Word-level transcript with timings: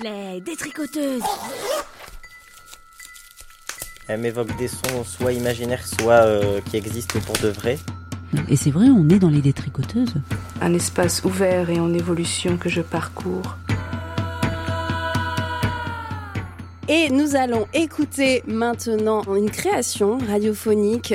Les 0.00 0.40
détricoteuses 0.40 1.22
Elle 4.08 4.20
m'évoque 4.20 4.56
des 4.56 4.68
sons 4.68 5.04
soit 5.04 5.32
imaginaires, 5.32 5.86
soit 5.86 6.24
euh, 6.24 6.60
qui 6.62 6.78
existent 6.78 7.20
pour 7.20 7.36
de 7.38 7.48
vrai. 7.48 7.78
Et 8.48 8.56
c'est 8.56 8.70
vrai, 8.70 8.86
on 8.86 9.06
est 9.10 9.18
dans 9.18 9.28
les 9.28 9.42
détricoteuses. 9.42 10.14
Un 10.62 10.72
espace 10.72 11.22
ouvert 11.24 11.68
et 11.68 11.78
en 11.78 11.92
évolution 11.92 12.56
que 12.56 12.70
je 12.70 12.80
parcours. 12.80 13.58
Et 16.88 17.10
nous 17.10 17.36
allons 17.36 17.66
écouter 17.74 18.42
maintenant 18.46 19.22
une 19.34 19.50
création 19.50 20.18
radiophonique. 20.18 21.14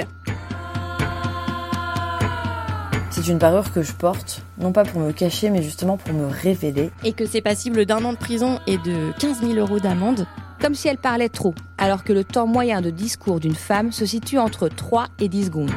C'est 3.09 3.27
une 3.27 3.39
parure 3.39 3.73
que 3.73 3.81
je 3.81 3.93
porte, 3.93 4.43
non 4.59 4.71
pas 4.71 4.83
pour 4.83 4.99
me 4.99 5.11
cacher, 5.11 5.49
mais 5.49 5.61
justement 5.61 5.97
pour 5.97 6.13
me 6.13 6.25
révéler. 6.25 6.91
Et 7.03 7.13
que 7.13 7.25
c'est 7.25 7.41
passible 7.41 7.85
d'un 7.85 8.03
an 8.03 8.13
de 8.13 8.17
prison 8.17 8.59
et 8.67 8.77
de 8.77 9.11
15 9.19 9.41
000 9.41 9.53
euros 9.53 9.79
d'amende. 9.79 10.25
Comme 10.59 10.73
si 10.73 10.87
elle 10.87 10.97
parlait 10.97 11.29
trop, 11.29 11.53
alors 11.77 12.03
que 12.03 12.13
le 12.13 12.23
temps 12.23 12.47
moyen 12.47 12.81
de 12.81 12.89
discours 12.89 13.39
d'une 13.39 13.55
femme 13.55 13.91
se 13.91 14.05
situe 14.07 14.39
entre 14.39 14.69
3 14.69 15.07
et 15.19 15.29
10 15.29 15.45
secondes. 15.45 15.71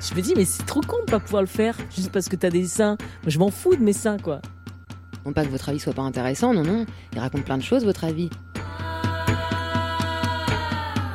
Je 0.00 0.14
me 0.14 0.20
dis, 0.20 0.34
mais 0.36 0.44
c'est 0.44 0.66
trop 0.66 0.80
con 0.80 0.96
de 1.06 1.10
pas 1.10 1.20
pouvoir 1.20 1.42
le 1.42 1.48
faire, 1.48 1.76
juste 1.94 2.10
parce 2.10 2.28
que 2.28 2.36
t'as 2.36 2.50
des 2.50 2.66
seins. 2.66 2.96
Moi, 3.22 3.28
je 3.28 3.38
m'en 3.38 3.50
fous 3.50 3.76
de 3.76 3.82
mes 3.82 3.92
seins, 3.92 4.18
quoi. 4.18 4.40
Non 5.24 5.32
pas 5.32 5.44
que 5.44 5.50
votre 5.50 5.68
avis 5.68 5.78
soit 5.78 5.94
pas 5.94 6.02
intéressant, 6.02 6.52
non, 6.52 6.64
non. 6.64 6.84
Il 7.12 7.20
raconte 7.20 7.44
plein 7.44 7.56
de 7.56 7.62
choses, 7.62 7.84
votre 7.84 8.04
avis. 8.04 8.28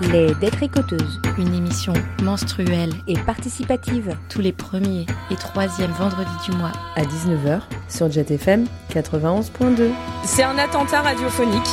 Les 0.02 0.34
détricoteuses, 0.36 1.20
Une 1.40 1.54
émission 1.56 1.94
menstruelle 2.22 2.92
et 3.08 3.16
participative. 3.18 4.16
tous 4.30 4.42
les 4.42 4.52
premiers 4.52 5.06
et 5.32 5.36
troisièmes 5.36 5.92
vendredis 5.92 6.30
du 6.50 6.56
mois. 6.56 6.72
à 6.96 7.02
19h 7.04 7.62
sur 7.90 8.12
Jet 8.12 8.30
FM 8.30 8.68
91.2. 8.94 9.90
C'est 10.24 10.44
un 10.44 10.58
attentat 10.58 11.02
radiophonique. 11.02 11.68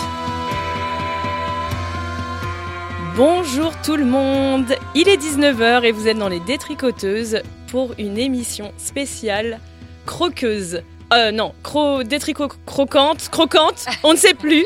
Bonjour 3.16 3.72
tout 3.82 3.96
le 3.96 4.04
monde, 4.06 4.74
il 4.94 5.08
est 5.08 5.16
19h 5.22 5.84
et 5.84 5.92
vous 5.92 6.08
êtes 6.08 6.18
dans 6.18 6.28
les 6.28 6.40
détricoteuses 6.40 7.42
pour 7.68 7.94
une 7.98 8.18
émission 8.18 8.72
spéciale 8.78 9.60
croqueuse. 10.06 10.82
Euh, 11.12 11.30
non, 11.30 11.52
cro 11.62 12.02
détrico 12.02 12.48
croquante, 12.66 13.28
croquante, 13.28 13.84
on 14.02 14.12
ne 14.12 14.18
sait 14.18 14.34
plus. 14.34 14.64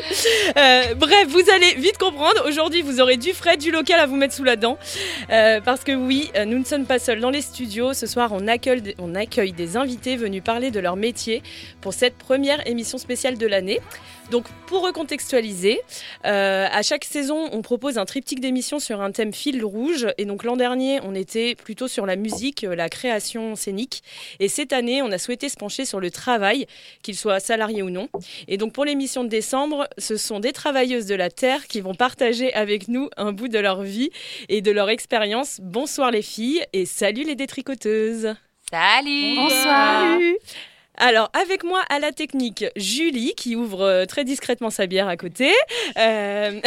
Euh, 0.57 0.95
bref, 0.95 1.27
vous 1.27 1.43
allez 1.53 1.75
vite 1.75 1.97
comprendre. 1.97 2.43
Aujourd'hui, 2.47 2.81
vous 2.81 3.01
aurez 3.01 3.17
du 3.17 3.33
frais, 3.33 3.57
du 3.57 3.71
local 3.71 3.99
à 3.99 4.05
vous 4.05 4.15
mettre 4.15 4.33
sous 4.33 4.43
la 4.43 4.55
dent. 4.55 4.77
Euh, 5.31 5.59
parce 5.61 5.83
que 5.83 5.91
oui, 5.91 6.31
euh, 6.35 6.45
nous 6.45 6.57
ne 6.57 6.63
sommes 6.63 6.85
pas 6.85 6.99
seuls 6.99 7.19
dans 7.19 7.29
les 7.29 7.41
studios. 7.41 7.93
Ce 7.93 8.07
soir, 8.07 8.31
on 8.31 8.47
accueille 8.47 9.51
des 9.51 9.77
invités 9.77 10.15
venus 10.15 10.43
parler 10.43 10.71
de 10.71 10.79
leur 10.79 10.95
métier 10.95 11.43
pour 11.81 11.93
cette 11.93 12.15
première 12.17 12.65
émission 12.67 12.97
spéciale 12.97 13.37
de 13.37 13.47
l'année. 13.47 13.79
Donc, 14.31 14.45
pour 14.67 14.83
recontextualiser, 14.83 15.81
euh, 16.25 16.67
à 16.71 16.83
chaque 16.83 17.03
saison, 17.03 17.49
on 17.51 17.63
propose 17.63 17.97
un 17.97 18.05
triptyque 18.05 18.39
d'émissions 18.39 18.79
sur 18.79 19.01
un 19.01 19.11
thème 19.11 19.33
fil 19.33 19.65
rouge. 19.65 20.07
Et 20.19 20.25
donc, 20.25 20.43
l'an 20.43 20.55
dernier, 20.55 20.99
on 21.03 21.15
était 21.15 21.55
plutôt 21.55 21.87
sur 21.87 22.05
la 22.05 22.15
musique, 22.15 22.63
euh, 22.63 22.75
la 22.75 22.89
création 22.89 23.55
scénique. 23.55 24.03
Et 24.39 24.47
cette 24.47 24.71
année, 24.71 25.01
on 25.01 25.11
a 25.11 25.17
souhaité 25.17 25.49
se 25.49 25.55
pencher 25.57 25.83
sur 25.83 25.99
le 25.99 26.11
travail, 26.11 26.67
qu'il 27.01 27.15
soit 27.15 27.39
salarié 27.39 27.81
ou 27.81 27.89
non. 27.89 28.07
Et 28.47 28.57
donc, 28.57 28.71
pour 28.71 28.85
l'émission 28.85 29.23
de 29.23 29.29
décembre, 29.29 29.87
ce 29.97 30.15
sont 30.15 30.39
des 30.39 30.51
travailleuses 30.51 31.07
de 31.07 31.15
la 31.15 31.31
Terre 31.31 31.65
qui 31.65 31.81
vont 31.81 31.95
partager 31.95 32.53
avec 32.53 32.87
nous 32.87 33.09
un 33.17 33.31
bout 33.31 33.47
de 33.47 33.59
leur 33.59 33.81
vie 33.81 34.11
et 34.47 34.61
de 34.61 34.71
leur 34.71 34.89
expérience. 34.89 35.59
Bonsoir 35.63 36.11
les 36.11 36.21
filles 36.21 36.63
et 36.73 36.85
salut 36.85 37.23
les 37.23 37.35
détricoteuses. 37.35 38.35
Salut 38.69 39.35
Bonsoir. 39.35 40.19
Alors, 41.01 41.31
avec 41.31 41.63
moi 41.63 41.81
à 41.89 41.99
la 41.99 42.11
technique, 42.11 42.65
Julie, 42.75 43.33
qui 43.33 43.55
ouvre 43.55 43.83
euh, 43.83 44.05
très 44.05 44.25
discrètement 44.25 44.69
sa 44.69 44.85
bière 44.85 45.07
à 45.07 45.15
côté, 45.15 45.49
euh, 45.97 46.59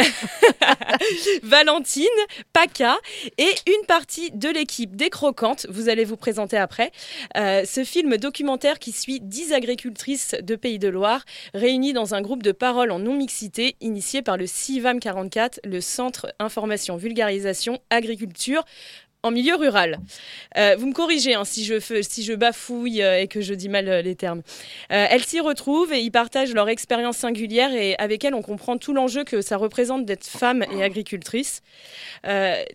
Valentine, 1.43 2.07
Paca 2.55 2.97
et 3.37 3.51
une 3.67 3.87
partie 3.87 4.31
de 4.31 4.49
l'équipe 4.49 4.97
des 4.97 5.11
Croquantes. 5.11 5.67
Vous 5.69 5.91
allez 5.91 6.07
vous 6.07 6.17
présenter 6.17 6.57
après. 6.57 6.93
Euh, 7.37 7.67
ce 7.67 7.85
film 7.85 8.17
documentaire 8.17 8.79
qui 8.79 8.93
suit 8.93 9.21
10 9.21 9.53
agricultrices 9.53 10.35
de 10.41 10.57
Pays 10.57 10.79
de 10.79 10.89
Loire 10.89 11.27
réunies 11.53 11.93
dans 11.93 12.15
un 12.15 12.23
groupe 12.23 12.43
de 12.43 12.53
parole 12.53 12.91
en 12.91 13.01
non-mixité 13.01 13.77
initié 13.83 14.23
par 14.23 14.39
le 14.39 14.47
CIVAM 14.47 14.99
44, 14.99 15.61
le 15.65 15.83
Centre 15.83 16.33
Information 16.39 16.97
Vulgarisation 16.97 17.81
Agriculture 17.91 18.65
en 19.23 19.31
milieu 19.31 19.55
rural. 19.55 19.99
Euh, 20.57 20.75
vous 20.79 20.87
me 20.87 20.93
corrigez 20.93 21.35
hein, 21.35 21.45
si, 21.45 21.65
je 21.65 22.35
bafouille 22.35 23.03
euh, 23.03 23.21
et 23.21 23.29
que 23.29 23.41
je 23.41 23.55
dis 23.55 23.69
mal 23.69 23.89
euh, 23.89 24.03
les 24.03 24.17
termes. 24.17 24.43
Elles 24.89 25.25
s'y 25.25 25.41
retrouvent 25.41 25.93
et 25.93 26.01
y 26.01 26.11
partagent 26.11 26.55
leur 26.55 26.69
expérience 26.69 27.19
singulière 27.19 27.73
et 27.73 27.95
avec 27.99 28.25
elles 28.25 28.35
on 28.35 28.43
comprend 28.43 28.77
tout 28.77 28.93
l'enjeu 28.93 29.25
que 29.25 29.41
ça 29.41 29.57
représente 29.57 30.05
d'être 30.05 30.27
femme 30.27 30.65
et 30.73 30.83
agricultrice. 30.83 31.63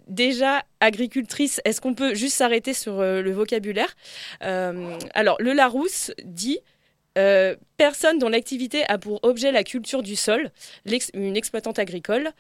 Déjà, 0.08 0.64
agricultrice, 0.80 1.62
est-ce 1.66 1.82
qu'on 1.82 1.94
peut 1.94 2.16
juste 2.16 2.36
s'arrêter 2.36 2.74
sur 2.74 3.02
le 3.02 3.32
vocabulaire? 3.32 3.96
Alors, 4.42 5.38
le 5.40 5.54
Larousse 5.54 6.12
dit... 6.24 6.60
euh, 7.18 7.56
personne 7.78 8.20
dont 8.20 8.30
l'activité 8.30 8.84
a 8.90 8.98
pour 8.98 9.20
objet 9.24 9.52
la 9.52 9.64
culture 9.64 10.02
du 10.02 10.16
sol, 10.16 10.52
une 11.14 11.38
exploitante 11.38 11.80
agricole, 11.80 12.32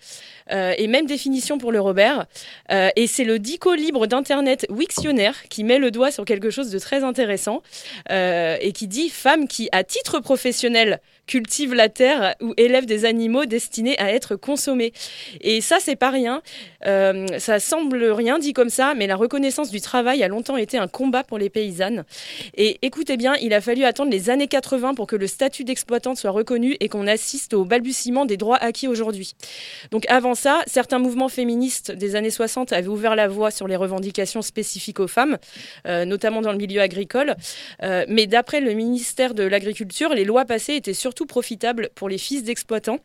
euh, 0.51 0.73
et 0.77 0.87
même 0.87 1.05
définition 1.05 1.57
pour 1.57 1.71
le 1.71 1.79
Robert. 1.79 2.25
Euh, 2.71 2.89
et 2.95 3.07
c'est 3.07 3.23
le 3.23 3.37
dico 3.37 3.75
libre 3.75 4.07
d'Internet 4.07 4.65
Wiktionnaire 4.69 5.43
qui 5.49 5.63
met 5.63 5.77
le 5.77 5.91
doigt 5.91 6.11
sur 6.11 6.25
quelque 6.25 6.49
chose 6.49 6.71
de 6.71 6.79
très 6.79 7.03
intéressant 7.03 7.61
et 8.09 8.71
qui 8.73 8.87
dit 8.87 9.09
femme 9.09 9.47
qui, 9.47 9.69
à 9.71 9.83
titre 9.83 10.19
professionnel, 10.19 10.99
cultive 11.27 11.73
la 11.73 11.89
terre 11.89 12.35
ou 12.41 12.53
élève 12.57 12.85
des 12.85 13.05
animaux 13.05 13.45
destinés 13.45 13.99
à 13.99 14.11
être 14.11 14.35
consommés. 14.35 14.93
Et 15.41 15.61
ça, 15.61 15.77
c'est 15.79 15.95
pas 15.95 16.09
rien. 16.09 16.41
Euh, 16.85 17.27
ça 17.37 17.59
semble 17.59 18.03
rien 18.05 18.39
dit 18.39 18.53
comme 18.53 18.69
ça, 18.69 18.93
mais 18.95 19.07
la 19.07 19.15
reconnaissance 19.15 19.69
du 19.69 19.81
travail 19.81 20.23
a 20.23 20.27
longtemps 20.27 20.57
été 20.57 20.77
un 20.77 20.87
combat 20.87 21.23
pour 21.23 21.37
les 21.37 21.49
paysannes. 21.49 22.05
Et 22.55 22.77
écoutez 22.81 23.17
bien, 23.17 23.35
il 23.41 23.53
a 23.53 23.61
fallu 23.61 23.83
attendre 23.83 24.11
les 24.11 24.29
années 24.29 24.47
80 24.47 24.93
pour 24.93 25.07
que 25.07 25.15
le 25.15 25.27
statut 25.27 25.63
d'exploitante 25.63 26.17
soit 26.17 26.31
reconnu 26.31 26.77
et 26.79 26.89
qu'on 26.89 27.07
assiste 27.07 27.53
au 27.53 27.65
balbutiement 27.65 28.25
des 28.25 28.37
droits 28.37 28.57
acquis 28.57 28.87
aujourd'hui. 28.87 29.33
Donc 29.91 30.05
avant 30.09 30.35
ça, 30.35 30.61
certains 30.67 30.99
mouvements 30.99 31.29
féministes 31.29 31.91
des 31.91 32.15
années 32.15 32.29
60 32.29 32.73
avaient 32.73 32.87
ouvert 32.87 33.15
la 33.15 33.27
voie 33.27 33.51
sur 33.51 33.67
les 33.67 33.75
revendications 33.75 34.41
spécifiques 34.41 34.99
aux 34.99 35.07
femmes, 35.07 35.37
euh, 35.87 36.05
notamment 36.05 36.41
dans 36.41 36.51
le 36.51 36.57
milieu 36.57 36.81
agricole. 36.81 37.35
Euh, 37.83 38.05
mais 38.07 38.27
d'après 38.27 38.61
le 38.61 38.73
ministère 38.73 39.33
de 39.33 39.43
l'Agriculture, 39.43 40.13
les 40.13 40.25
lois 40.25 40.45
passées 40.45 40.75
étaient 40.75 40.93
surtout 40.93 41.16
profitables 41.25 41.89
pour 41.95 42.09
les 42.09 42.17
fils 42.17 42.43
d'exploitants. 42.43 42.99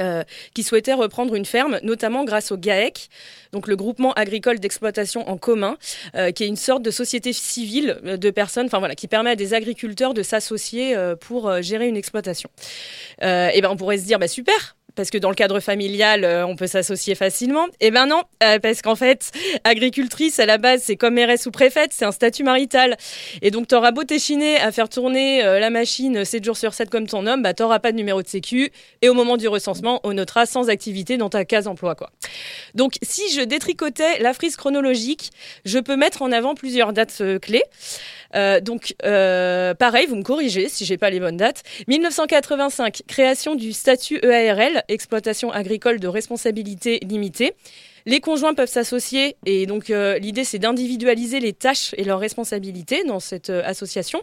euh, 0.00 0.24
qui 0.52 0.64
souhaitaient 0.64 0.94
reprendre 0.94 1.36
une 1.36 1.46
ferme, 1.46 1.78
notamment 1.82 2.24
grâce 2.24 2.50
au 2.50 2.56
GAEC, 2.58 3.08
donc 3.52 3.68
le 3.68 3.76
groupement 3.76 4.12
agricole 4.14 4.58
d'exploitation 4.58 5.26
en 5.28 5.38
commun, 5.38 5.78
euh, 6.16 6.32
qui 6.32 6.42
est 6.42 6.48
une 6.48 6.56
sorte 6.56 6.82
de 6.82 6.90
société 6.90 7.32
civile 7.32 7.98
euh, 8.04 8.16
de 8.16 8.30
personnes, 8.30 8.68
qui 8.96 9.06
permet 9.06 9.30
à 9.30 9.36
des 9.36 9.54
agriculteurs 9.54 10.12
de 10.12 10.22
s'associer 10.22 10.96
pour 11.20 11.62
gérer 11.62 11.86
une 11.86 11.96
exploitation. 11.96 12.50
Ben 13.20 13.68
on 13.70 13.76
pourrait 13.76 13.98
se 13.98 14.04
dire 14.04 14.18
bah 14.18 14.28
super, 14.28 14.76
parce 14.96 15.10
que 15.10 15.18
dans 15.18 15.28
le 15.28 15.34
cadre 15.34 15.60
familial, 15.60 16.24
euh, 16.24 16.46
on 16.46 16.56
peut 16.56 16.66
s'associer 16.66 17.14
facilement. 17.14 17.66
Eh 17.80 17.90
ben 17.90 18.06
non, 18.06 18.22
euh, 18.42 18.58
parce 18.58 18.82
qu'en 18.82 18.96
fait, 18.96 19.30
agricultrice, 19.62 20.40
à 20.40 20.46
la 20.46 20.58
base, 20.58 20.82
c'est 20.82 20.96
comme 20.96 21.14
mairesse 21.14 21.46
ou 21.46 21.50
préfète, 21.50 21.92
c'est 21.92 22.06
un 22.06 22.12
statut 22.12 22.42
marital. 22.42 22.96
Et 23.42 23.50
donc, 23.50 23.68
t'auras 23.68 23.92
beau 23.92 24.02
t'échiner 24.02 24.56
à 24.56 24.72
faire 24.72 24.88
tourner 24.88 25.44
euh, 25.44 25.60
la 25.60 25.70
machine 25.70 26.24
7 26.24 26.42
jours 26.42 26.56
sur 26.56 26.74
7 26.74 26.90
comme 26.90 27.06
ton 27.06 27.26
homme, 27.26 27.42
bah 27.42 27.54
t'auras 27.54 27.78
pas 27.78 27.92
de 27.92 27.96
numéro 27.96 28.22
de 28.22 28.28
sécu. 28.28 28.72
Et 29.02 29.08
au 29.08 29.14
moment 29.14 29.36
du 29.36 29.46
recensement, 29.46 30.00
on 30.02 30.14
notera 30.14 30.46
sans 30.46 30.70
activité 30.70 31.18
dans 31.18 31.28
ta 31.28 31.44
case 31.44 31.68
emploi, 31.68 31.94
quoi. 31.94 32.10
Donc, 32.74 32.94
si 33.02 33.22
je 33.34 33.42
détricotais 33.42 34.18
la 34.20 34.32
frise 34.32 34.56
chronologique, 34.56 35.30
je 35.64 35.78
peux 35.78 35.96
mettre 35.96 36.22
en 36.22 36.32
avant 36.32 36.54
plusieurs 36.54 36.92
dates 36.94 37.22
clés. 37.42 37.62
Euh, 38.34 38.60
donc, 38.60 38.94
euh, 39.04 39.74
pareil, 39.74 40.06
vous 40.06 40.16
me 40.16 40.22
corrigez 40.22 40.68
si 40.68 40.84
j'ai 40.84 40.98
pas 40.98 41.10
les 41.10 41.20
bonnes 41.20 41.36
dates. 41.36 41.62
1985, 41.88 43.02
création 43.06 43.54
du 43.54 43.72
statut 43.72 44.18
EARL, 44.22 44.82
exploitation 44.88 45.50
agricole 45.50 46.00
de 46.00 46.08
responsabilité 46.08 46.98
limitée. 47.02 47.54
Les 48.06 48.20
conjoints 48.20 48.54
peuvent 48.54 48.70
s'associer 48.70 49.36
et 49.46 49.66
donc 49.66 49.90
euh, 49.90 50.16
l'idée 50.20 50.44
c'est 50.44 50.60
d'individualiser 50.60 51.40
les 51.40 51.52
tâches 51.52 51.92
et 51.96 52.04
leurs 52.04 52.20
responsabilités 52.20 53.02
dans 53.02 53.18
cette 53.18 53.50
euh, 53.50 53.62
association. 53.64 54.22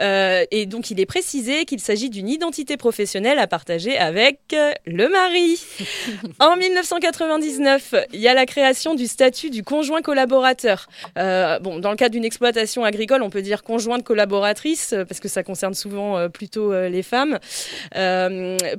Euh, 0.00 0.46
et 0.50 0.64
donc 0.64 0.90
il 0.90 0.98
est 1.00 1.06
précisé 1.06 1.66
qu'il 1.66 1.80
s'agit 1.80 2.08
d'une 2.08 2.30
identité 2.30 2.78
professionnelle 2.78 3.38
à 3.38 3.46
partager 3.46 3.98
avec 3.98 4.38
le 4.86 5.08
mari. 5.08 5.62
en 6.40 6.56
1999, 6.56 7.94
il 8.14 8.20
y 8.20 8.28
a 8.28 8.32
la 8.32 8.46
création 8.46 8.94
du 8.94 9.06
statut 9.06 9.50
du 9.50 9.62
conjoint 9.62 10.00
collaborateur. 10.00 10.88
Bon, 11.16 11.78
dans 11.78 11.90
le 11.90 11.96
cas 11.96 12.08
d'une 12.08 12.24
exploitation 12.24 12.84
agricole, 12.84 13.22
on 13.22 13.28
peut 13.28 13.42
dire 13.42 13.62
conjointe 13.62 14.02
collaboratrice 14.02 14.94
parce 15.06 15.20
que 15.20 15.28
ça 15.28 15.42
concerne 15.42 15.74
souvent 15.74 16.30
plutôt 16.30 16.72
les 16.72 17.02
femmes. 17.02 17.38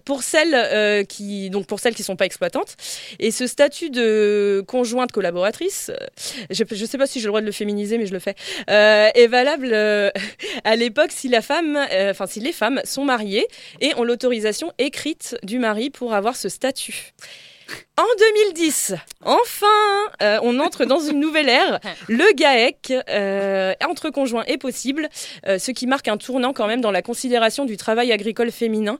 Pour 0.06 0.24
celles 0.24 1.06
qui 1.06 1.52
donc 1.52 1.68
pour 1.68 1.80
celles 1.80 1.94
qui 1.94 2.04
sont 2.04 2.16
pas 2.16 2.26
exploitantes. 2.26 2.76
Et 3.20 3.30
ce 3.30 3.46
statut 3.46 3.92
de 3.92 4.31
de 4.32 4.64
conjointe 4.68 5.12
collaboratrice, 5.12 5.90
euh, 5.90 6.08
je 6.50 6.64
ne 6.64 6.86
sais 6.86 6.98
pas 6.98 7.08
si 7.08 7.20
j'ai 7.20 7.26
le 7.26 7.30
droit 7.30 7.42
de 7.42 7.46
le 7.46 7.52
féminiser, 7.52 7.98
mais 7.98 8.06
je 8.06 8.14
le 8.14 8.20
fais, 8.20 8.36
euh, 8.70 9.10
est 9.14 9.28
valable 9.28 9.70
euh, 9.72 10.10
à 10.64 10.76
l'époque 10.76 11.12
si 11.12 11.28
la 11.28 11.42
femme, 11.42 11.78
euh, 11.92 12.14
si 12.28 12.40
les 12.40 12.52
femmes 12.52 12.82
sont 12.84 13.06
mariées 13.06 13.48
et 13.80 13.94
ont 13.96 14.04
l'autorisation 14.04 14.72
écrite 14.78 15.36
du 15.44 15.60
mari 15.60 15.90
pour 15.90 16.14
avoir 16.14 16.36
ce 16.36 16.50
statut. 16.50 17.14
En 17.98 18.06
2010, 18.18 18.96
enfin, 19.26 19.68
euh, 20.24 20.40
on 20.42 20.60
entre 20.60 20.86
dans 20.86 21.00
une 21.00 21.20
nouvelle 21.20 21.50
ère. 21.50 21.80
Le 22.08 22.34
GAEC 22.34 22.94
euh, 23.10 23.74
entre 23.88 24.10
conjoints 24.10 24.44
est 24.46 24.58
possible, 24.58 25.08
euh, 25.46 25.60
ce 25.60 25.72
qui 25.72 25.86
marque 25.86 26.08
un 26.08 26.18
tournant 26.18 26.52
quand 26.52 26.66
même 26.66 26.82
dans 26.82 26.90
la 26.90 27.02
considération 27.02 27.66
du 27.66 27.78
travail 27.78 28.12
agricole 28.12 28.50
féminin. 28.50 28.98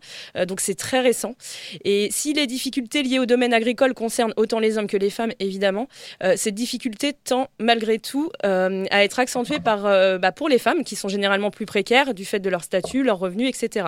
Donc 0.48 0.62
c'est 0.62 0.76
très 0.76 1.00
récent. 1.00 1.36
Et 1.84 2.10
si 2.12 2.34
les 2.34 2.46
difficultés 2.48 3.02
liées 3.02 3.18
au 3.18 3.26
domaine 3.26 3.54
agricole 3.54 3.94
concernent 3.94 4.34
autant 4.38 4.60
les 4.60 4.78
hommes 4.78 4.88
que 4.88 4.98
les 4.98 5.10
femmes, 5.10 5.32
évidemment, 5.40 5.88
cette 6.36 6.56
difficulté 6.56 7.14
tend 7.14 7.48
malgré 7.60 7.98
tout 7.98 8.30
à 8.44 9.04
être 9.04 9.20
accentuée 9.20 9.60
par, 9.60 9.84
bah, 10.20 10.32
pour 10.32 10.50
les 10.50 10.60
femmes 10.60 10.84
qui 10.84 10.96
sont 10.96 11.08
généralement 11.08 11.50
plus 11.50 11.66
précaires 11.66 12.14
du 12.14 12.26
fait 12.26 12.40
de 12.40 12.50
leur 12.50 12.64
statut, 12.64 13.04
leurs 13.04 13.20
revenus, 13.20 13.50
etc. 13.50 13.88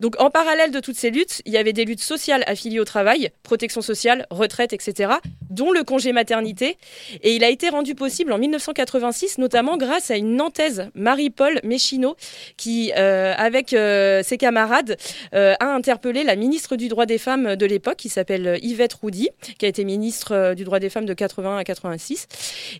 Donc 0.00 0.18
en 0.18 0.30
parallèle 0.30 0.70
de 0.70 0.80
toutes 0.80 0.96
ces 0.96 1.10
luttes, 1.10 1.42
il 1.44 1.52
y 1.52 1.58
avait 1.58 1.74
des 1.74 1.84
luttes 1.84 2.02
sociales 2.02 2.42
affiliées 2.46 2.80
au 2.80 2.84
travail, 2.84 3.30
protection 3.42 3.82
sociale, 3.82 4.26
retraite, 4.30 4.72
etc., 4.72 5.12
dont 5.50 5.72
le 5.72 5.84
congé 5.84 6.12
maternité. 6.12 6.78
Et 7.22 7.34
il 7.34 7.44
a 7.44 7.50
été 7.50 7.68
rendu 7.68 7.94
possible 7.94 8.32
en 8.32 8.38
1986, 8.38 9.38
notamment 9.38 9.76
grâce 9.76 10.10
à 10.10 10.16
une 10.16 10.36
Nantaise, 10.36 10.88
Marie-Paul 10.94 11.60
Méchineau, 11.64 12.16
qui, 12.56 12.92
euh, 12.96 13.34
avec 13.36 13.74
euh, 13.74 14.22
ses 14.22 14.38
camarades, 14.38 14.96
euh, 15.34 15.54
a 15.60 15.66
interpellé 15.66 16.24
la 16.24 16.36
ministre 16.36 16.76
du 16.76 16.88
droit 16.88 17.04
des 17.04 17.18
femmes 17.18 17.56
de 17.56 17.66
l'époque, 17.66 17.96
qui 17.96 18.08
s'appelle 18.08 18.58
Yvette 18.62 18.94
Roudy, 18.94 19.28
qui 19.58 19.66
a 19.66 19.68
été 19.68 19.84
ministre 19.84 20.54
du 20.54 20.64
droit 20.64 20.78
des 20.78 20.88
femmes 20.88 21.04
de 21.04 21.14
80 21.14 21.58
à 21.58 21.64
86. 21.64 22.26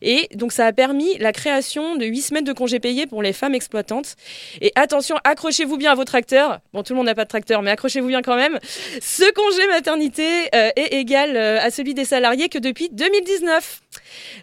Et 0.00 0.28
donc 0.34 0.52
ça 0.52 0.64
a 0.64 0.72
permis 0.72 1.19
la 1.19 1.32
création 1.32 1.96
de 1.96 2.06
8 2.06 2.22
semaines 2.22 2.44
de 2.44 2.52
congés 2.52 2.81
payés 2.81 3.06
pour 3.06 3.22
les 3.22 3.34
femmes 3.34 3.55
exploitantes. 3.55 4.17
Et 4.62 4.72
attention, 4.75 5.17
accrochez-vous 5.25 5.76
bien 5.76 5.93
à 5.93 5.94
vos 5.94 6.05
tracteurs. 6.05 6.61
Bon, 6.72 6.82
tout 6.82 6.94
le 6.94 6.99
monde 6.99 7.09
pas 7.14 7.24
de 7.24 7.28
tracteur, 7.28 7.62
mais 7.62 7.70
accrochez-vous 7.70 8.08
bien 8.08 8.22
quand 8.22 8.36
même. 8.36 8.58
Ce 9.00 9.30
congé 9.32 9.66
maternité 9.68 10.48
euh, 10.54 10.70
est 10.76 10.94
égal 10.94 11.36
euh, 11.36 11.60
à 11.60 11.70
celui 11.70 11.94
des 11.94 12.04
salariés 12.04 12.48
que 12.48 12.58
depuis 12.58 12.88
2019. 12.90 13.80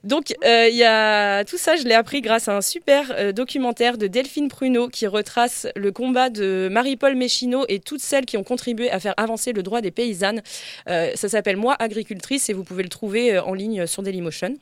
Donc, 0.04 0.34
euh, 0.46 0.68
il 0.70 0.76
y 0.76 0.84
a 0.84 1.44
tout 1.44 1.58
ça, 1.58 1.76
je 1.76 1.84
l'ai 1.84 1.94
appris 1.94 2.22
grâce 2.22 2.48
à 2.48 2.56
un 2.56 2.62
super 2.62 3.34
documentaire 3.34 3.98
de 3.98 4.08
Delphine 4.08 4.48
Pruneau 4.48 4.88
qui 4.88 5.08
retrace 5.08 5.68
le 5.76 5.92
combat 5.92 6.30
de 6.30 6.70
Marie-Paul 6.72 7.16
Méchineau 7.16 7.66
et 7.68 7.80
toutes 7.80 8.02
celles 8.02 8.26
qui 8.26 8.38
ont 8.38 8.44
contribué 8.44 8.90
à 8.92 9.00
faire 9.00 9.14
avancer 9.18 9.54
le 9.54 9.64
droit 9.64 9.82
des 9.82 9.92
paysannes. 9.92 10.42
Ça 10.86 11.30
s'appelle 11.30 11.58
Moi 11.58 11.76
agricultrice 11.80 12.50
et 12.50 12.54
vous 12.54 12.64
pouvez 12.64 12.84
le 12.84 12.90
trouver 12.90 13.40
en 13.40 13.54
ligne 13.54 13.88
sur 13.88 14.04
Dailymotion. 14.04 14.56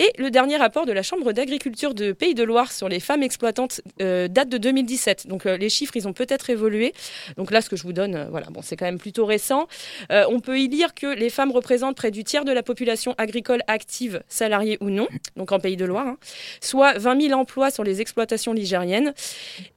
Et 0.00 0.12
le 0.16 0.30
dernier 0.30 0.56
rapport 0.56 0.86
de 0.86 0.92
la 0.92 1.02
Chambre 1.02 1.32
d'agriculture 1.32 1.92
de 1.92 2.12
Pays 2.12 2.36
de 2.36 2.44
Loire 2.44 2.70
sur 2.70 2.88
les 2.88 3.00
femmes 3.00 3.24
exploitantes 3.24 3.80
euh, 4.00 4.28
date 4.28 4.48
de 4.48 4.56
2017. 4.56 5.26
Donc 5.26 5.44
euh, 5.44 5.56
les 5.56 5.68
chiffres, 5.68 5.96
ils 5.96 6.06
ont 6.06 6.12
peut-être 6.12 6.50
évolué. 6.50 6.94
Donc 7.36 7.50
là, 7.50 7.60
ce 7.60 7.68
que 7.68 7.74
je 7.74 7.82
vous 7.82 7.92
donne, 7.92 8.14
euh, 8.14 8.26
voilà, 8.30 8.46
bon, 8.50 8.60
c'est 8.62 8.76
quand 8.76 8.84
même 8.84 8.98
plutôt 8.98 9.26
récent. 9.26 9.66
On 10.10 10.38
peut 10.38 10.60
y 10.60 10.68
lire 10.68 10.94
que 10.94 11.06
les 11.06 11.30
femmes 11.30 11.50
représentent 11.50 11.96
près 11.96 12.12
du 12.12 12.22
tiers 12.22 12.44
de 12.44 12.52
la 12.52 12.62
population 12.62 13.16
agricole 13.18 13.62
active, 13.66 14.22
salariée 14.28 14.78
ou 14.80 14.90
non, 14.90 15.08
donc 15.36 15.50
en 15.50 15.58
Pays 15.58 15.76
de 15.76 15.84
Loire, 15.84 16.06
hein, 16.06 16.18
soit 16.60 16.96
20 16.96 17.20
000 17.28 17.38
emplois 17.40 17.70
sur 17.72 17.82
les 17.82 18.00
exploitations 18.00 18.52
ligériennes. 18.52 19.14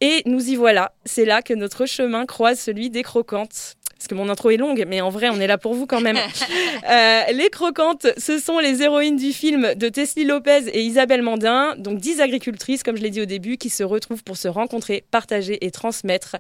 Et 0.02 0.22
nous 0.28 0.50
y 0.50 0.56
voilà. 0.56 0.94
C'est 1.04 1.26
là 1.26 1.42
que 1.42 1.56
notre 1.56 1.88
chemin 1.88 2.28
croise 2.28 2.60
celui 2.60 2.92
des 2.92 3.02
croquantes. 3.02 3.76
Parce 4.02 4.08
que 4.08 4.16
mon 4.16 4.30
intro 4.30 4.50
est 4.50 4.58
longue, 4.58 4.84
mais 4.88 5.00
en 5.00 5.12
vrai, 5.12 5.30
on 5.30 5.40
est 5.40 5.46
là 5.46 5.60
pour 5.60 5.76
vous 5.76 5.86
quand 5.86 6.02
même. 6.02 6.18
Euh, 6.90 7.22
les 7.34 7.50
croquantes, 7.50 8.08
ce 8.18 8.40
sont 8.40 8.58
les 8.58 8.82
héroïnes 8.82 9.16
du 9.16 9.34
film 9.34 9.76
de 9.76 9.88
Teslie 9.88 10.26
Lopez 10.26 10.68
et 10.74 10.82
Isabelle 10.82 11.22
Mandin, 11.22 11.76
donc 11.78 12.00
10 12.00 12.20
agricultrices, 12.22 12.82
comme 12.82 12.98
je 12.98 13.04
l'ai 13.04 13.12
dit 13.12 13.22
au 13.22 13.26
début, 13.26 13.58
qui 13.58 13.70
se 13.70 13.84
retrouvent 13.84 14.24
pour 14.24 14.36
se 14.36 14.48
rencontrer, 14.48 15.04
partager 15.12 15.64
et 15.64 15.70
transmettre. 15.70 16.38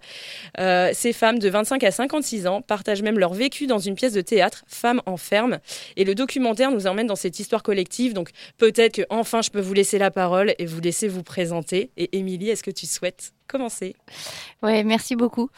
Euh, 0.60 0.90
ces 0.94 1.14
femmes 1.14 1.38
de 1.38 1.48
25 1.48 1.84
à 1.84 1.92
56 1.92 2.48
ans 2.48 2.62
partagent 2.62 3.04
même 3.04 3.20
leur 3.20 3.34
vécu 3.34 3.68
dans 3.68 3.78
une 3.78 3.94
pièce 3.96 4.14
de 4.14 4.22
théâtre, 4.22 4.64
Femmes 4.68 5.02
en 5.06 5.18
ferme. 5.18 5.60
Et 5.96 6.06
le 6.06 6.16
documentaire 6.16 6.72
nous 6.72 6.88
emmène 6.88 7.08
dans 7.08 7.16
cette 7.16 7.40
histoire 7.40 7.62
collective. 7.62 8.14
Donc 8.14 8.30
peut-être 8.58 8.96
que 8.96 9.04
enfin 9.10 9.42
je 9.42 9.52
peux 9.52 9.62
vous 9.62 9.74
laisser 9.74 10.00
la 10.00 10.10
parole 10.10 10.56
et 10.58 10.66
vous 10.66 10.82
laisser 10.82 11.08
vous 11.08 11.24
présenter. 11.24 11.92
Et 11.98 12.18
Émilie, 12.18 12.50
est-ce 12.50 12.64
que 12.64 12.72
tu 12.72 12.88
souhaites 12.88 13.32
commencer 13.52 13.96
merci 14.64 15.16
beaucoup. 15.16 15.50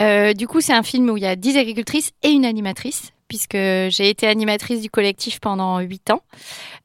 Euh, 0.00 0.32
du 0.32 0.46
coup, 0.46 0.60
c'est 0.60 0.72
un 0.72 0.82
film 0.82 1.08
où 1.10 1.16
il 1.16 1.22
y 1.22 1.26
a 1.26 1.36
10 1.36 1.56
agricultrices 1.56 2.12
et 2.22 2.30
une 2.30 2.44
animatrice, 2.44 3.12
puisque 3.28 3.56
j'ai 3.56 4.08
été 4.08 4.26
animatrice 4.26 4.80
du 4.82 4.90
collectif 4.90 5.40
pendant 5.40 5.78
8 5.80 6.10
ans. 6.10 6.22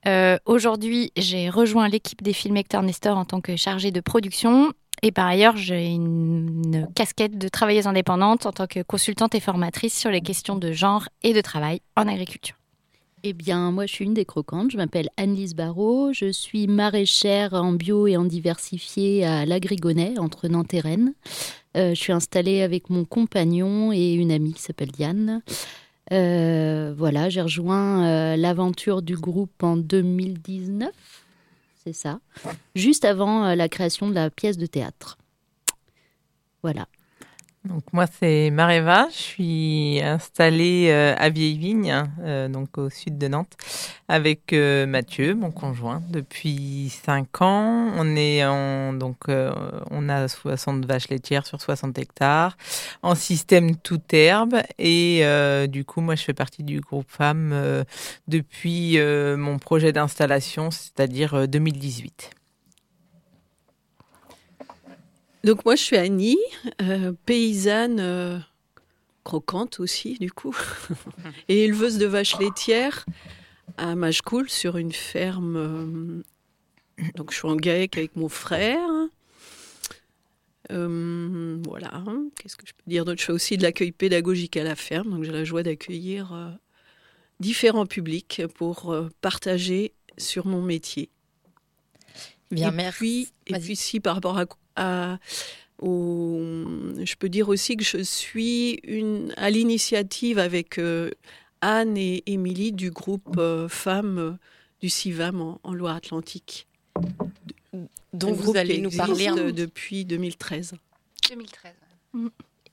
Euh, 0.07 0.37
Aujourd'hui, 0.45 1.11
j'ai 1.17 1.49
rejoint 1.49 1.87
l'équipe 1.87 2.21
des 2.21 2.33
films 2.33 2.57
Hector 2.57 2.83
Nestor 2.83 3.17
en 3.17 3.25
tant 3.25 3.41
que 3.41 3.55
chargée 3.55 3.91
de 3.91 4.01
production. 4.01 4.71
Et 5.01 5.11
par 5.11 5.27
ailleurs, 5.27 5.57
j'ai 5.57 5.87
une 5.87 6.87
casquette 6.95 7.37
de 7.37 7.49
travailleuse 7.49 7.87
indépendante 7.87 8.45
en 8.45 8.53
tant 8.53 8.67
que 8.67 8.81
consultante 8.83 9.35
et 9.35 9.41
formatrice 9.41 9.97
sur 9.97 10.09
les 10.09 10.21
questions 10.21 10.55
de 10.55 10.71
genre 10.71 11.09
et 11.23 11.33
de 11.33 11.41
travail 11.41 11.81
en 11.97 12.07
agriculture. 12.07 12.55
Eh 13.25 13.31
bien, 13.31 13.71
moi, 13.71 13.85
je 13.85 13.93
suis 13.93 14.03
une 14.03 14.13
des 14.13 14.25
croquantes. 14.25 14.71
Je 14.71 14.75
m'appelle 14.75 15.07
Anne-Lise 15.15 15.55
Barrault. 15.55 16.11
Je 16.11 16.29
suis 16.29 16.67
maraîchère 16.67 17.53
en 17.53 17.71
bio 17.71 18.05
et 18.05 18.17
en 18.17 18.25
diversifié 18.25 19.23
à 19.23 19.45
l'Agrigonnet, 19.45 20.19
entre 20.19 20.49
Nantes 20.49 20.73
et 20.73 20.81
Rennes. 20.81 21.13
Euh, 21.77 21.91
je 21.91 21.99
suis 22.01 22.11
installée 22.11 22.61
avec 22.61 22.89
mon 22.89 23.05
compagnon 23.05 23.93
et 23.93 24.11
une 24.13 24.29
amie 24.29 24.53
qui 24.53 24.61
s'appelle 24.61 24.91
Diane. 24.91 25.41
Euh, 26.11 26.93
voilà, 26.97 27.29
j'ai 27.29 27.41
rejoint 27.41 28.05
euh, 28.05 28.35
l'aventure 28.35 29.01
du 29.01 29.15
groupe 29.15 29.63
en 29.63 29.77
2019. 29.77 30.91
C'est 31.85 31.93
ça. 31.93 32.19
Juste 32.75 33.05
avant 33.05 33.55
la 33.55 33.69
création 33.69 34.09
de 34.09 34.15
la 34.15 34.29
pièce 34.31 34.57
de 34.57 34.65
théâtre. 34.65 35.17
Voilà. 36.61 36.87
Donc 37.65 37.83
moi 37.93 38.05
c'est 38.19 38.49
Mareva, 38.49 39.07
je 39.09 39.15
suis 39.15 40.01
installée 40.03 40.89
euh, 40.89 41.15
à 41.17 41.29
Vieille-Vigne, 41.29 42.09
euh, 42.19 42.49
donc 42.49 42.77
au 42.77 42.89
sud 42.89 43.17
de 43.17 43.29
Nantes, 43.29 43.55
avec 44.09 44.51
euh, 44.51 44.85
Mathieu, 44.85 45.33
mon 45.33 45.49
conjoint, 45.49 46.01
depuis 46.09 46.91
5 47.05 47.41
ans. 47.41 47.93
On 47.95 48.17
est 48.17 48.43
en 48.45 48.91
donc 48.91 49.27
on 49.29 50.09
a 50.09 50.27
60 50.27 50.85
vaches 50.85 51.07
laitières 51.07 51.45
sur 51.45 51.61
60 51.61 51.97
hectares, 51.99 52.57
en 53.01 53.15
système 53.15 53.77
toute 53.77 54.13
herbe 54.13 54.55
et 54.77 55.23
du 55.69 55.85
coup 55.85 56.01
moi 56.01 56.15
je 56.15 56.23
fais 56.23 56.33
partie 56.33 56.63
du 56.63 56.81
groupe 56.81 57.09
femmes 57.09 57.85
depuis 58.27 58.99
mon 59.37 59.57
projet 59.57 59.93
d'installation, 59.93 60.69
c'est-à-dire 60.71 61.33
euh, 61.33 61.47
2018. 61.47 62.31
Donc 65.43 65.65
moi 65.65 65.75
je 65.75 65.81
suis 65.81 65.97
Annie, 65.97 66.37
euh, 66.81 67.13
paysanne 67.25 67.99
euh, 67.99 68.39
croquante 69.23 69.79
aussi 69.79 70.17
du 70.19 70.31
coup, 70.31 70.55
et 71.49 71.65
éleveuse 71.65 71.97
de 71.97 72.05
vaches 72.05 72.39
laitières 72.39 73.05
à 73.77 73.95
Machecoul 73.95 74.49
sur 74.49 74.77
une 74.77 74.93
ferme. 74.93 75.55
euh, 75.57 76.23
donc 77.15 77.31
je 77.31 77.37
suis 77.37 77.47
en 77.47 77.55
GAEC 77.55 77.97
avec 77.97 78.15
mon 78.15 78.29
frère. 78.29 78.89
Euh, 80.71 81.61
voilà, 81.65 82.03
qu'est-ce 82.37 82.55
que 82.55 82.65
je 82.65 82.73
peux 82.73 82.89
dire 82.89 83.03
d'autre? 83.05 83.19
Je 83.19 83.25
fais 83.25 83.33
aussi 83.33 83.57
de 83.57 83.63
l'accueil 83.63 83.91
pédagogique 83.91 84.55
à 84.57 84.63
la 84.63 84.75
ferme, 84.75 85.09
donc 85.11 85.23
j'ai 85.23 85.31
la 85.31 85.43
joie 85.43 85.63
d'accueillir 85.63 86.33
euh, 86.33 86.51
différents 87.39 87.85
publics 87.85 88.43
pour 88.55 88.91
euh, 88.91 89.09
partager 89.21 89.93
sur 90.17 90.45
mon 90.47 90.61
métier. 90.61 91.09
Bien, 92.49 92.71
et 92.71 92.75
merci. 92.75 93.29
Puis, 93.45 93.55
et 93.55 93.59
puis 93.59 93.75
si 93.75 93.99
par 93.99 94.15
rapport 94.15 94.37
à, 94.37 94.45
à- 94.75 95.17
au, 95.79 96.39
je 97.03 97.15
peux 97.15 97.29
dire 97.29 97.49
aussi 97.49 97.75
que 97.75 97.83
je 97.83 97.97
suis 98.03 98.79
une, 98.83 99.33
à 99.37 99.49
l'initiative 99.49 100.39
avec 100.39 100.77
euh, 100.79 101.11
Anne 101.61 101.97
et 101.97 102.23
Émilie 102.25 102.71
du 102.71 102.89
groupe 102.91 103.35
euh, 103.37 103.67
femmes 103.67 104.37
du 104.81 104.89
CIVAM 104.89 105.41
en, 105.41 105.59
en 105.63 105.73
Loire-Atlantique. 105.73 106.67
Dont 108.13 108.31
vous 108.33 108.55
allez 108.55 108.77
nous 108.79 108.91
parler 108.91 109.29
depuis 109.51 110.05
2013. 110.05 110.75
2013. 111.29 111.71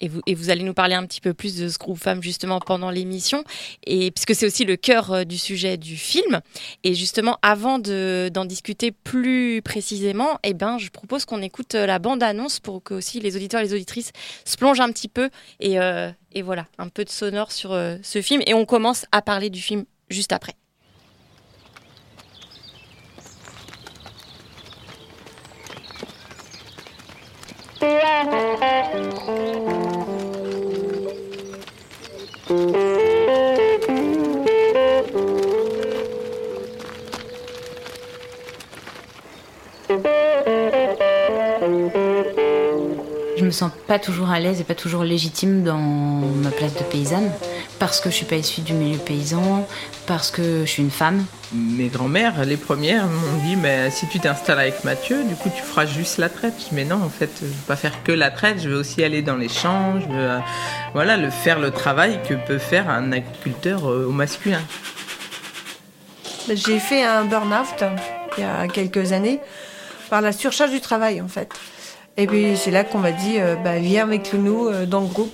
Et 0.01 0.35
vous, 0.35 0.51
allez 0.51 0.63
nous 0.63 0.73
parler 0.73 0.95
un 0.95 1.05
petit 1.05 1.21
peu 1.21 1.35
plus 1.35 1.57
de 1.57 1.69
ce 1.69 1.77
groupe 1.79 1.99
femmes 1.99 2.23
justement 2.23 2.59
pendant 2.59 2.91
l'émission, 2.91 3.45
et 3.87 4.11
puisque 4.11 4.35
c'est 4.35 4.47
aussi 4.47 4.65
le 4.65 4.77
cœur 4.77 5.13
euh, 5.13 5.25
du 5.25 5.37
sujet 5.37 5.77
du 5.77 5.97
film. 5.97 6.41
Et 6.85 6.95
justement, 6.95 7.37
avant 7.43 7.79
de- 7.79 8.31
d'en 8.33 8.47
discuter 8.47 8.93
plus 8.93 9.61
précisément, 9.63 10.39
eh 10.43 10.55
ben, 10.55 10.79
je 10.79 10.89
propose 10.89 11.25
qu'on 11.27 11.43
écoute 11.43 11.75
euh, 11.75 11.85
la 11.87 11.99
bande-annonce 11.99 12.61
pour 12.61 12.83
que 12.83 12.95
aussi 12.95 13.21
les 13.21 13.37
auditeurs 13.37 13.61
et 13.61 13.65
les 13.65 13.75
auditrices 13.75 14.13
se 14.47 14.57
plongent 14.57 14.81
un 14.81 14.91
petit 14.91 15.09
peu 15.09 15.29
et, 15.61 15.79
euh, 15.79 16.11
voilà, 16.43 16.67
un 16.79 16.89
peu 16.89 17.05
de 17.05 17.11
sonore 17.11 17.53
sur 17.53 17.71
ce 18.03 18.23
film. 18.23 18.43
Et 18.47 18.55
on 18.55 18.65
commence 18.65 19.05
à 19.13 19.21
parler 19.21 19.51
du 19.51 19.61
film 19.61 19.85
juste 20.09 20.33
après. 20.33 20.55
Je 32.51 32.57
me 43.45 43.53
sens 43.53 43.71
pas 43.87 44.01
toujours 44.01 44.31
à 44.31 44.41
l'aise 44.41 44.61
et 44.61 44.65
pas 44.65 44.75
toujours 44.75 45.05
légitime 45.05 45.63
dans 45.63 45.79
ma 45.79 46.51
place 46.51 46.75
de 46.75 46.83
paysanne 46.83 47.31
parce 47.81 48.01
que 48.01 48.11
je 48.11 48.15
suis 48.15 48.27
pas 48.27 48.37
issue 48.37 48.61
du 48.61 48.75
milieu 48.75 48.99
paysan, 48.99 49.67
parce 50.07 50.31
que 50.31 50.61
je 50.61 50.71
suis 50.71 50.83
une 50.83 50.91
femme. 50.91 51.25
Mes 51.53 51.89
grand-mères, 51.89 52.45
les 52.45 52.59
premières, 52.59 53.07
m'ont 53.07 53.45
dit 53.45 53.57
mais 53.57 53.91
si 53.91 54.07
tu 54.07 54.21
t'installes 54.21 54.61
avec 54.61 54.85
Mathieu, 54.85 55.25
du 55.25 55.35
coup 55.35 55.51
tu 55.55 55.63
feras 55.63 55.87
juste 55.87 56.19
la 56.19 56.29
traite. 56.29 56.55
Je 56.59 56.65
dis, 56.67 56.75
mais 56.75 56.85
non, 56.85 57.03
en 57.03 57.09
fait, 57.09 57.31
je 57.41 57.47
veux 57.47 57.53
pas 57.67 57.77
faire 57.77 58.05
que 58.05 58.13
la 58.13 58.31
traite, 58.31 58.61
je 58.63 58.69
veux 58.69 58.77
aussi 58.77 59.03
aller 59.03 59.23
dans 59.23 59.37
les 59.37 59.49
champs, 59.49 59.99
je 59.99 60.07
veux 60.07 60.31
euh, 60.31 60.39
voilà, 60.93 61.17
le, 61.17 61.31
faire 61.31 61.59
le 61.59 61.71
travail 61.71 62.21
que 62.29 62.35
peut 62.35 62.59
faire 62.59 62.89
un 62.89 63.11
agriculteur 63.13 63.91
euh, 63.91 64.07
au 64.07 64.13
masculin. 64.13 64.61
J'ai 66.49 66.79
fait 66.79 67.03
un 67.03 67.25
burn-out 67.25 67.85
il 68.37 68.43
y 68.43 68.47
a 68.47 68.69
quelques 68.69 69.13
années 69.13 69.41
par 70.11 70.21
la 70.21 70.33
surcharge 70.33 70.71
du 70.71 70.81
travail 70.81 71.21
en 71.21 71.29
fait. 71.29 71.51
Et 72.17 72.27
puis 72.27 72.57
c'est 72.57 72.71
là 72.71 72.85
qu'on 72.85 72.99
m'a 72.99 73.13
dit, 73.13 73.37
euh, 73.39 73.57
bah, 73.57 73.79
viens 73.79 74.05
avec 74.05 74.35
nous 74.35 74.67
euh, 74.67 74.85
dans 74.85 75.01
le 75.01 75.07
groupe. 75.07 75.33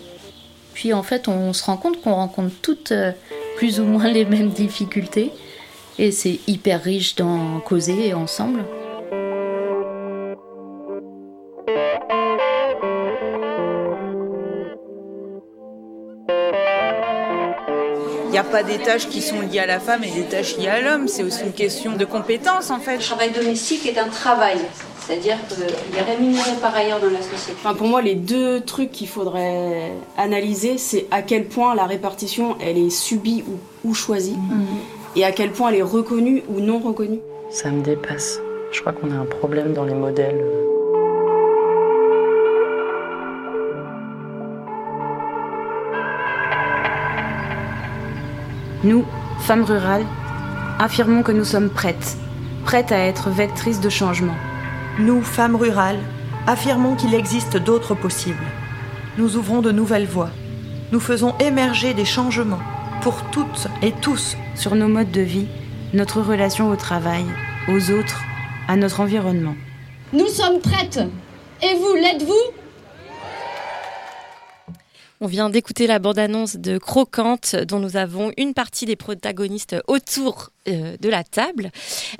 Puis 0.76 0.92
en 0.92 1.02
fait, 1.02 1.26
on 1.26 1.54
se 1.54 1.64
rend 1.64 1.78
compte 1.78 2.02
qu'on 2.02 2.12
rencontre 2.12 2.54
toutes 2.60 2.92
euh, 2.92 3.12
plus 3.56 3.80
ou 3.80 3.84
moins 3.84 4.08
les 4.08 4.26
mêmes 4.26 4.50
difficultés. 4.50 5.32
Et 5.98 6.10
c'est 6.10 6.38
hyper 6.46 6.82
riche 6.82 7.14
d'en 7.14 7.60
causer 7.60 8.12
ensemble. 8.12 8.62
N'y 18.42 18.48
a 18.48 18.50
pas 18.50 18.62
des 18.62 18.78
tâches 18.78 19.08
qui 19.08 19.22
sont 19.22 19.40
liées 19.40 19.60
à 19.60 19.66
la 19.66 19.80
femme 19.80 20.04
et 20.04 20.10
des 20.10 20.24
tâches 20.24 20.56
liées 20.58 20.68
à 20.68 20.80
l'homme. 20.80 21.08
C'est 21.08 21.22
aussi 21.22 21.42
une 21.44 21.52
question 21.52 21.96
de 21.96 22.04
compétence 22.04 22.70
en 22.70 22.78
fait. 22.78 22.96
Le 22.96 23.02
travail 23.02 23.30
domestique 23.30 23.86
est 23.86 23.98
un 23.98 24.08
travail. 24.08 24.58
C'est-à-dire 25.06 25.36
qu'il 25.48 25.62
est 25.98 26.02
rémunéré 26.02 26.50
par 26.60 26.74
ailleurs 26.74 26.98
dans 27.00 27.06
la 27.10 27.22
société. 27.22 27.52
Enfin, 27.62 27.74
pour 27.74 27.86
moi, 27.86 28.02
les 28.02 28.16
deux 28.16 28.60
trucs 28.60 28.90
qu'il 28.90 29.06
faudrait 29.08 29.92
analyser, 30.18 30.78
c'est 30.78 31.06
à 31.12 31.22
quel 31.22 31.44
point 31.46 31.74
la 31.76 31.84
répartition, 31.86 32.56
elle 32.60 32.76
est 32.76 32.90
subie 32.90 33.44
ou, 33.46 33.88
ou 33.88 33.94
choisie, 33.94 34.32
Mhm. 34.36 34.66
et 35.14 35.24
à 35.24 35.30
quel 35.30 35.52
point 35.52 35.68
elle 35.70 35.76
est 35.76 35.82
reconnue 35.82 36.42
ou 36.48 36.58
non 36.60 36.80
reconnue. 36.80 37.20
Ça 37.50 37.70
me 37.70 37.82
dépasse. 37.82 38.40
Je 38.72 38.80
crois 38.80 38.92
qu'on 38.92 39.12
a 39.12 39.14
un 39.14 39.26
problème 39.26 39.72
dans 39.74 39.84
les 39.84 39.94
modèles. 39.94 40.44
Nous, 48.84 49.04
femmes 49.40 49.64
rurales, 49.64 50.04
affirmons 50.78 51.22
que 51.22 51.32
nous 51.32 51.44
sommes 51.44 51.70
prêtes, 51.70 52.16
prêtes 52.64 52.92
à 52.92 52.98
être 52.98 53.30
vectrices 53.30 53.80
de 53.80 53.88
changement. 53.88 54.36
Nous, 54.98 55.22
femmes 55.22 55.56
rurales, 55.56 56.00
affirmons 56.46 56.94
qu'il 56.94 57.14
existe 57.14 57.56
d'autres 57.56 57.94
possibles. 57.94 58.44
Nous 59.18 59.36
ouvrons 59.36 59.62
de 59.62 59.72
nouvelles 59.72 60.06
voies. 60.06 60.30
Nous 60.92 61.00
faisons 61.00 61.34
émerger 61.40 61.94
des 61.94 62.04
changements 62.04 62.60
pour 63.00 63.22
toutes 63.30 63.68
et 63.82 63.92
tous 63.92 64.36
sur 64.54 64.74
nos 64.74 64.88
modes 64.88 65.10
de 65.10 65.22
vie, 65.22 65.48
notre 65.94 66.20
relation 66.20 66.70
au 66.70 66.76
travail, 66.76 67.24
aux 67.68 67.90
autres, 67.90 68.22
à 68.68 68.76
notre 68.76 69.00
environnement. 69.00 69.54
Nous 70.12 70.28
sommes 70.28 70.60
prêtes. 70.60 71.00
Et 71.62 71.74
vous, 71.74 71.94
l'êtes-vous? 71.94 72.65
On 75.20 75.26
vient 75.26 75.48
d'écouter 75.48 75.86
la 75.86 75.98
bande-annonce 75.98 76.56
de 76.56 76.76
Croquante, 76.78 77.56
dont 77.56 77.78
nous 77.78 77.96
avons 77.96 78.32
une 78.36 78.52
partie 78.52 78.84
des 78.84 78.96
protagonistes 78.96 79.74
autour 79.86 80.50
euh, 80.68 80.96
de 81.00 81.08
la 81.08 81.24
table. 81.24 81.70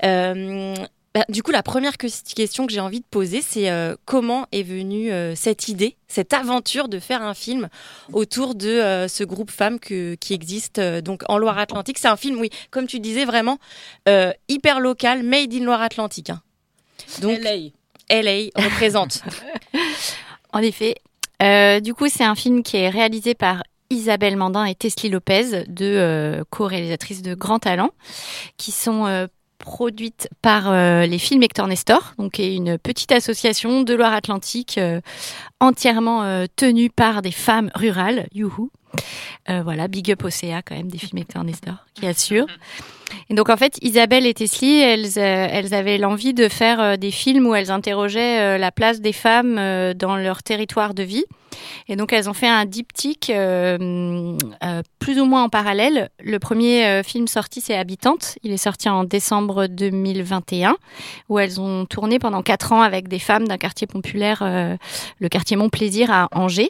Euh, 0.03 0.73
bah, 1.13 1.23
du 1.29 1.43
coup, 1.43 1.51
la 1.51 1.61
première 1.61 1.97
que- 1.97 2.07
question 2.33 2.65
que 2.65 2.73
j'ai 2.73 2.79
envie 2.79 2.99
de 3.01 3.05
poser, 3.09 3.43
c'est 3.43 3.69
euh, 3.69 3.95
comment 4.05 4.47
est 4.51 4.63
venue 4.63 5.11
cette 5.35 5.67
idée, 5.67 5.95
cette 6.07 6.33
aventure 6.33 6.89
de 6.89 6.99
faire 6.99 7.21
un 7.21 7.35
film 7.35 7.69
autour 8.13 8.55
de 8.55 9.05
ce 9.07 9.23
groupe 9.23 9.51
femmes 9.51 9.79
que- 9.79 10.15
qui 10.15 10.33
existe 10.33 10.79
donc 10.79 11.21
en 11.29 11.37
Loire-Atlantique. 11.37 11.99
C'est 11.99 12.07
un 12.07 12.17
film, 12.17 12.39
oui, 12.39 12.49
comme 12.71 12.87
tu 12.87 12.99
disais, 12.99 13.25
vraiment 13.25 13.59
hyper 14.49 14.79
local, 14.79 15.21
made 15.21 15.53
in 15.53 15.63
Loire-Atlantique. 15.63 16.31
hein. 16.31 16.41
Donc, 17.21 17.39
LA. 17.43 17.69
LA 18.09 18.49
représente. 18.55 19.21
En 20.53 20.59
effet. 20.59 20.95
Euh, 21.41 21.79
du 21.79 21.93
coup, 21.93 22.07
c'est 22.09 22.23
un 22.23 22.35
film 22.35 22.63
qui 22.63 22.77
est 22.77 22.89
réalisé 22.89 23.35
par 23.35 23.63
Isabelle 23.89 24.35
Mandin 24.35 24.65
et 24.65 24.75
Teslie 24.75 25.09
Lopez, 25.09 25.63
deux 25.67 25.85
euh, 25.85 26.43
co-réalisatrices 26.49 27.21
de 27.21 27.35
grand 27.35 27.59
talent, 27.59 27.91
qui 28.57 28.71
sont 28.71 29.05
euh, 29.05 29.27
produites 29.59 30.29
par 30.41 30.69
euh, 30.69 31.05
les 31.05 31.19
films 31.19 31.43
Hector 31.43 31.67
Nestor, 31.67 32.13
donc 32.17 32.39
une 32.39 32.77
petite 32.77 33.11
association 33.11 33.83
de 33.83 33.93
Loire-Atlantique 33.93 34.79
entièrement 35.59 36.45
tenue 36.55 36.89
par 36.89 37.21
des 37.21 37.31
femmes 37.31 37.71
rurales. 37.75 38.27
Youhou. 38.33 38.69
Euh, 39.49 39.61
voilà, 39.63 39.87
big 39.87 40.11
up 40.11 40.23
CA 40.29 40.61
quand 40.61 40.75
même 40.75 40.89
des 40.89 40.97
films 40.97 41.23
Nestor 41.43 41.75
qui 41.93 42.05
assure. 42.05 42.47
Et 43.29 43.33
donc 43.33 43.49
en 43.49 43.55
fait, 43.55 43.77
Isabelle 43.81 44.25
et 44.25 44.33
Teslie, 44.33 44.79
elles, 44.79 45.17
euh, 45.17 45.47
elles 45.49 45.73
avaient 45.73 45.97
l'envie 45.97 46.33
de 46.33 46.49
faire 46.49 46.81
euh, 46.81 46.97
des 46.97 47.11
films 47.11 47.47
où 47.47 47.55
elles 47.55 47.71
interrogeaient 47.71 48.57
la 48.57 48.71
place 48.71 48.99
des 48.99 49.13
femmes 49.13 49.55
dans 49.93 50.17
leur 50.17 50.43
territoire 50.43 50.93
de 50.93 51.03
vie. 51.03 51.23
Et 51.87 51.95
donc 51.95 52.11
elles 52.11 52.29
ont 52.29 52.33
fait 52.33 52.47
un 52.47 52.65
diptyque 52.65 53.31
plus 54.99 55.19
ou 55.19 55.25
moins 55.25 55.43
en 55.43 55.49
parallèle. 55.49 56.09
Le 56.21 56.39
premier 56.39 57.01
film 57.03 57.27
sorti, 57.27 57.61
c'est 57.61 57.75
Habitante. 57.75 58.37
Il 58.43 58.51
est 58.51 58.57
sorti 58.57 58.89
en 58.89 59.05
décembre 59.05 59.67
2021, 59.67 60.75
où 61.29 61.39
elles 61.39 61.61
ont 61.61 61.85
tourné 61.85 62.19
pendant 62.19 62.43
quatre 62.43 62.73
ans 62.73 62.81
avec 62.81 63.07
des 63.07 63.19
femmes 63.19 63.47
d'un 63.47 63.57
quartier 63.57 63.87
populaire, 63.87 64.43
le 65.19 65.29
quartier 65.29 65.55
Montplaisir 65.55 66.11
à 66.11 66.27
Angers 66.31 66.69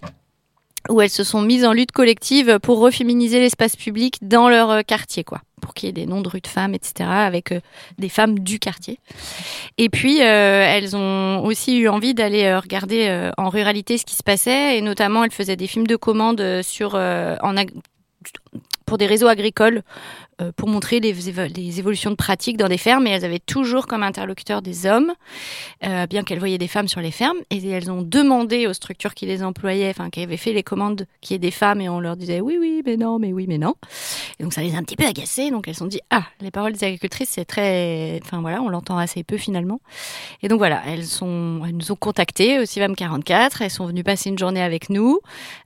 où 0.89 1.01
elles 1.01 1.09
se 1.09 1.23
sont 1.23 1.41
mises 1.41 1.65
en 1.65 1.73
lutte 1.73 1.91
collective 1.91 2.59
pour 2.61 2.79
reféminiser 2.79 3.39
l'espace 3.39 3.75
public 3.75 4.17
dans 4.21 4.49
leur 4.49 4.71
euh, 4.71 4.81
quartier, 4.81 5.23
quoi, 5.23 5.41
pour 5.61 5.73
qu'il 5.73 5.87
y 5.87 5.89
ait 5.89 5.93
des 5.93 6.05
noms 6.05 6.21
de 6.21 6.29
rues 6.29 6.41
de 6.41 6.47
femmes, 6.47 6.73
etc., 6.73 7.09
avec 7.09 7.51
euh, 7.51 7.59
des 7.97 8.09
femmes 8.09 8.39
du 8.39 8.59
quartier. 8.59 8.99
Et 9.77 9.89
puis, 9.89 10.21
euh, 10.21 10.65
elles 10.67 10.95
ont 10.95 11.43
aussi 11.43 11.77
eu 11.77 11.87
envie 11.87 12.13
d'aller 12.13 12.55
regarder 12.55 13.31
en 13.37 13.49
ruralité 13.49 13.97
ce 13.97 14.05
qui 14.05 14.15
se 14.15 14.23
passait, 14.23 14.77
et 14.77 14.81
notamment, 14.81 15.23
elles 15.23 15.31
faisaient 15.31 15.55
des 15.55 15.67
films 15.67 15.87
de 15.87 15.95
commande 15.95 16.61
sur, 16.61 16.99
pour 18.85 18.97
des 18.97 19.07
réseaux 19.07 19.27
agricoles 19.27 19.83
pour 20.55 20.67
montrer 20.69 20.99
les, 20.99 21.31
évo- 21.31 21.51
les 21.55 21.79
évolutions 21.79 22.11
de 22.11 22.15
pratiques 22.15 22.57
dans 22.57 22.67
des 22.67 22.77
fermes 22.77 23.07
et 23.07 23.09
elles 23.11 23.25
avaient 23.25 23.39
toujours 23.39 23.87
comme 23.87 24.03
interlocuteur 24.03 24.61
des 24.61 24.85
hommes, 24.85 25.13
euh, 25.83 26.05
bien 26.07 26.23
qu'elles 26.23 26.39
voyaient 26.39 26.57
des 26.57 26.67
femmes 26.67 26.87
sur 26.87 27.01
les 27.01 27.11
fermes 27.11 27.37
et 27.49 27.67
elles 27.69 27.89
ont 27.91 28.01
demandé 28.01 28.67
aux 28.67 28.73
structures 28.73 29.13
qui 29.15 29.25
les 29.25 29.41
employaient, 29.43 29.89
enfin 29.89 30.09
qui 30.09 30.21
avaient 30.21 30.37
fait 30.37 30.53
les 30.53 30.63
commandes, 30.63 31.07
qu'il 31.21 31.33
y 31.33 31.35
ait 31.35 31.39
des 31.39 31.51
femmes 31.51 31.81
et 31.81 31.89
on 31.89 31.99
leur 31.99 32.15
disait 32.17 32.39
oui 32.41 32.57
oui 32.59 32.83
mais 32.85 32.97
non 32.97 33.17
mais 33.19 33.33
oui 33.33 33.45
mais 33.47 33.57
non. 33.57 33.75
Et 34.39 34.43
donc 34.43 34.53
ça 34.53 34.61
les 34.61 34.75
a 34.75 34.77
un 34.77 34.83
petit 34.83 34.95
peu 34.95 35.05
agacées 35.05 35.49
donc 35.49 35.67
elles 35.67 35.73
se 35.73 35.79
sont 35.79 35.87
dit 35.87 36.01
ah 36.11 36.23
les 36.41 36.51
paroles 36.51 36.73
des 36.73 36.83
agricultrices 36.83 37.29
c'est 37.29 37.45
très, 37.45 38.19
enfin 38.23 38.41
voilà 38.41 38.61
on 38.61 38.69
l'entend 38.69 38.97
assez 38.97 39.23
peu 39.23 39.37
finalement. 39.37 39.79
Et 40.43 40.47
donc 40.47 40.59
voilà 40.59 40.81
elles 40.85 41.05
sont, 41.05 41.61
elles 41.65 41.75
nous 41.75 41.91
ont 41.91 41.95
contactés 41.95 42.59
aussi 42.59 42.79
VAM 42.79 42.95
44, 42.95 43.61
elles 43.63 43.71
sont 43.71 43.85
venues 43.85 44.03
passer 44.03 44.29
une 44.29 44.37
journée 44.37 44.61
avec 44.61 44.89
nous, 44.89 45.19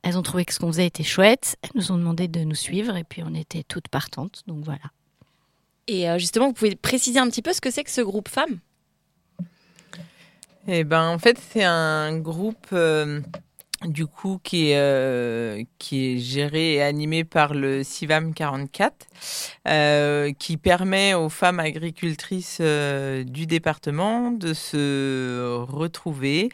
elles 0.03 0.17
ont 0.17 0.21
trouvé 0.23 0.45
que 0.45 0.53
ce 0.53 0.59
qu'on 0.59 0.67
faisait 0.67 0.85
était 0.87 1.03
chouette, 1.03 1.57
elles 1.61 1.71
nous 1.75 1.91
ont 1.91 1.97
demandé 1.97 2.27
de 2.27 2.41
nous 2.41 2.55
suivre 2.55 2.95
et 2.95 3.03
puis 3.03 3.21
on 3.25 3.33
était 3.33 3.63
toutes 3.63 3.87
partantes 3.89 4.43
voilà. 4.63 4.91
Et 5.87 6.09
euh, 6.09 6.17
justement, 6.17 6.47
vous 6.47 6.53
pouvez 6.53 6.75
préciser 6.75 7.19
un 7.19 7.29
petit 7.29 7.41
peu 7.41 7.53
ce 7.53 7.61
que 7.61 7.71
c'est 7.71 7.83
que 7.83 7.91
ce 7.91 8.01
groupe 8.01 8.29
femmes 8.29 8.59
Eh 10.67 10.83
ben, 10.83 11.07
en 11.07 11.19
fait, 11.19 11.39
c'est 11.51 11.63
un 11.63 12.17
groupe 12.17 12.67
euh, 12.71 13.21
du 13.85 14.05
coup 14.05 14.39
qui 14.43 14.71
est 14.71 14.77
euh, 14.77 15.63
qui 15.79 16.13
est 16.13 16.17
géré 16.17 16.75
et 16.75 16.81
animé 16.81 17.23
par 17.23 17.53
le 17.53 17.83
CIVAM 17.83 18.33
44, 18.33 19.07
euh, 19.67 20.31
qui 20.37 20.57
permet 20.57 21.13
aux 21.13 21.29
femmes 21.29 21.59
agricultrices 21.59 22.59
euh, 22.61 23.23
du 23.23 23.45
département 23.45 24.31
de 24.31 24.53
se 24.53 25.55
retrouver 25.67 26.49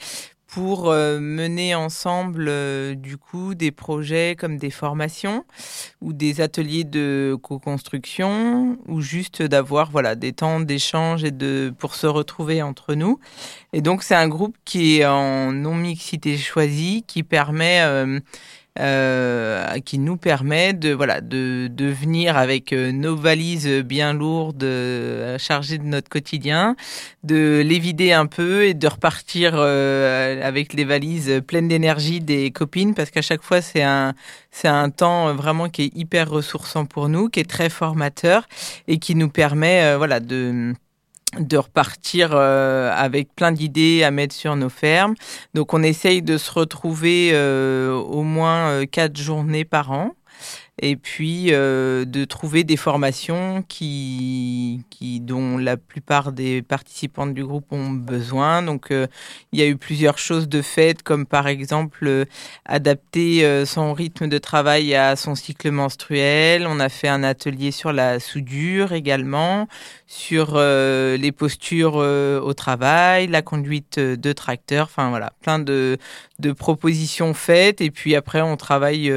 pour 0.57 0.89
euh, 0.89 1.19
mener 1.19 1.75
ensemble 1.75 2.47
euh, 2.49 2.95
du 2.95 3.17
coup 3.17 3.53
des 3.53 3.69
projets 3.69 4.35
comme 4.35 4.57
des 4.57 4.71
formations 4.71 5.45
ou 6.01 6.13
des 6.13 6.41
ateliers 6.41 6.83
de 6.83 7.37
co-construction 7.39 8.79
ou 8.87 8.99
juste 9.01 9.43
d'avoir 9.43 9.91
voilà 9.91 10.15
des 10.15 10.33
temps 10.33 10.59
d'échange 10.59 11.23
et 11.23 11.29
de 11.29 11.71
pour 11.77 11.93
se 11.93 12.07
retrouver 12.07 12.63
entre 12.63 12.95
nous. 12.95 13.19
Et 13.71 13.81
donc 13.81 14.01
c'est 14.01 14.15
un 14.15 14.27
groupe 14.27 14.57
qui 14.65 14.97
est 14.97 15.05
en 15.05 15.51
non 15.51 15.75
mixité 15.75 16.35
choisie 16.37 17.03
qui 17.05 17.21
permet 17.21 17.83
euh, 18.79 19.79
qui 19.79 19.99
nous 19.99 20.17
permet 20.17 20.73
de 20.73 20.93
voilà 20.93 21.21
de, 21.21 21.67
de 21.71 21.85
venir 21.85 22.37
avec 22.37 22.73
euh, 22.73 22.91
nos 22.91 23.15
valises 23.15 23.67
bien 23.67 24.13
lourdes 24.13 24.63
euh, 24.63 25.37
chargées 25.37 25.77
de 25.77 25.83
notre 25.83 26.09
quotidien, 26.09 26.75
de 27.23 27.61
les 27.65 27.79
vider 27.79 28.11
un 28.13 28.25
peu 28.25 28.65
et 28.65 28.73
de 28.73 28.87
repartir 28.87 29.53
euh, 29.55 30.41
avec 30.45 30.73
les 30.73 30.85
valises 30.85 31.41
pleines 31.47 31.67
d'énergie 31.67 32.19
des 32.19 32.51
copines 32.51 32.93
parce 32.93 33.11
qu'à 33.11 33.21
chaque 33.21 33.43
fois 33.43 33.61
c'est 33.61 33.83
un 33.83 34.13
c'est 34.51 34.67
un 34.67 34.89
temps 34.89 35.33
vraiment 35.35 35.69
qui 35.69 35.83
est 35.83 35.95
hyper 35.95 36.29
ressourçant 36.29 36.85
pour 36.85 37.09
nous, 37.09 37.29
qui 37.29 37.39
est 37.39 37.49
très 37.49 37.69
formateur 37.69 38.47
et 38.87 38.97
qui 38.97 39.15
nous 39.15 39.29
permet 39.29 39.95
voilà 39.97 40.19
de 40.19 40.73
de 41.39 41.57
repartir 41.57 42.29
euh, 42.33 42.91
avec 42.95 43.35
plein 43.35 43.51
d'idées 43.51 44.03
à 44.03 44.11
mettre 44.11 44.33
sur 44.33 44.55
nos 44.55 44.69
fermes. 44.69 45.15
Donc 45.53 45.73
on 45.73 45.83
essaye 45.83 46.21
de 46.21 46.37
se 46.37 46.51
retrouver 46.51 47.31
euh, 47.33 47.93
au 47.93 48.23
moins 48.23 48.69
euh, 48.69 48.85
quatre 48.85 49.17
journées 49.17 49.65
par 49.65 49.91
an 49.91 50.11
et 50.79 50.95
puis 50.95 51.47
euh, 51.49 52.05
de 52.05 52.23
trouver 52.23 52.63
des 52.63 52.77
formations 52.77 53.63
qui, 53.67 54.83
qui, 54.91 55.19
dont 55.19 55.57
la 55.57 55.75
plupart 55.75 56.31
des 56.31 56.61
participantes 56.61 57.33
du 57.33 57.43
groupe 57.43 57.71
ont 57.71 57.89
besoin. 57.89 58.61
Donc 58.61 58.91
euh, 58.91 59.07
il 59.51 59.59
y 59.59 59.63
a 59.63 59.67
eu 59.67 59.75
plusieurs 59.75 60.19
choses 60.19 60.47
de 60.47 60.61
faites, 60.61 61.01
comme 61.01 61.25
par 61.25 61.47
exemple 61.47 62.05
euh, 62.05 62.25
adapter 62.65 63.43
euh, 63.43 63.65
son 63.65 63.93
rythme 63.93 64.27
de 64.27 64.37
travail 64.37 64.93
à 64.93 65.15
son 65.15 65.33
cycle 65.33 65.71
menstruel. 65.71 66.67
On 66.67 66.79
a 66.79 66.89
fait 66.89 67.07
un 67.07 67.23
atelier 67.23 67.71
sur 67.71 67.91
la 67.91 68.19
soudure 68.19 68.93
également, 68.93 69.67
sur 70.05 70.53
euh, 70.55 71.17
les 71.17 71.31
postures 71.31 71.95
au 71.95 72.53
travail, 72.53 73.27
la 73.27 73.41
conduite 73.41 73.99
de 73.99 74.33
tracteur, 74.33 74.85
enfin 74.85 75.09
voilà, 75.09 75.33
plein 75.41 75.59
de, 75.59 75.97
de 76.39 76.51
propositions 76.51 77.33
faites. 77.33 77.81
Et 77.81 77.89
puis 77.89 78.15
après, 78.15 78.41
on 78.41 78.57
travaille 78.57 79.11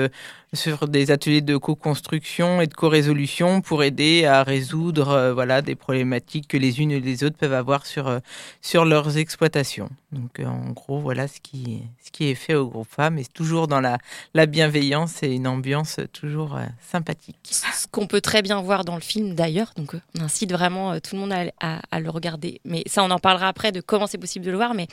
sur 0.53 0.89
des 0.89 1.11
ateliers 1.11 1.43
de 1.43 1.57
co-construction 1.57 2.61
et 2.61 2.67
de 2.67 2.75
co-résolution 2.75 3.61
pour 3.61 3.85
aider 3.85 4.25
à 4.25 4.43
résoudre 4.43 5.11
euh, 5.11 5.33
voilà 5.33 5.63
des 5.63 5.77
problématiques 5.77 6.49
que 6.49 6.57
les 6.57 6.81
unes 6.81 6.91
et 6.91 7.01
les 7.01 7.23
autres 7.25 7.37
peuvent 7.37 7.53
avoir 7.53 7.87
sur 7.87 8.09
euh, 8.09 8.19
sur 8.61 8.85
leurs 8.85 9.17
exploitations. 9.17 9.91
Donc 10.13 10.41
euh, 10.41 10.45
en 10.45 10.71
gros 10.71 10.99
voilà 10.99 11.29
ce 11.29 11.39
qui 11.41 11.83
est 12.21 12.35
fait 12.35 12.55
au 12.55 12.69
groupe 12.69 12.89
femmes 12.91 13.19
et 13.19 13.25
toujours 13.25 13.69
dans 13.69 13.81
la 13.81 13.99
la 14.35 14.47
bienveillance 14.47 15.23
et 15.23 15.29
une 15.29 15.47
ambiance 15.47 16.01
toujours 16.13 16.57
euh, 16.57 16.65
sympathique. 16.81 17.39
Ce 17.53 17.87
qu'on 17.87 18.09
peut 18.09 18.21
très 18.21 18.43
bien 18.43 18.61
voir 18.61 18.85
dans 18.85 18.97
le 18.97 19.01
film 19.01 19.35
d'ailleurs, 19.35 19.73
donc 19.77 19.95
euh, 19.95 20.01
on 20.19 20.23
incite 20.23 20.51
vraiment 20.51 20.99
tout 20.99 21.15
le 21.15 21.21
monde 21.21 21.33
à, 21.33 22.01
le 22.01 22.11
regarder. 22.11 22.61
Mais 22.65 22.83
ça, 22.87 23.05
on 23.05 23.11
en 23.11 23.19
parlera 23.19 23.49
après 23.49 23.73
de 23.73 23.81
comment 23.81 24.07
c'est 24.07 24.19
possible 24.19 24.45
de 24.45 24.51
le 24.51 24.57
voir. 24.57 24.75
Mais 24.75 24.87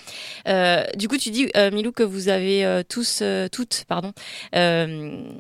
du 0.95 1.07
coup, 1.07 1.17
tu 1.17 1.31
dis, 1.31 1.49
Milou, 1.71 1.91
que 1.91 2.03
vous 2.03 2.29
avez 2.29 2.83
tous, 2.89 3.23
toutes, 3.51 3.85
pardon, 3.87 4.13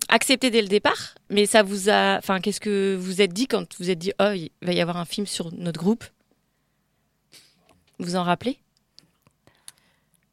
accepté 0.09 0.49
dès 0.49 0.61
le 0.61 0.67
départ. 0.67 1.15
Mais 1.29 1.45
ça 1.45 1.63
vous 1.63 1.89
a, 1.89 2.17
enfin, 2.17 2.39
qu'est-ce 2.39 2.59
que 2.59 2.95
vous 2.95 3.21
êtes 3.21 3.33
dit 3.33 3.47
quand 3.47 3.65
vous 3.79 3.89
êtes 3.89 3.99
dit, 3.99 4.13
oh, 4.19 4.31
il 4.33 4.51
va 4.61 4.73
y 4.73 4.81
avoir 4.81 4.97
un 4.97 5.05
film 5.05 5.27
sur 5.27 5.53
notre 5.53 5.79
groupe? 5.79 6.03
Vous 7.99 8.15
en 8.15 8.23
rappelez? 8.23 8.59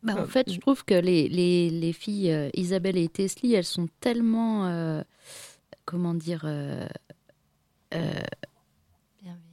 Bah, 0.05 0.15
en 0.19 0.27
fait, 0.27 0.53
je 0.53 0.61
trouve 0.61 0.85
que 0.85 0.95
les, 0.95 1.29
les, 1.29 1.71
les 1.71 1.93
filles 1.93 2.31
euh, 2.31 2.51
Isabelle 2.55 2.99
et 2.99 3.09
Teslie, 3.09 3.55
elles 3.55 3.65
sont 3.65 3.89
tellement, 4.01 4.67
euh, 4.67 5.03
comment 5.87 6.13
dire, 6.15 6.43
euh, 6.45 6.87
euh, 7.95 8.13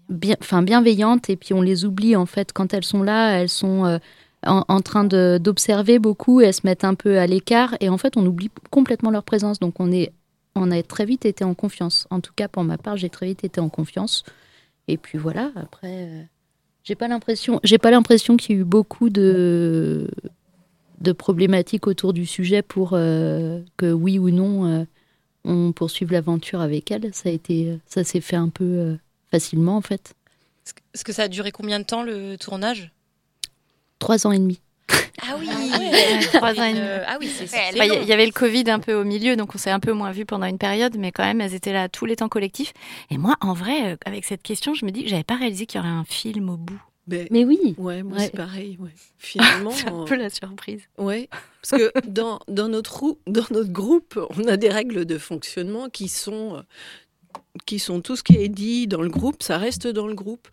bien, 0.09 0.35
enfin 0.41 0.61
bienveillantes 0.61 1.29
et 1.29 1.37
puis 1.37 1.53
on 1.53 1.61
les 1.61 1.85
oublie 1.85 2.15
en 2.15 2.25
fait 2.25 2.51
quand 2.53 2.73
elles 2.73 2.83
sont 2.83 3.03
là, 3.03 3.39
elles 3.39 3.49
sont 3.49 3.85
euh, 3.85 3.97
en, 4.45 4.63
en 4.67 4.81
train 4.81 5.03
de- 5.03 5.39
d'observer 5.41 5.99
beaucoup, 5.99 6.41
elles 6.41 6.53
se 6.53 6.61
mettent 6.65 6.83
un 6.83 6.95
peu 6.95 7.17
à 7.19 7.27
l'écart 7.27 7.75
et 7.79 7.89
en 7.89 7.97
fait 7.97 8.17
on 8.17 8.25
oublie 8.25 8.49
complètement 8.71 9.11
leur 9.11 9.23
présence. 9.23 9.59
Donc 9.59 9.79
on 9.79 9.91
est, 9.91 10.11
on 10.55 10.69
a 10.71 10.81
très 10.83 11.05
vite 11.05 11.25
été 11.25 11.43
en 11.43 11.53
confiance. 11.53 12.07
En 12.09 12.19
tout 12.19 12.33
cas 12.35 12.47
pour 12.47 12.63
ma 12.63 12.77
part, 12.77 12.97
j'ai 12.97 13.09
très 13.09 13.27
vite 13.27 13.43
été 13.43 13.61
en 13.61 13.69
confiance. 13.69 14.23
Et 14.87 14.97
puis 14.97 15.17
voilà. 15.17 15.51
Après, 15.55 16.07
euh, 16.09 16.23
j'ai 16.83 16.95
pas 16.95 17.07
l'impression, 17.07 17.59
j'ai 17.63 17.77
pas 17.77 17.91
l'impression 17.91 18.35
qu'il 18.35 18.55
y 18.55 18.59
a 18.59 18.61
eu 18.61 18.65
beaucoup 18.65 19.09
de 19.09 20.09
de 21.01 21.11
problématiques 21.11 21.87
autour 21.87 22.13
du 22.13 22.25
sujet 22.25 22.61
pour 22.61 22.91
euh, 22.93 23.61
que 23.77 23.91
oui 23.91 24.19
ou 24.19 24.29
non 24.29 24.65
euh, 24.65 24.85
on 25.43 25.71
poursuive 25.71 26.11
l'aventure 26.11 26.61
avec 26.61 26.91
elle. 26.91 27.13
Ça 27.13 27.29
a 27.29 27.31
été, 27.31 27.79
ça 27.87 28.03
s'est 28.03 28.21
fait 28.21 28.35
un 28.35 28.49
peu 28.49 28.63
euh, 28.63 28.95
facilement 29.31 29.75
en 29.77 29.81
fait. 29.81 30.13
Est-ce 30.93 31.03
que 31.03 31.11
ça 31.13 31.23
a 31.23 31.27
duré 31.27 31.51
combien 31.51 31.79
de 31.79 31.85
temps 31.85 32.03
le 32.03 32.35
tournage? 32.37 32.91
Trois 33.99 34.27
ans 34.27 34.31
et 34.31 34.39
demi. 34.39 34.59
Ah 35.23 35.35
oui, 35.39 35.47
Trois 36.33 36.59
ans 36.59 36.63
et 36.65 36.73
demi. 36.73 36.87
ah 37.07 37.17
oui, 37.19 37.29
c'est 37.35 37.43
Ouais, 37.51 37.77
bah, 37.77 37.85
Il 38.01 38.07
y- 38.07 38.13
avait 38.13 38.25
le 38.25 38.31
Covid 38.31 38.63
un 38.69 38.79
peu 38.79 38.93
au 38.93 39.03
milieu, 39.03 39.35
donc 39.35 39.53
on 39.55 39.57
s'est 39.57 39.69
un 39.71 39.79
peu 39.79 39.93
moins 39.93 40.11
vu 40.11 40.25
pendant 40.25 40.45
une 40.47 40.57
période, 40.57 40.95
mais 40.97 41.11
quand 41.11 41.23
même, 41.23 41.41
elles 41.41 41.53
étaient 41.53 41.73
là 41.73 41.89
tous 41.89 42.05
les 42.05 42.15
temps 42.15 42.29
collectifs. 42.29 42.73
Et 43.09 43.17
moi, 43.17 43.35
en 43.41 43.53
vrai, 43.53 43.93
euh, 43.93 43.95
avec 44.05 44.25
cette 44.25 44.41
question, 44.43 44.73
je 44.73 44.85
me 44.85 44.91
dis 44.91 45.03
que 45.03 45.09
j'avais 45.09 45.23
pas 45.23 45.35
réalisé 45.35 45.65
qu'il 45.65 45.79
y 45.79 45.81
aurait 45.83 45.89
un 45.93 46.03
film 46.05 46.49
au 46.49 46.57
bout. 46.57 46.81
Mais 47.31 47.45
oui. 47.45 47.75
Ouais, 47.77 48.03
moi 48.03 48.17
Ouais. 48.17 48.25
c'est 48.25 48.35
pareil. 48.35 48.77
Ouais. 48.79 48.91
Finalement, 49.17 49.71
C'est 49.75 49.87
un 49.89 50.03
peu 50.05 50.15
la 50.15 50.29
surprise. 50.29 50.81
Ouais, 50.97 51.29
parce 51.61 51.81
que 51.81 51.91
dans, 52.07 52.39
dans, 52.47 52.67
notre, 52.69 52.99
rou- 52.99 53.19
dans 53.27 53.45
notre 53.51 53.71
groupe, 53.71 54.19
on 54.37 54.47
a 54.47 54.57
des 54.57 54.69
règles 54.69 55.05
de 55.05 55.17
fonctionnement 55.17 55.89
qui 55.89 56.07
sont, 56.07 56.57
euh, 56.57 56.61
qui 57.65 57.79
sont 57.79 58.01
tout 58.01 58.15
ce 58.15 58.23
qui 58.23 58.37
est 58.37 58.49
dit 58.49 58.87
dans 58.87 59.01
le 59.01 59.09
groupe, 59.09 59.43
ça 59.43 59.57
reste 59.57 59.87
dans 59.87 60.07
le 60.07 60.15
groupe. 60.15 60.47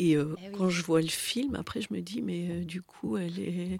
Et 0.00 0.16
euh, 0.16 0.36
quand 0.56 0.68
je 0.70 0.82
vois 0.82 1.00
le 1.00 1.08
film, 1.08 1.56
après 1.56 1.80
je 1.80 1.88
me 1.90 2.00
dis, 2.00 2.22
mais 2.22 2.46
euh, 2.50 2.64
du 2.64 2.82
coup, 2.82 3.16
elle 3.16 3.38
est. 3.40 3.78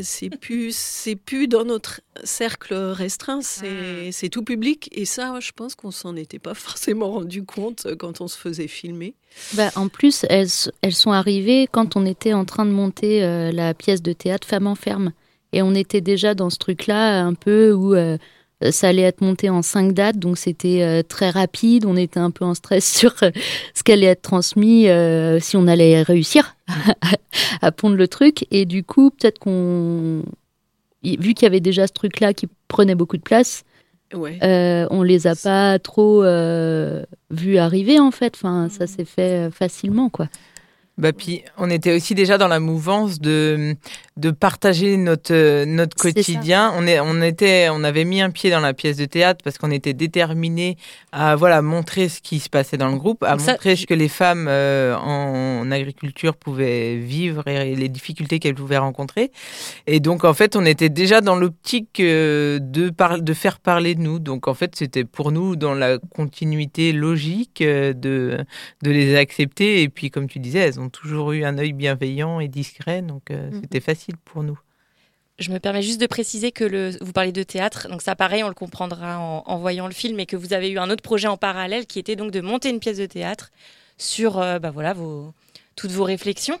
C'est 0.00 0.30
plus, 0.30 0.76
c'est 0.76 1.16
plus 1.16 1.48
dans 1.48 1.64
notre 1.64 2.00
cercle 2.22 2.74
restreint, 2.74 3.40
c'est 3.42 4.12
c'est 4.12 4.28
tout 4.28 4.44
public. 4.44 4.88
Et 4.92 5.04
ça, 5.04 5.38
je 5.40 5.52
pense 5.52 5.74
qu'on 5.74 5.90
s'en 5.90 6.14
était 6.16 6.38
pas 6.38 6.54
forcément 6.54 7.10
rendu 7.10 7.44
compte 7.44 7.86
euh, 7.86 7.96
quand 7.96 8.20
on 8.20 8.28
se 8.28 8.38
faisait 8.38 8.68
filmer. 8.68 9.14
Bah, 9.54 9.70
en 9.76 9.88
plus, 9.88 10.24
elles, 10.28 10.48
elles 10.82 10.94
sont 10.94 11.12
arrivées 11.12 11.68
quand 11.70 11.96
on 11.96 12.06
était 12.06 12.32
en 12.32 12.44
train 12.44 12.66
de 12.66 12.70
monter 12.70 13.24
euh, 13.24 13.50
la 13.52 13.74
pièce 13.74 14.02
de 14.02 14.12
théâtre 14.12 14.46
Femme 14.46 14.66
en 14.66 14.74
ferme. 14.74 15.12
Et 15.52 15.62
on 15.62 15.74
était 15.74 16.00
déjà 16.00 16.34
dans 16.34 16.50
ce 16.50 16.58
truc-là, 16.58 17.24
un 17.24 17.34
peu 17.34 17.72
où 17.72 17.94
euh, 17.94 18.18
ça 18.70 18.88
allait 18.88 19.02
être 19.02 19.20
monté 19.20 19.50
en 19.50 19.62
cinq 19.62 19.92
dates, 19.92 20.18
donc 20.18 20.36
c'était 20.38 20.82
euh, 20.82 21.02
très 21.02 21.30
rapide. 21.30 21.84
On 21.86 21.96
était 21.96 22.20
un 22.20 22.30
peu 22.30 22.44
en 22.44 22.54
stress 22.54 22.90
sur 22.98 23.14
euh, 23.22 23.30
ce 23.74 23.82
qu'allait 23.82 24.06
être 24.06 24.22
transmis, 24.22 24.88
euh, 24.88 25.38
si 25.40 25.56
on 25.56 25.66
allait 25.66 26.02
réussir 26.02 26.56
à 27.62 27.72
pondre 27.72 27.96
le 27.96 28.08
truc. 28.08 28.46
Et 28.50 28.64
du 28.64 28.82
coup, 28.84 29.10
peut-être 29.10 29.38
qu'on. 29.38 30.22
Vu 31.04 31.34
qu'il 31.34 31.44
y 31.44 31.46
avait 31.46 31.60
déjà 31.60 31.86
ce 31.86 31.92
truc-là 31.92 32.34
qui 32.34 32.48
prenait 32.66 32.96
beaucoup 32.96 33.16
de 33.16 33.22
place, 33.22 33.62
Ouais. 34.14 34.38
euh, 34.42 34.86
on 34.90 35.02
les 35.02 35.26
a 35.26 35.36
pas 35.36 35.78
trop 35.78 36.24
euh, 36.24 37.04
vus 37.30 37.58
arriver 37.58 38.00
en 38.00 38.10
fait. 38.10 38.34
Enfin, 38.36 38.68
ça 38.70 38.86
s'est 38.86 39.04
fait 39.04 39.46
euh, 39.46 39.50
facilement 39.50 40.08
quoi. 40.08 40.28
Bah 40.98 41.12
puis 41.12 41.44
on 41.56 41.70
était 41.70 41.94
aussi 41.94 42.14
déjà 42.16 42.38
dans 42.38 42.48
la 42.48 42.58
mouvance 42.58 43.20
de 43.20 43.76
de 44.16 44.32
partager 44.32 44.96
notre 44.96 45.32
euh, 45.32 45.64
notre 45.64 45.96
quotidien. 45.96 46.72
On 46.76 46.86
est 46.88 46.98
on 46.98 47.22
était 47.22 47.68
on 47.70 47.84
avait 47.84 48.04
mis 48.04 48.20
un 48.20 48.30
pied 48.30 48.50
dans 48.50 48.58
la 48.58 48.74
pièce 48.74 48.96
de 48.96 49.04
théâtre 49.04 49.40
parce 49.44 49.58
qu'on 49.58 49.70
était 49.70 49.92
déterminés 49.94 50.76
à 51.12 51.36
voilà 51.36 51.62
montrer 51.62 52.08
ce 52.08 52.20
qui 52.20 52.40
se 52.40 52.48
passait 52.50 52.76
dans 52.76 52.88
le 52.88 52.96
groupe, 52.98 53.22
à 53.22 53.38
ça, 53.38 53.52
montrer 53.52 53.76
ce 53.76 53.86
que 53.86 53.94
les 53.94 54.08
femmes 54.08 54.46
euh, 54.48 54.96
en 54.96 55.70
agriculture 55.70 56.34
pouvaient 56.34 56.96
vivre 56.96 57.46
et 57.46 57.76
les 57.76 57.88
difficultés 57.88 58.40
qu'elles 58.40 58.56
pouvaient 58.56 58.78
rencontrer. 58.78 59.30
Et 59.86 60.00
donc 60.00 60.24
en 60.24 60.34
fait 60.34 60.56
on 60.56 60.64
était 60.66 60.88
déjà 60.88 61.20
dans 61.20 61.36
l'optique 61.36 62.00
euh, 62.00 62.58
de 62.60 62.90
par- 62.90 63.22
de 63.22 63.34
faire 63.34 63.60
parler 63.60 63.94
de 63.94 64.00
nous. 64.00 64.18
Donc 64.18 64.48
en 64.48 64.54
fait 64.54 64.74
c'était 64.74 65.04
pour 65.04 65.30
nous 65.30 65.54
dans 65.54 65.74
la 65.74 65.98
continuité 65.98 66.92
logique 66.92 67.60
euh, 67.60 67.92
de 67.92 68.38
de 68.82 68.90
les 68.90 69.14
accepter. 69.16 69.82
Et 69.82 69.88
puis, 69.88 70.10
comme 70.10 70.28
tu 70.28 70.38
disais, 70.40 70.58
elles 70.60 70.80
ont 70.80 70.87
toujours 70.88 71.32
eu 71.32 71.44
un 71.44 71.58
œil 71.58 71.72
bienveillant 71.72 72.40
et 72.40 72.48
discret, 72.48 73.02
donc 73.02 73.30
euh, 73.30 73.50
Mhm. 73.50 73.60
c'était 73.62 73.80
facile 73.80 74.16
pour 74.24 74.42
nous. 74.42 74.58
Je 75.38 75.52
me 75.52 75.58
permets 75.60 75.82
juste 75.82 76.00
de 76.00 76.06
préciser 76.06 76.50
que 76.50 76.64
le, 76.64 76.90
vous 77.00 77.12
parlez 77.12 77.30
de 77.30 77.44
théâtre, 77.44 77.88
donc 77.88 78.02
ça 78.02 78.16
pareil, 78.16 78.42
on 78.42 78.48
le 78.48 78.54
comprendra 78.54 79.20
en, 79.20 79.44
en 79.46 79.58
voyant 79.58 79.86
le 79.86 79.92
film, 79.94 80.18
et 80.18 80.26
que 80.26 80.36
vous 80.36 80.52
avez 80.52 80.68
eu 80.70 80.78
un 80.78 80.90
autre 80.90 81.02
projet 81.02 81.28
en 81.28 81.36
parallèle 81.36 81.86
qui 81.86 81.98
était 82.00 82.16
donc 82.16 82.32
de 82.32 82.40
monter 82.40 82.70
une 82.70 82.80
pièce 82.80 82.98
de 82.98 83.06
théâtre 83.06 83.50
sur 83.98 84.38
euh, 84.38 84.58
bah 84.58 84.70
voilà, 84.72 84.94
vos, 84.94 85.32
toutes 85.76 85.92
vos 85.92 86.04
réflexions. 86.04 86.58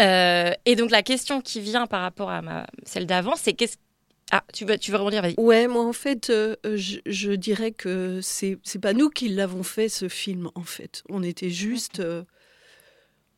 Euh, 0.00 0.52
et 0.64 0.74
donc 0.76 0.90
la 0.90 1.02
question 1.02 1.40
qui 1.40 1.60
vient 1.60 1.86
par 1.86 2.02
rapport 2.02 2.30
à 2.30 2.42
ma, 2.42 2.66
celle 2.84 3.06
d'avant, 3.06 3.36
c'est 3.36 3.52
qu'est-ce... 3.52 3.76
Ah, 4.30 4.42
tu 4.54 4.64
veux, 4.64 4.78
tu 4.78 4.90
veux 4.90 4.96
rebondir, 4.96 5.20
vas-y. 5.20 5.34
Ouais, 5.36 5.68
moi 5.68 5.84
en 5.84 5.92
fait, 5.92 6.30
euh, 6.30 6.56
je, 6.64 6.98
je 7.04 7.32
dirais 7.32 7.70
que 7.70 8.20
c'est 8.22 8.58
c'est 8.62 8.78
pas 8.78 8.94
nous 8.94 9.10
qui 9.10 9.28
l'avons 9.28 9.62
fait 9.62 9.90
ce 9.90 10.08
film 10.08 10.50
en 10.54 10.62
fait. 10.62 11.02
On 11.10 11.22
était 11.22 11.50
juste, 11.50 12.00
euh, 12.00 12.22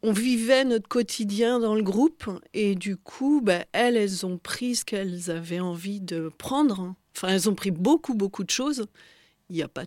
on 0.07 0.13
vivait 0.13 0.65
notre 0.65 0.87
quotidien 0.89 1.59
dans 1.61 1.75
le 1.75 1.83
groupe 1.83 2.25
et 2.53 2.75
du 2.75 2.97
coup, 2.97 3.41
bah, 3.43 3.65
elles, 3.73 3.97
elles 3.97 4.27
ont 4.27 4.39
pris 4.39 4.77
ce 4.77 4.85
qu'elles 4.85 5.31
avaient 5.31 5.61
envie 5.61 6.01
de 6.01 6.31
prendre. 6.37 6.95
Enfin, 7.17 7.29
elles 7.29 7.49
ont 7.49 7.55
pris 7.55 7.71
beaucoup 7.71 8.15
beaucoup 8.15 8.45
de 8.45 8.51
choses. 8.51 8.87
Il 9.49 9.57
n'y 9.57 9.63
a 9.63 9.69
pas 9.69 9.85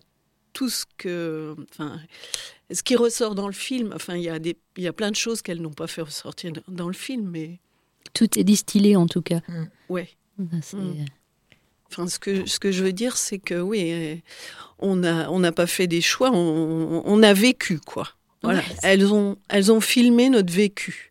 tout 0.52 0.68
ce 0.68 0.84
que, 0.96 1.54
enfin, 1.70 2.00
ce 2.72 2.82
qui 2.82 2.96
ressort 2.96 3.34
dans 3.34 3.46
le 3.46 3.52
film. 3.52 3.92
Enfin, 3.94 4.16
il 4.16 4.22
y 4.22 4.28
a 4.28 4.38
des, 4.38 4.56
il 4.76 4.82
y 4.82 4.88
a 4.88 4.92
plein 4.92 5.10
de 5.10 5.16
choses 5.16 5.40
qu'elles 5.42 5.60
n'ont 5.62 5.72
pas 5.72 5.86
fait 5.86 6.02
ressortir 6.02 6.52
dans- 6.68 6.88
le 6.88 6.94
film, 6.94 7.28
mais 7.30 7.60
Tout 8.14 8.38
est 8.38 8.44
distillé 8.44 8.96
en 8.96 9.06
tout 9.06 9.22
cas. 9.22 9.40
ouais. 9.88 10.08
Ça, 10.38 10.56
c'est- 10.62 10.76
Mm. 10.76 11.04
Enfin, 11.90 12.06
ce 12.06 12.18
que, 12.18 12.44
ce 12.46 12.58
que 12.58 12.70
je 12.70 12.84
veux 12.84 12.92
dire, 12.92 13.16
c'est 13.16 13.38
que 13.38 13.58
oui, 13.60 13.90
euh, 13.92 14.16
on 14.78 14.96
n'a 14.96 15.30
on 15.32 15.38
n'a 15.38 15.52
pas 15.52 15.66
fait 15.66 15.86
des 15.86 16.02
choix, 16.02 16.30
on, 16.32 17.02
on 17.04 17.22
a 17.22 17.32
vécu, 17.32 17.78
quoi. 17.80 18.08
Voilà. 18.42 18.60
Ouais, 18.60 18.64
elles, 18.82 19.12
ont, 19.12 19.36
elles 19.48 19.72
ont 19.72 19.80
filmé 19.80 20.28
notre 20.30 20.52
vécu. 20.52 21.10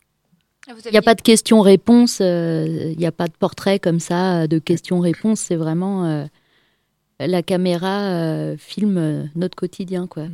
Il 0.84 0.90
n'y 0.90 0.98
a 0.98 1.02
pas 1.02 1.14
de 1.14 1.22
questions-réponses, 1.22 2.18
euh, 2.20 2.66
il 2.92 2.98
n'y 2.98 3.06
a 3.06 3.12
pas 3.12 3.26
de 3.26 3.32
portrait 3.32 3.78
comme 3.78 4.00
ça 4.00 4.42
euh, 4.42 4.46
de 4.46 4.58
questions-réponses. 4.58 5.40
C'est 5.40 5.56
vraiment 5.56 6.04
euh, 6.04 6.26
la 7.20 7.42
caméra 7.42 8.00
euh, 8.02 8.56
filme 8.58 8.98
euh, 8.98 9.24
notre 9.34 9.56
quotidien, 9.56 10.06
quoi. 10.06 10.24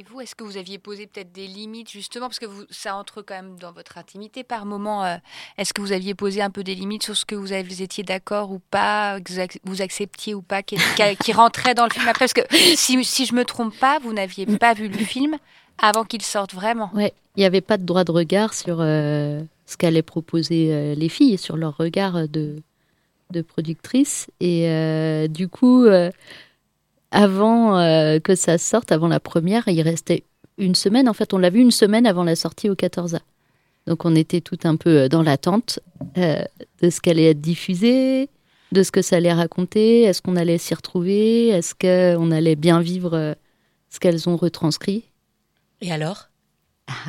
Et 0.00 0.04
vous, 0.04 0.20
est-ce 0.20 0.36
que 0.36 0.44
vous 0.44 0.56
aviez 0.56 0.78
posé 0.78 1.08
peut-être 1.08 1.32
des 1.32 1.48
limites 1.48 1.90
justement 1.90 2.26
parce 2.28 2.38
que 2.38 2.46
vous, 2.46 2.62
ça 2.70 2.94
entre 2.94 3.20
quand 3.20 3.34
même 3.34 3.58
dans 3.58 3.72
votre 3.72 3.98
intimité 3.98 4.44
par 4.44 4.64
moment. 4.64 5.04
euh, 5.04 5.16
est-ce 5.56 5.74
que 5.74 5.80
vous 5.80 5.90
aviez 5.90 6.14
posé 6.14 6.40
un 6.40 6.50
peu 6.50 6.62
des 6.62 6.76
limites 6.76 7.02
sur 7.02 7.16
ce 7.16 7.24
que 7.24 7.34
vous, 7.34 7.50
avez- 7.50 7.64
vous 7.68 7.82
étiez 7.82 8.04
d'accord 8.04 8.52
ou 8.52 8.60
pas, 8.70 9.20
que 9.20 9.32
vous, 9.32 9.40
ac- 9.40 9.58
vous 9.64 9.82
acceptiez 9.82 10.34
ou 10.36 10.42
pas, 10.42 10.62
qui, 10.62 10.76
rentrait 11.32 11.74
dans 11.74 11.82
le 11.84 11.90
film 11.90 12.06
après? 12.06 12.26
Parce 12.26 12.32
que 12.32 12.42
si, 12.76 13.04
si 13.04 13.26
je 13.26 13.34
me 13.34 13.44
trompe 13.44 13.76
pas, 13.80 13.98
vous 13.98 14.12
n'aviez 14.12 14.46
pas 14.46 14.72
vu 14.72 14.86
le 14.86 14.98
film 14.98 15.36
avant 15.78 16.04
qu'il 16.04 16.22
sorte 16.22 16.54
vraiment. 16.54 16.90
Ouais, 16.94 17.12
il 17.36 17.40
n'y 17.40 17.46
avait 17.46 17.60
pas 17.60 17.78
de 17.78 17.84
droit 17.84 18.04
de 18.04 18.10
regard 18.10 18.52
sur 18.52 18.78
euh, 18.80 19.40
ce 19.66 19.76
qu'allaient 19.76 20.02
proposer 20.02 20.72
euh, 20.72 20.94
les 20.94 21.08
filles, 21.08 21.38
sur 21.38 21.56
leur 21.56 21.76
regard 21.76 22.28
de, 22.28 22.56
productrice. 23.46 24.26
Et 24.40 24.68
euh, 24.68 25.28
du 25.28 25.48
coup, 25.48 25.86
avant 27.12 27.74
que 28.20 28.34
ça 28.34 28.58
sorte, 28.58 28.90
avant 28.90 29.06
la 29.06 29.20
première, 29.20 29.68
il 29.68 29.80
restait 29.82 30.24
une 30.56 30.74
semaine. 30.74 31.08
En 31.08 31.12
fait, 31.12 31.32
on 31.32 31.38
l'a 31.38 31.50
vu 31.50 31.60
une 31.60 31.70
semaine 31.70 32.06
avant 32.06 32.24
la 32.24 32.34
sortie 32.34 32.68
au 32.68 32.74
14A. 32.74 33.20
Donc 33.86 34.04
on 34.04 34.16
était 34.16 34.40
tout 34.40 34.58
un 34.64 34.76
peu 34.76 35.08
dans 35.08 35.22
l'attente 35.22 35.78
de 36.16 36.90
ce 36.90 37.00
qu'allait 37.00 37.30
être 37.30 37.40
diffusé, 37.40 38.28
de 38.72 38.82
ce 38.82 38.90
que 38.90 39.02
ça 39.02 39.16
allait 39.16 39.32
raconter, 39.32 40.02
est-ce 40.02 40.20
qu'on 40.20 40.36
allait 40.36 40.58
s'y 40.58 40.74
retrouver, 40.74 41.48
est-ce 41.48 41.74
qu'on 41.74 42.30
allait 42.32 42.56
bien 42.56 42.80
vivre 42.80 43.36
ce 43.88 44.00
qu'elles 44.00 44.28
ont 44.28 44.36
retranscrit? 44.36 45.04
Et 45.80 45.92
alors? 45.92 46.28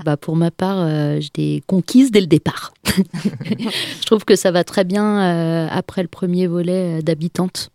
Bah 0.04 0.18
pour 0.18 0.36
ma 0.36 0.52
part, 0.52 0.80
euh, 0.80 1.20
je 1.22 1.30
l'ai 1.38 1.64
conquise 1.66 2.12
dès 2.12 2.20
le 2.20 2.28
départ. 2.28 2.74
je 2.86 4.06
trouve 4.06 4.26
que 4.26 4.36
ça 4.36 4.52
va 4.52 4.66
très 4.66 4.84
bien 4.84 5.22
euh, 5.22 5.68
après 5.72 6.02
le 6.02 6.10
premier 6.10 6.48
volet 6.48 7.00
euh, 7.00 7.02
d'Habitante. 7.02 7.72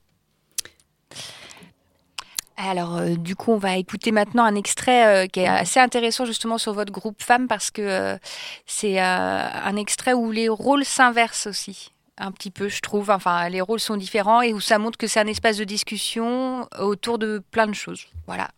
Alors, 2.57 2.97
euh, 2.97 3.17
du 3.17 3.35
coup, 3.35 3.53
on 3.53 3.59
va 3.59 3.77
écouter 3.77 4.13
maintenant 4.13 4.45
un 4.45 4.55
extrait 4.55 5.25
euh, 5.25 5.27
qui 5.27 5.41
est 5.41 5.47
assez 5.47 5.81
intéressant 5.81 6.25
justement 6.25 6.57
sur 6.57 6.73
votre 6.73 6.93
groupe 6.93 7.21
femmes 7.21 7.49
parce 7.49 7.71
que 7.71 7.83
euh, 7.83 8.17
c'est 8.65 9.01
euh, 9.01 9.03
un 9.03 9.77
extrait 9.77 10.13
où 10.13 10.31
les 10.31 10.49
rôles 10.49 10.85
s'inversent 10.85 11.49
aussi. 11.49 11.91
Un 12.17 12.31
petit 12.31 12.53
peu, 12.53 12.69
je 12.69 12.81
trouve. 12.81 13.11
Enfin, 13.11 13.49
les 13.49 13.61
rôles 13.61 13.81
sont 13.81 13.97
différents 13.97 14.41
et 14.41 14.53
où 14.53 14.61
ça 14.61 14.79
montre 14.79 14.97
que 14.99 15.09
c'est 15.09 15.19
un 15.19 15.27
espace 15.27 15.57
de 15.57 15.65
discussion 15.65 16.69
autour 16.79 17.19
de 17.19 17.43
plein 17.51 17.67
de 17.67 17.75
choses. 17.75 18.07
Voilà, 18.29 18.51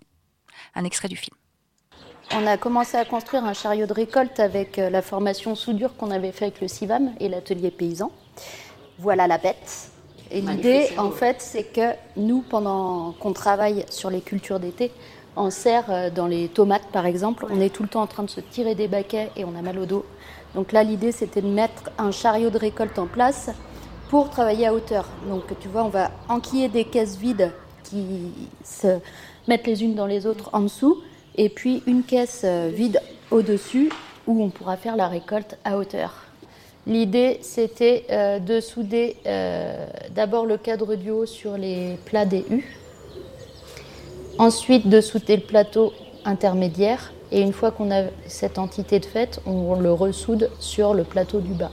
un 0.74 0.84
extrait 0.84 1.08
du 1.08 1.16
film. 1.16 1.36
On 2.34 2.46
a 2.46 2.56
commencé 2.56 2.96
à 2.96 3.04
construire 3.04 3.44
un 3.44 3.52
chariot 3.52 3.86
de 3.86 3.92
récolte 3.92 4.40
avec 4.40 4.78
euh, 4.78 4.90
la 4.90 5.00
formation 5.00 5.54
soudure 5.54 5.96
qu'on 5.96 6.10
avait 6.10 6.32
fait 6.32 6.46
avec 6.46 6.60
le 6.60 6.68
CIVAM 6.68 7.12
et 7.20 7.28
l'atelier 7.28 7.70
paysan. 7.70 8.10
Voilà 8.98 9.26
la 9.26 9.38
bête. 9.38 9.90
Et 10.32 10.40
l'idée, 10.40 10.88
en 10.98 11.12
fait, 11.12 11.36
c'est 11.38 11.62
que 11.62 11.92
nous, 12.16 12.42
pendant 12.42 13.12
qu'on 13.12 13.32
travaille 13.32 13.84
sur 13.90 14.10
les 14.10 14.20
cultures 14.20 14.58
d'été, 14.58 14.90
en 15.36 15.50
serre 15.50 15.84
euh, 15.88 16.10
dans 16.10 16.26
les 16.26 16.48
tomates, 16.48 16.86
par 16.92 17.06
exemple, 17.06 17.46
on 17.48 17.60
est 17.60 17.70
tout 17.70 17.84
le 17.84 17.88
temps 17.88 18.02
en 18.02 18.06
train 18.08 18.24
de 18.24 18.30
se 18.30 18.40
tirer 18.40 18.74
des 18.74 18.88
baquets 18.88 19.30
et 19.36 19.44
on 19.44 19.54
a 19.54 19.62
mal 19.62 19.78
au 19.78 19.86
dos. 19.86 20.04
Donc 20.54 20.72
là, 20.72 20.82
l'idée, 20.82 21.12
c'était 21.12 21.42
de 21.42 21.48
mettre 21.48 21.90
un 21.96 22.10
chariot 22.10 22.50
de 22.50 22.58
récolte 22.58 22.98
en 22.98 23.06
place 23.06 23.50
pour 24.08 24.30
travailler 24.30 24.66
à 24.66 24.74
hauteur. 24.74 25.06
Donc, 25.28 25.44
tu 25.60 25.68
vois, 25.68 25.84
on 25.84 25.90
va 25.90 26.10
enquiller 26.28 26.68
des 26.68 26.84
caisses 26.84 27.16
vides 27.16 27.52
qui 27.84 28.32
se 28.64 28.98
mettent 29.46 29.66
les 29.66 29.84
unes 29.84 29.94
dans 29.94 30.06
les 30.06 30.26
autres 30.26 30.50
en 30.52 30.60
dessous, 30.60 31.02
et 31.36 31.48
puis 31.48 31.82
une 31.86 32.02
caisse 32.02 32.42
euh, 32.44 32.70
vide 32.72 33.00
au-dessus 33.30 33.90
où 34.26 34.42
on 34.42 34.50
pourra 34.50 34.76
faire 34.76 34.96
la 34.96 35.08
récolte 35.08 35.56
à 35.64 35.76
hauteur. 35.76 36.14
L'idée, 36.86 37.38
c'était 37.42 38.04
euh, 38.10 38.38
de 38.38 38.60
souder 38.60 39.16
euh, 39.26 39.86
d'abord 40.14 40.46
le 40.46 40.56
cadre 40.56 40.94
du 40.94 41.10
haut 41.10 41.26
sur 41.26 41.56
les 41.56 41.96
plats 42.04 42.26
des 42.26 42.44
U, 42.50 42.64
ensuite 44.38 44.88
de 44.88 45.00
souder 45.00 45.36
le 45.36 45.42
plateau 45.42 45.92
intermédiaire, 46.24 47.12
et 47.32 47.40
une 47.40 47.52
fois 47.52 47.72
qu'on 47.72 47.90
a 47.90 48.04
cette 48.28 48.58
entité 48.58 49.00
de 49.00 49.04
fait, 49.04 49.40
on 49.46 49.74
le 49.74 49.92
ressoude 49.92 50.48
sur 50.60 50.94
le 50.94 51.02
plateau 51.02 51.40
du 51.40 51.54
bas. 51.54 51.72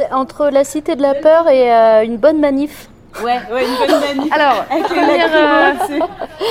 C'est 0.00 0.09
entre 0.20 0.48
la 0.50 0.64
cité 0.64 0.94
de 0.96 1.02
la 1.02 1.14
peur 1.14 1.48
et 1.48 1.72
euh, 1.72 2.04
une 2.04 2.16
bonne 2.18 2.38
manif. 2.38 2.88
Ouais, 3.24 3.38
ouais, 3.52 3.64
une 3.66 3.86
bonne 3.88 4.00
manif. 4.16 4.32
Alors, 4.32 4.64
première, 4.84 5.28
euh, 5.34 5.72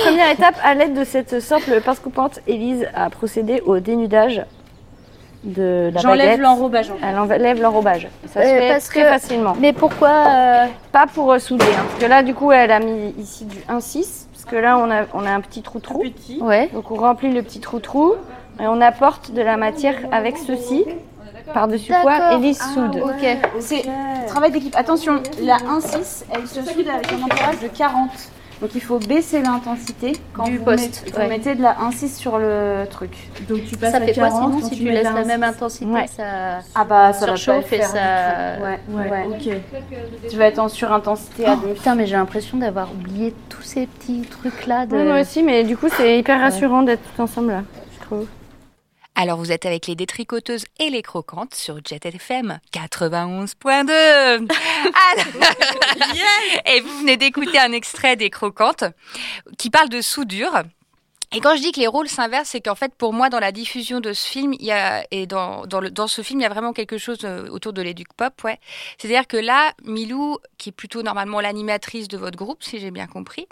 première 0.04 0.30
étape, 0.30 0.56
à 0.62 0.74
l'aide 0.74 0.94
de 0.94 1.04
cette 1.04 1.40
sorte 1.40 1.70
pince 1.80 2.00
coupante, 2.00 2.40
Élise 2.46 2.86
a 2.94 3.08
procédé 3.08 3.62
au 3.64 3.78
dénudage 3.78 4.42
de 5.42 5.90
la 5.94 6.00
J'enlève 6.02 6.38
l'enrobage, 6.40 6.90
en 6.90 6.96
fait. 6.96 7.06
Elle 7.08 7.18
enlève 7.18 7.62
l'enrobage. 7.62 8.08
Ça 8.26 8.42
se 8.42 8.46
Euh, 8.46 8.58
fait 8.58 8.68
parce 8.72 8.88
très 8.88 9.02
que- 9.02 9.08
facilement. 9.08 9.56
Mais 9.58 9.72
pourquoi 9.72 10.10
euh, 10.10 10.66
Pas 10.92 11.06
pour 11.06 11.32
euh, 11.32 11.38
souder. 11.38 11.64
hein. 11.64 11.82
Parce 11.88 12.02
que 12.04 12.06
là, 12.10 12.22
du 12.22 12.34
coup, 12.34 12.52
elle 12.52 12.70
a 12.70 12.78
mis 12.78 13.14
ici 13.18 13.46
du 13.46 13.56
1,6. 13.68 14.26
Parce 14.32 14.44
que 14.44 14.56
là, 14.56 14.76
on 14.78 14.90
a, 14.90 15.04
on 15.14 15.24
a 15.24 15.30
un 15.30 15.40
petit 15.40 15.62
trou-trou. 15.62 16.02
Ouais. 16.42 16.68
Donc, 16.74 16.90
on 16.90 16.96
remplit 16.96 17.32
le 17.32 17.42
petit 17.42 17.60
trou-trou 17.60 18.14
et 18.60 18.66
on 18.66 18.80
apporte 18.82 19.32
de 19.32 19.40
la 19.40 19.56
matière 19.56 19.94
avec 20.12 20.36
ceci. 20.36 20.84
Par-dessus 21.52 21.92
quoi 22.02 22.18
D'accord. 22.18 22.38
Élise 22.38 22.58
Ah, 22.62 22.74
soude. 22.74 23.02
ok. 23.02 23.36
C'est 23.60 23.84
travail 24.26 24.50
d'équipe. 24.52 24.74
Attention, 24.76 25.22
la 25.42 25.56
1,6, 25.58 26.24
elle 26.32 26.46
se 26.46 26.62
soude 26.62 26.88
avec 26.88 27.12
un 27.12 27.22
ampérage 27.24 27.60
de 27.60 27.68
40. 27.68 28.10
Donc 28.60 28.70
il 28.74 28.82
faut 28.82 28.98
baisser 28.98 29.40
l'intensité 29.40 30.12
quand 30.34 30.44
Du 30.44 30.58
vous, 30.58 30.64
poste, 30.66 31.02
mettez, 31.06 31.16
ouais. 31.16 31.24
vous 31.24 31.30
mettez 31.30 31.54
de 31.54 31.62
la 31.62 31.72
1,6 31.90 32.14
sur 32.14 32.38
le 32.38 32.84
truc. 32.90 33.16
Donc 33.48 33.64
tu 33.64 33.74
passes 33.78 33.92
Ça 33.92 33.96
à 33.96 34.00
fait 34.02 34.12
quoi 34.12 34.28
40, 34.28 34.50
sinon 34.50 34.60
quand 34.60 34.66
si 34.68 34.74
tu 34.76 34.84
tu 34.84 34.90
laisses 34.90 35.04
la 35.04 35.12
la 35.12 35.24
même 35.24 35.40
1,6? 35.40 35.44
intensité 35.48 35.86
Ouais. 35.86 36.06
ça 36.08 36.22
Ah 36.74 36.84
bah 36.84 37.12
ça 37.14 37.20
va 37.24 37.32
pas 37.32 37.36
surchauffe 37.38 37.72
et 37.72 37.76
faire 37.78 37.86
ça. 37.88 37.98
tout. 38.58 38.62
Ouais, 38.62 38.78
Ouais. 39.02 39.10
ouais, 39.10 39.26
ok. 39.30 40.28
Tu 40.28 40.36
vas 40.36 40.44
être 40.44 40.58
en 40.58 40.68
surintensité 40.68 41.46
à 41.46 41.54
Oh, 41.54 41.60
demi. 41.62 41.72
putain, 41.72 41.94
mais 41.94 42.04
j'ai 42.04 42.16
l'impression 42.16 42.58
d'avoir 42.58 42.92
oublié 42.92 43.34
tous 43.48 43.62
ces 43.62 43.86
petits 43.86 44.20
trucs 44.30 44.66
là. 44.66 44.84
De... 44.84 44.94
Oui, 44.94 45.04
moi 45.04 45.20
aussi, 45.22 45.42
mais 45.42 45.64
du 45.64 45.78
coup 45.78 45.86
c'est 45.96 46.18
hyper 46.18 46.36
Ouais. 46.36 46.42
rassurant 46.44 46.82
d'être 46.82 47.00
tout 47.16 47.22
ensemble 47.22 47.52
là, 47.52 47.62
je 47.98 48.04
trouve. 48.04 48.26
Alors, 49.22 49.36
vous 49.36 49.52
êtes 49.52 49.66
avec 49.66 49.86
les 49.86 49.94
détricoteuses 49.96 50.64
et 50.78 50.88
les 50.88 51.02
croquantes 51.02 51.54
sur 51.54 51.78
Jet 51.86 52.06
FM 52.06 52.58
91.2. 52.72 53.90
Alors- 55.12 55.26
Et 56.64 56.80
vous 56.80 57.00
venez 57.00 57.18
d'écouter 57.18 57.58
un 57.58 57.72
extrait 57.72 58.16
des 58.16 58.30
croquantes 58.30 58.84
qui 59.58 59.68
parle 59.68 59.90
de 59.90 60.00
soudure. 60.00 60.62
Et 61.32 61.40
quand 61.40 61.54
je 61.56 61.62
dis 61.62 61.70
que 61.70 61.78
les 61.78 61.86
rôles 61.86 62.08
s'inversent, 62.08 62.50
c'est 62.50 62.60
qu'en 62.60 62.74
fait, 62.74 62.92
pour 62.94 63.12
moi, 63.12 63.30
dans 63.30 63.38
la 63.38 63.52
diffusion 63.52 64.00
de 64.00 64.12
ce 64.12 64.26
film, 64.26 64.52
il 64.58 64.64
y 64.64 64.72
a, 64.72 65.04
et 65.12 65.26
dans, 65.26 65.64
dans, 65.66 65.80
le, 65.80 65.90
dans 65.90 66.08
ce 66.08 66.22
film, 66.22 66.40
il 66.40 66.42
y 66.42 66.46
a 66.46 66.48
vraiment 66.48 66.72
quelque 66.72 66.98
chose 66.98 67.18
euh, 67.24 67.48
autour 67.50 67.72
de 67.72 67.82
l'éduc 67.82 68.12
pop, 68.14 68.32
ouais. 68.44 68.58
C'est-à-dire 68.98 69.28
que 69.28 69.36
là, 69.36 69.72
Milou, 69.84 70.38
qui 70.58 70.70
est 70.70 70.72
plutôt 70.72 71.02
normalement 71.02 71.40
l'animatrice 71.40 72.08
de 72.08 72.18
votre 72.18 72.36
groupe, 72.36 72.64
si 72.64 72.80
j'ai 72.80 72.90
bien 72.90 73.06
compris, 73.06 73.46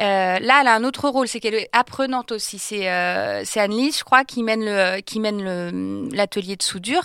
euh, 0.00 0.38
là, 0.38 0.58
elle 0.60 0.68
a 0.68 0.74
un 0.74 0.84
autre 0.84 1.08
rôle, 1.08 1.28
c'est 1.28 1.40
qu'elle 1.40 1.54
est 1.54 1.68
apprenante 1.72 2.32
aussi. 2.32 2.58
C'est 2.58 2.88
euh, 2.88 3.42
Annelise, 3.56 3.98
je 3.98 4.04
crois, 4.04 4.24
qui 4.24 4.42
mène 4.42 4.64
le 4.64 5.00
qui 5.00 5.20
mène 5.20 5.42
le 5.42 6.08
l'atelier 6.14 6.56
de 6.56 6.62
soudure. 6.62 7.02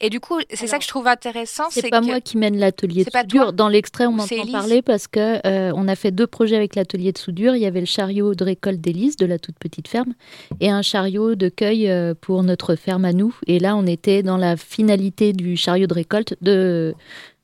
Et 0.00 0.10
du 0.10 0.20
coup, 0.20 0.38
c'est 0.52 0.66
ça 0.66 0.78
que 0.78 0.84
je 0.84 0.88
trouve 0.88 1.08
intéressant, 1.08 1.64
C'est 1.70 1.90
pas 1.90 2.00
que 2.00 2.06
moi 2.06 2.20
qui 2.20 2.36
mène 2.36 2.58
l'atelier 2.58 3.00
de 3.00 3.04
C'est 3.04 3.10
pas 3.10 3.22
soudure. 3.22 3.52
Dans 3.52 3.68
l'extrait, 3.68 4.06
on 4.06 4.12
m'entend 4.12 4.46
parler 4.52 4.82
parce 4.82 5.08
que 5.08 5.40
euh, 5.46 5.72
on 5.74 5.88
a 5.88 5.96
fait 5.96 6.12
deux 6.12 6.26
projets 6.26 6.56
avec 6.56 6.76
l'atelier 6.76 7.12
de 7.12 7.18
soudure. 7.18 7.56
Il 7.56 7.62
y 7.62 7.66
avait 7.66 7.80
le 7.80 7.86
chariot 7.86 8.34
de 8.34 8.44
récolte 8.44 8.80
d'Élise 8.80 9.16
de 9.16 9.26
la 9.26 9.38
toute 9.46 9.58
petite 9.58 9.86
ferme 9.86 10.14
et 10.60 10.70
un 10.70 10.82
chariot 10.82 11.36
de 11.36 11.48
cueil 11.48 11.88
euh, 11.88 12.14
pour 12.20 12.42
notre 12.42 12.74
ferme 12.74 13.04
à 13.04 13.12
nous. 13.12 13.34
Et 13.46 13.60
là, 13.60 13.76
on 13.76 13.86
était 13.86 14.22
dans 14.22 14.36
la 14.36 14.56
finalité 14.56 15.32
du 15.32 15.56
chariot 15.56 15.86
de 15.86 15.94
récolte 15.94 16.34
de 16.40 16.94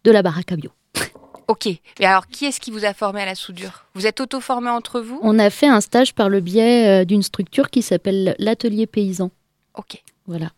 de 0.04 0.10
la 0.10 0.22
baraque 0.22 0.52
à 0.52 0.56
bio. 0.56 0.70
Ok. 1.48 1.68
Mais 1.98 2.06
alors, 2.06 2.28
qui 2.28 2.46
est-ce 2.46 2.60
qui 2.60 2.70
vous 2.70 2.84
a 2.84 2.94
formé 2.94 3.20
à 3.20 3.26
la 3.26 3.34
soudure? 3.34 3.84
Vous 3.94 4.06
êtes 4.06 4.20
auto-formé 4.20 4.70
entre 4.70 5.00
vous? 5.00 5.18
On 5.22 5.38
a 5.38 5.50
fait 5.50 5.66
un 5.66 5.80
stage 5.80 6.14
par 6.14 6.28
le 6.28 6.40
biais 6.40 7.02
euh, 7.02 7.04
d'une 7.04 7.22
structure 7.22 7.68
qui 7.68 7.82
s'appelle 7.82 8.36
l'atelier 8.38 8.86
paysan. 8.86 9.30
Ok. 9.74 10.02
Voilà. 10.26 10.50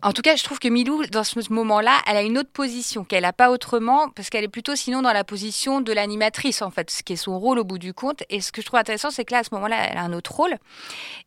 En 0.00 0.12
tout 0.12 0.22
cas, 0.22 0.36
je 0.36 0.44
trouve 0.44 0.60
que 0.60 0.68
Milou, 0.68 1.06
dans 1.06 1.24
ce 1.24 1.52
moment-là, 1.52 1.98
elle 2.06 2.16
a 2.16 2.22
une 2.22 2.38
autre 2.38 2.50
position 2.52 3.02
qu'elle 3.02 3.22
n'a 3.22 3.32
pas 3.32 3.50
autrement, 3.50 4.08
parce 4.10 4.30
qu'elle 4.30 4.44
est 4.44 4.48
plutôt 4.48 4.76
sinon 4.76 5.02
dans 5.02 5.12
la 5.12 5.24
position 5.24 5.80
de 5.80 5.92
l'animatrice, 5.92 6.62
en 6.62 6.70
fait, 6.70 6.88
ce 6.90 7.02
qui 7.02 7.14
est 7.14 7.16
son 7.16 7.36
rôle 7.36 7.58
au 7.58 7.64
bout 7.64 7.78
du 7.78 7.92
compte. 7.92 8.22
Et 8.30 8.40
ce 8.40 8.52
que 8.52 8.62
je 8.62 8.66
trouve 8.66 8.78
intéressant, 8.78 9.10
c'est 9.10 9.24
que 9.24 9.32
là, 9.32 9.40
à 9.40 9.44
ce 9.44 9.52
moment-là, 9.54 9.88
elle 9.90 9.98
a 9.98 10.02
un 10.02 10.12
autre 10.12 10.32
rôle. 10.32 10.56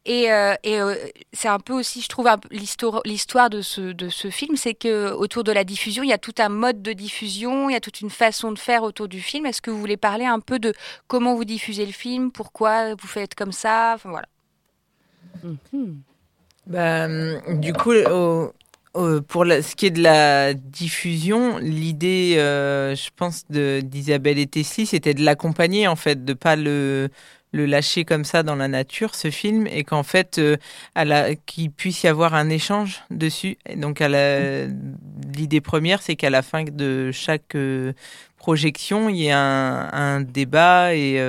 Et, 0.06 0.32
euh, 0.32 0.54
euh, 0.66 0.96
c'est 1.34 1.50
un 1.50 1.60
peu 1.60 1.74
aussi, 1.74 2.02
je 2.02 2.08
trouve, 2.08 2.30
l'histoire 2.50 3.50
de 3.50 3.62
ce, 3.62 4.30
film, 4.30 4.56
c'est 4.56 4.74
que 4.74 5.12
autour 5.12 5.44
de 5.44 5.52
la 5.52 5.66
diffusion, 5.66 6.04
il 6.04 6.10
y 6.10 6.14
a 6.14 6.18
tout 6.18 6.36
un 6.38 6.50
mode 6.50 6.82
de 6.82 6.94
diffusion, 6.94 7.70
il 7.70 7.74
y 7.74 7.76
a 7.76 7.82
toute 7.82 8.00
une 8.00 8.10
façon 8.10 8.54
de 8.54 8.60
faire 8.60 8.84
autour 8.84 9.10
du 9.10 9.20
film. 9.20 9.46
Est-ce 9.46 9.62
que 9.62 9.70
vous 9.70 9.80
voulez 9.80 9.98
parler 9.98 10.26
un 10.26 10.40
peu 10.40 10.60
de 10.60 10.74
comment 11.08 11.36
vous 11.36 11.46
diffusez 11.46 11.86
le 11.86 11.92
film, 11.92 12.32
pourquoi 12.32 12.96
vous 12.96 13.08
faites 13.08 13.36
comme 13.36 13.52
ça, 13.52 13.94
enfin 13.96 14.12
voilà. 14.12 14.28
Bah, 16.68 17.08
du 17.56 17.74
coup, 17.74 17.92
au, 17.92 18.54
pour 18.94 19.46
ce 19.46 19.76
qui 19.76 19.86
est 19.86 19.92
de 19.92 20.04
la 20.04 20.54
diffusion, 20.54 21.58
l'idée, 21.60 22.36
euh, 22.38 22.96
je 22.96 23.10
pense, 23.16 23.46
d'Isabelle 23.50 24.38
et 24.38 24.48
Tessie, 24.48 24.86
c'était 24.86 25.14
de 25.14 25.24
l'accompagner, 25.24 25.88
en 25.88 25.96
fait, 25.96 26.26
de 26.26 26.34
pas 26.34 26.56
le, 26.56 27.10
lâcher 27.54 28.06
comme 28.06 28.26
ça 28.26 28.44
dans 28.44 28.56
la 28.56 28.68
nature, 28.68 29.16
ce 29.16 29.30
film, 29.30 29.66
et 29.68 29.84
qu'en 29.84 30.04
fait, 30.04 30.40
euh, 30.40 30.58
qu'il 31.46 31.72
puisse 31.72 32.04
y 32.04 32.08
avoir 32.08 32.34
un 32.34 32.50
échange 32.50 33.02
dessus. 33.12 33.58
Donc, 33.78 34.02
l'idée 34.02 35.62
première, 35.62 36.02
c'est 36.02 36.16
qu'à 36.18 36.30
la 36.30 36.42
fin 36.42 36.64
de 36.64 37.12
chaque 37.12 37.56
euh, 37.56 37.94
projection, 38.36 39.08
il 39.08 39.18
y 39.18 39.28
ait 39.28 39.32
un 39.32 40.20
débat 40.22 40.96
et 40.96 41.22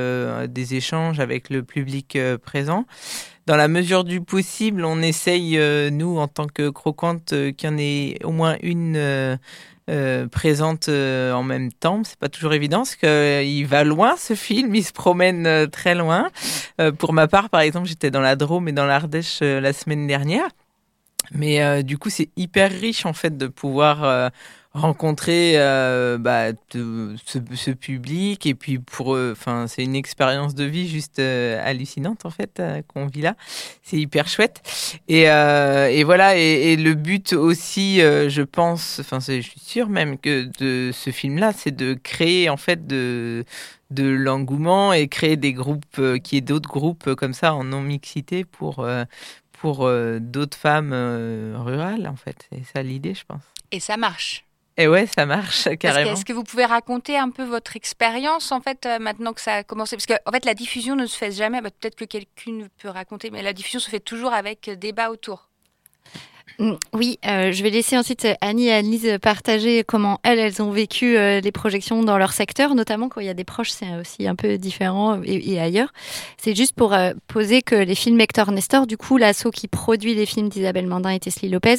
des 0.49 0.75
échanges 0.75 1.21
avec 1.21 1.51
le 1.51 1.63
public 1.63 2.19
présent 2.43 2.87
dans 3.47 3.57
la 3.57 3.69
mesure 3.69 4.05
du 4.05 4.21
possible, 4.21 4.85
on 4.85 5.03
essaye, 5.03 5.59
euh, 5.59 5.91
nous, 5.91 6.19
en 6.19 6.29
tant 6.29 6.47
que 6.47 6.69
croquante, 6.69 7.33
euh, 7.33 7.53
qu'il 7.53 7.71
y 7.71 7.73
en 7.73 7.79
ait 7.79 8.19
au 8.25 8.31
moins 8.31 8.57
une 8.63 8.97
euh, 8.97 9.37
présente 10.31 10.89
en 10.89 11.43
même 11.43 11.73
temps. 11.73 12.03
C'est 12.05 12.19
pas 12.19 12.29
toujours 12.29 12.55
évident 12.55 12.79
parce 12.79 12.97
qu'il 12.97 13.67
va 13.67 13.85
loin 13.85 14.17
ce 14.17 14.35
film, 14.35 14.75
il 14.75 14.85
se 14.85 14.93
promène 14.93 15.69
très 15.71 15.95
loin. 15.95 16.31
pour 16.99 17.13
ma 17.13 17.27
part, 17.27 17.51
par 17.51 17.61
exemple, 17.61 17.89
j'étais 17.89 18.11
dans 18.11 18.21
la 18.21 18.37
Drôme 18.37 18.69
et 18.69 18.73
dans 18.73 18.87
l'Ardèche 18.87 19.41
la 19.41 19.73
semaine 19.73 20.07
dernière. 20.07 20.49
Mais 21.33 21.83
du 21.83 21.99
coup, 21.99 22.11
c'est 22.11 22.31
hyper 22.37 22.71
riche 22.71 23.05
en 23.05 23.13
fait 23.13 23.37
de 23.37 23.49
pouvoir 23.49 24.31
rencontrer 24.75 25.55
euh, 25.57 26.17
bah, 26.19 26.53
ce, 26.71 27.71
public 27.73 28.47
et 28.47 28.55
puis 28.55 28.79
pour 28.79 29.15
eux, 29.15 29.35
enfin 29.37 29.67
c'est 29.67 29.83
une 29.85 29.95
expérience 29.95 30.55
de 30.55 30.65
vie 30.65 30.89
juste 30.89 31.19
euh, 31.19 31.61
hallucinante 31.63 32.25
en 32.25 32.31
fait 32.31 32.59
euh, 32.59 32.81
qu'on 32.87 33.07
vit 33.07 33.21
là. 33.21 33.37
C'est 33.83 33.99
hyper 33.99 34.29
chouette 34.29 34.63
et, 35.09 35.23
et 35.25 36.05
voilà 36.05 36.37
et, 36.37 36.77
le 36.77 36.95
but 36.95 37.35
aussi, 37.35 37.99
je 37.99 38.43
pense, 38.43 38.99
enfin 39.01 39.19
je 39.21 39.41
suis 39.41 39.61
sûre 39.61 39.89
même 39.89 40.19
que 40.19 40.49
de 40.59 40.91
ce 40.93 41.11
film-là, 41.11 41.53
c'est 41.53 41.75
de 41.75 41.95
créer 41.95 42.49
en 42.49 42.57
fait 42.57 42.87
de 42.87 43.45
de 43.91 44.09
l'engouement 44.09 44.95
et 44.95 45.09
créer 45.09 45.37
des 45.37 45.53
groupes 45.53 46.01
qui 46.25 46.39
est 46.39 46.41
d'autres 46.41 46.71
groupes 46.71 47.15
comme 47.15 47.35
ça 47.35 47.55
en 47.55 47.65
non 47.65 47.83
mixité 47.83 48.45
pour 48.45 48.87
pour 49.53 49.91
d'autres 50.21 50.57
femmes 50.57 50.95
rurales 51.57 52.09
en 52.09 52.17
fait. 52.17 52.49
C'est 52.51 52.65
ça 52.73 52.83
l'idée, 52.83 53.15
je 53.15 53.25
pense. 53.27 53.43
Et 53.71 53.81
ça 53.81 53.97
marche. 53.97 54.45
Et 54.77 54.89
ouais, 54.89 55.07
ça 55.07 55.27
marche 55.27 55.69
carrément. 55.77 56.13
Est-ce 56.13 56.25
que 56.25 56.33
vous 56.33 56.45
pouvez 56.45 56.65
raconter 56.65 57.19
un 57.19 57.31
peu 57.31 57.45
votre 57.45 57.77
expérience 57.77 58.53
en 58.53 58.61
fait 58.61 58.87
euh, 58.87 58.99
maintenant 58.99 59.33
que 59.33 59.41
ça 59.41 59.57
a 59.57 59.63
commencé? 59.65 59.97
Parce 59.97 60.07
que 60.07 60.15
en 60.25 60.33
fait, 60.33 60.45
la 60.45 60.55
diffusion 60.55 60.97
ne 60.97 61.07
se 61.07 61.17
fait 61.17 61.33
jamais. 61.33 61.61
Bah, 61.61 61.71
peut-être 61.71 61.95
que 61.95 62.05
quelqu'un 62.05 62.69
peut 62.79 62.89
raconter, 62.89 63.31
mais 63.31 63.43
la 63.43 63.53
diffusion 63.53 63.81
se 63.81 63.91
fait 63.91 64.01
toujours 64.01 64.33
avec 64.33 64.71
débat 64.79 65.11
autour. 65.11 65.49
Mm, 66.59 66.73
oui, 66.93 67.19
euh, 67.27 67.53
je 67.53 67.63
vais 67.63 67.71
laisser 67.71 67.97
ensuite 67.97 68.25
euh, 68.25 68.35
Annie 68.41 68.69
et 68.69 68.73
Annelise 68.73 69.19
partager 69.21 69.85
comment 69.85 70.21
elles, 70.23 70.39
elles 70.39 70.63
ont 70.63 70.71
vécu 70.71 71.17
euh, 71.17 71.41
les 71.41 71.53
projections 71.53 72.03
dans 72.03 72.19
leur 72.19 72.33
secteur, 72.33 72.75
notamment 72.75 73.09
quand 73.09 73.21
il 73.21 73.27
y 73.27 73.31
a 73.31 73.35
des 73.35 73.45
proches, 73.45 73.71
c'est 73.71 73.95
aussi 74.01 74.27
un 74.27 74.35
peu 74.35 74.59
différent 74.59 75.21
et, 75.25 75.59
ailleurs. 75.61 75.93
C'est 76.37 76.55
juste 76.55 76.75
pour 76.75 76.97
poser 77.27 77.63
que 77.63 77.75
les 77.75 77.95
films 77.95 78.21
Hector 78.21 78.51
Nestor, 78.51 78.87
du 78.87 78.97
coup, 78.97 79.17
l'asso 79.17 79.51
qui 79.53 79.69
produit 79.69 80.15
les 80.15 80.27
films 80.27 80.49
d'Isabelle 80.49 80.87
Mandin 80.87 81.11
et 81.11 81.21
Teslie 81.21 81.49
Lopez, 81.49 81.77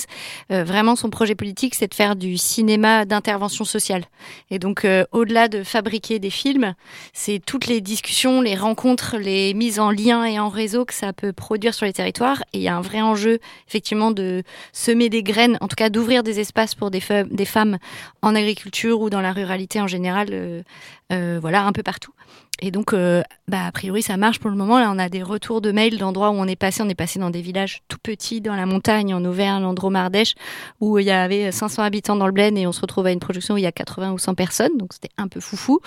vraiment 0.49 0.95
son 0.95 1.09
projet 1.09 1.35
politique, 1.35 1.75
c'est 1.75 1.87
de 1.87 1.93
faire 1.93 2.15
du 2.15 2.37
cinéma 2.37 3.05
d'intervention 3.05 3.65
sociale. 3.65 4.03
Et 4.51 4.59
donc, 4.59 4.87
au-delà 5.11 5.47
de 5.47 5.63
fabriquer 5.63 6.19
des 6.19 6.29
films, 6.29 6.75
c'est 7.13 7.41
toutes 7.45 7.67
les 7.67 7.81
discussions, 7.81 8.41
les 8.41 8.55
rencontres, 8.55 9.17
les 9.17 9.53
mises 9.53 9.79
en 9.79 9.91
lien 9.91 10.23
et 10.23 10.39
en 10.39 10.49
réseau 10.49 10.85
que 10.85 10.93
ça 10.93 11.13
peut 11.13 11.33
produire 11.33 11.73
sur 11.73 11.85
les 11.85 11.93
territoires. 11.93 12.43
Et 12.53 12.59
il 12.59 12.63
y 12.63 12.67
a 12.67 12.75
un 12.75 12.81
vrai 12.81 13.01
enjeu, 13.01 13.39
effectivement, 13.67 14.11
de 14.11 14.43
semer 14.71 15.09
des 15.09 15.23
graines, 15.23 15.57
en 15.61 15.67
tout 15.67 15.75
cas 15.75 15.89
d'ouvrir 15.89 16.23
des 16.23 16.39
espaces 16.39 16.75
pour 16.75 16.91
des, 16.91 17.01
des, 17.29 17.45
femmes 17.45 17.77
en 18.21 18.35
agriculture 18.35 19.01
ou 19.01 19.09
dans 19.09 19.21
la 19.21 19.33
ruralité 19.33 19.81
en 19.81 19.87
général, 19.87 20.63
euh, 21.11 21.39
voilà, 21.41 21.65
un 21.65 21.71
peu 21.71 21.83
partout. 21.83 22.13
Et 22.61 22.71
donc, 22.71 22.93
euh, 22.93 23.23
bah, 23.47 23.65
a 23.65 23.71
priori, 23.71 24.01
ça 24.01 24.15
marche 24.15 24.39
pour 24.39 24.49
le 24.49 24.55
moment. 24.55 24.79
Là, 24.79 24.89
on 24.93 24.99
a 24.99 25.09
des 25.09 25.23
retours 25.23 25.59
de 25.59 25.71
mails 25.71 25.97
d'endroits 25.97 26.29
où 26.29 26.35
on 26.35 26.47
est 26.47 26.55
passé. 26.55 26.81
On 26.81 26.87
est 26.87 26.95
passé 26.95 27.19
dans 27.19 27.29
des 27.29 27.41
villages 27.41 27.81
tout 27.87 27.97
petits, 28.01 28.41
dans 28.41 28.55
la 28.55 28.65
montagne, 28.65 29.13
en 29.13 29.25
Auvergne, 29.25 29.65
en 29.65 29.73
Dromardèche, 29.73 30.35
où 30.79 30.97
il 30.99 31.05
y 31.05 31.11
avait 31.11 31.51
500 31.51 31.83
habitants 31.83 32.15
dans 32.15 32.27
le 32.27 32.31
Blaine 32.31 32.57
et 32.57 32.65
on 32.65 32.71
se 32.71 32.79
retrouve 32.79 33.07
à 33.07 33.11
une 33.11 33.19
production 33.19 33.55
où 33.55 33.57
il 33.57 33.63
y 33.63 33.67
a 33.67 33.71
80 33.71 34.13
ou 34.13 34.17
100 34.17 34.35
personnes. 34.35 34.77
Donc, 34.77 34.93
c'était 34.93 35.09
un 35.17 35.27
peu 35.27 35.39
foufou. 35.39 35.81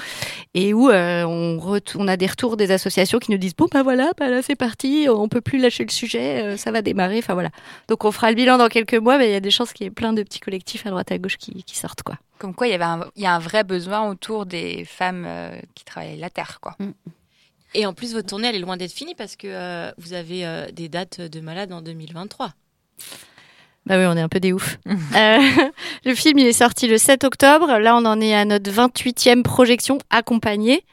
Et 0.54 0.74
où 0.74 0.90
euh, 0.90 1.24
on, 1.24 2.08
a 2.08 2.16
des 2.16 2.26
retours 2.26 2.56
des 2.56 2.70
associations 2.70 3.20
qui 3.20 3.30
nous 3.30 3.38
disent 3.38 3.56
Bon, 3.56 3.68
bah 3.72 3.82
voilà, 3.82 4.10
bah 4.18 4.28
là, 4.28 4.42
c'est 4.42 4.56
parti, 4.56 5.06
on 5.08 5.28
peut 5.28 5.40
plus 5.40 5.58
lâcher 5.58 5.84
le 5.84 5.92
sujet, 5.92 6.56
ça 6.58 6.72
va 6.72 6.82
démarrer. 6.82 7.18
Enfin, 7.18 7.34
voilà. 7.34 7.50
Donc, 7.88 8.04
on 8.04 8.12
fera 8.12 8.28
le 8.28 8.36
bilan 8.36 8.58
dans 8.58 8.68
quelques 8.68 8.94
mois, 8.94 9.18
mais 9.18 9.28
il 9.28 9.32
y 9.32 9.36
a 9.36 9.40
des 9.40 9.50
chances 9.50 9.72
qu'il 9.72 9.84
y 9.84 9.86
ait 9.86 9.92
plein 9.92 10.12
de 10.12 10.22
petits 10.22 10.40
collectifs 10.40 10.84
à 10.84 10.90
droite 10.90 11.10
à 11.10 11.16
gauche 11.16 11.38
qui, 11.38 11.62
qui 11.62 11.78
sortent, 11.78 12.02
quoi. 12.02 12.16
Comme 12.38 12.54
quoi, 12.54 12.66
il 12.66 12.70
y, 12.70 12.74
avait 12.74 12.84
un, 12.84 13.08
il 13.16 13.22
y 13.22 13.26
a 13.26 13.34
un 13.34 13.38
vrai 13.38 13.64
besoin 13.64 14.08
autour 14.08 14.46
des 14.46 14.84
femmes 14.84 15.24
euh, 15.26 15.58
qui 15.74 15.84
travaillent 15.84 16.18
la 16.18 16.30
terre. 16.30 16.58
Quoi. 16.60 16.74
Mm. 16.78 16.90
Et 17.74 17.86
en 17.86 17.94
plus, 17.94 18.12
votre 18.12 18.28
tournée, 18.28 18.48
elle 18.48 18.56
est 18.56 18.60
loin 18.60 18.76
d'être 18.76 18.92
finie 18.92 19.14
parce 19.14 19.36
que 19.36 19.46
euh, 19.48 19.90
vous 19.98 20.12
avez 20.12 20.46
euh, 20.46 20.70
des 20.70 20.88
dates 20.88 21.20
de 21.20 21.40
malades 21.40 21.72
en 21.72 21.80
2023. 21.80 22.52
Bah 23.86 23.98
oui, 23.98 24.04
on 24.06 24.16
est 24.16 24.20
un 24.20 24.28
peu 24.28 24.40
des 24.40 24.52
oufs. 24.52 24.78
le 24.84 26.14
film, 26.14 26.38
il 26.38 26.46
est 26.46 26.52
sorti 26.52 26.88
le 26.88 26.98
7 26.98 27.24
octobre. 27.24 27.78
Là, 27.78 27.96
on 27.96 28.04
en 28.04 28.20
est 28.20 28.34
à 28.34 28.44
notre 28.44 28.70
28e 28.70 29.42
projection 29.42 29.98
accompagnée. 30.10 30.84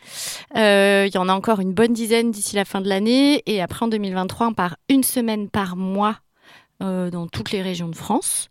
il 0.56 1.12
y 1.12 1.18
en 1.18 1.28
a 1.28 1.34
encore 1.34 1.60
une 1.60 1.74
bonne 1.74 1.94
dizaine 1.94 2.32
d'ici 2.32 2.56
la 2.56 2.66
fin 2.66 2.82
de 2.82 2.88
l'année. 2.88 3.42
Et 3.48 3.64
après, 3.64 3.84
en 3.84 3.88
2023, 3.88 4.48
on 4.48 4.54
part 4.54 4.78
une 4.90 5.04
semaine 5.04 5.50
par 5.50 5.76
mois 5.76 6.20
dans 6.80 7.28
toutes 7.28 7.52
les 7.52 7.64
régions 7.64 7.88
de 7.88 7.96
France. 7.96 8.50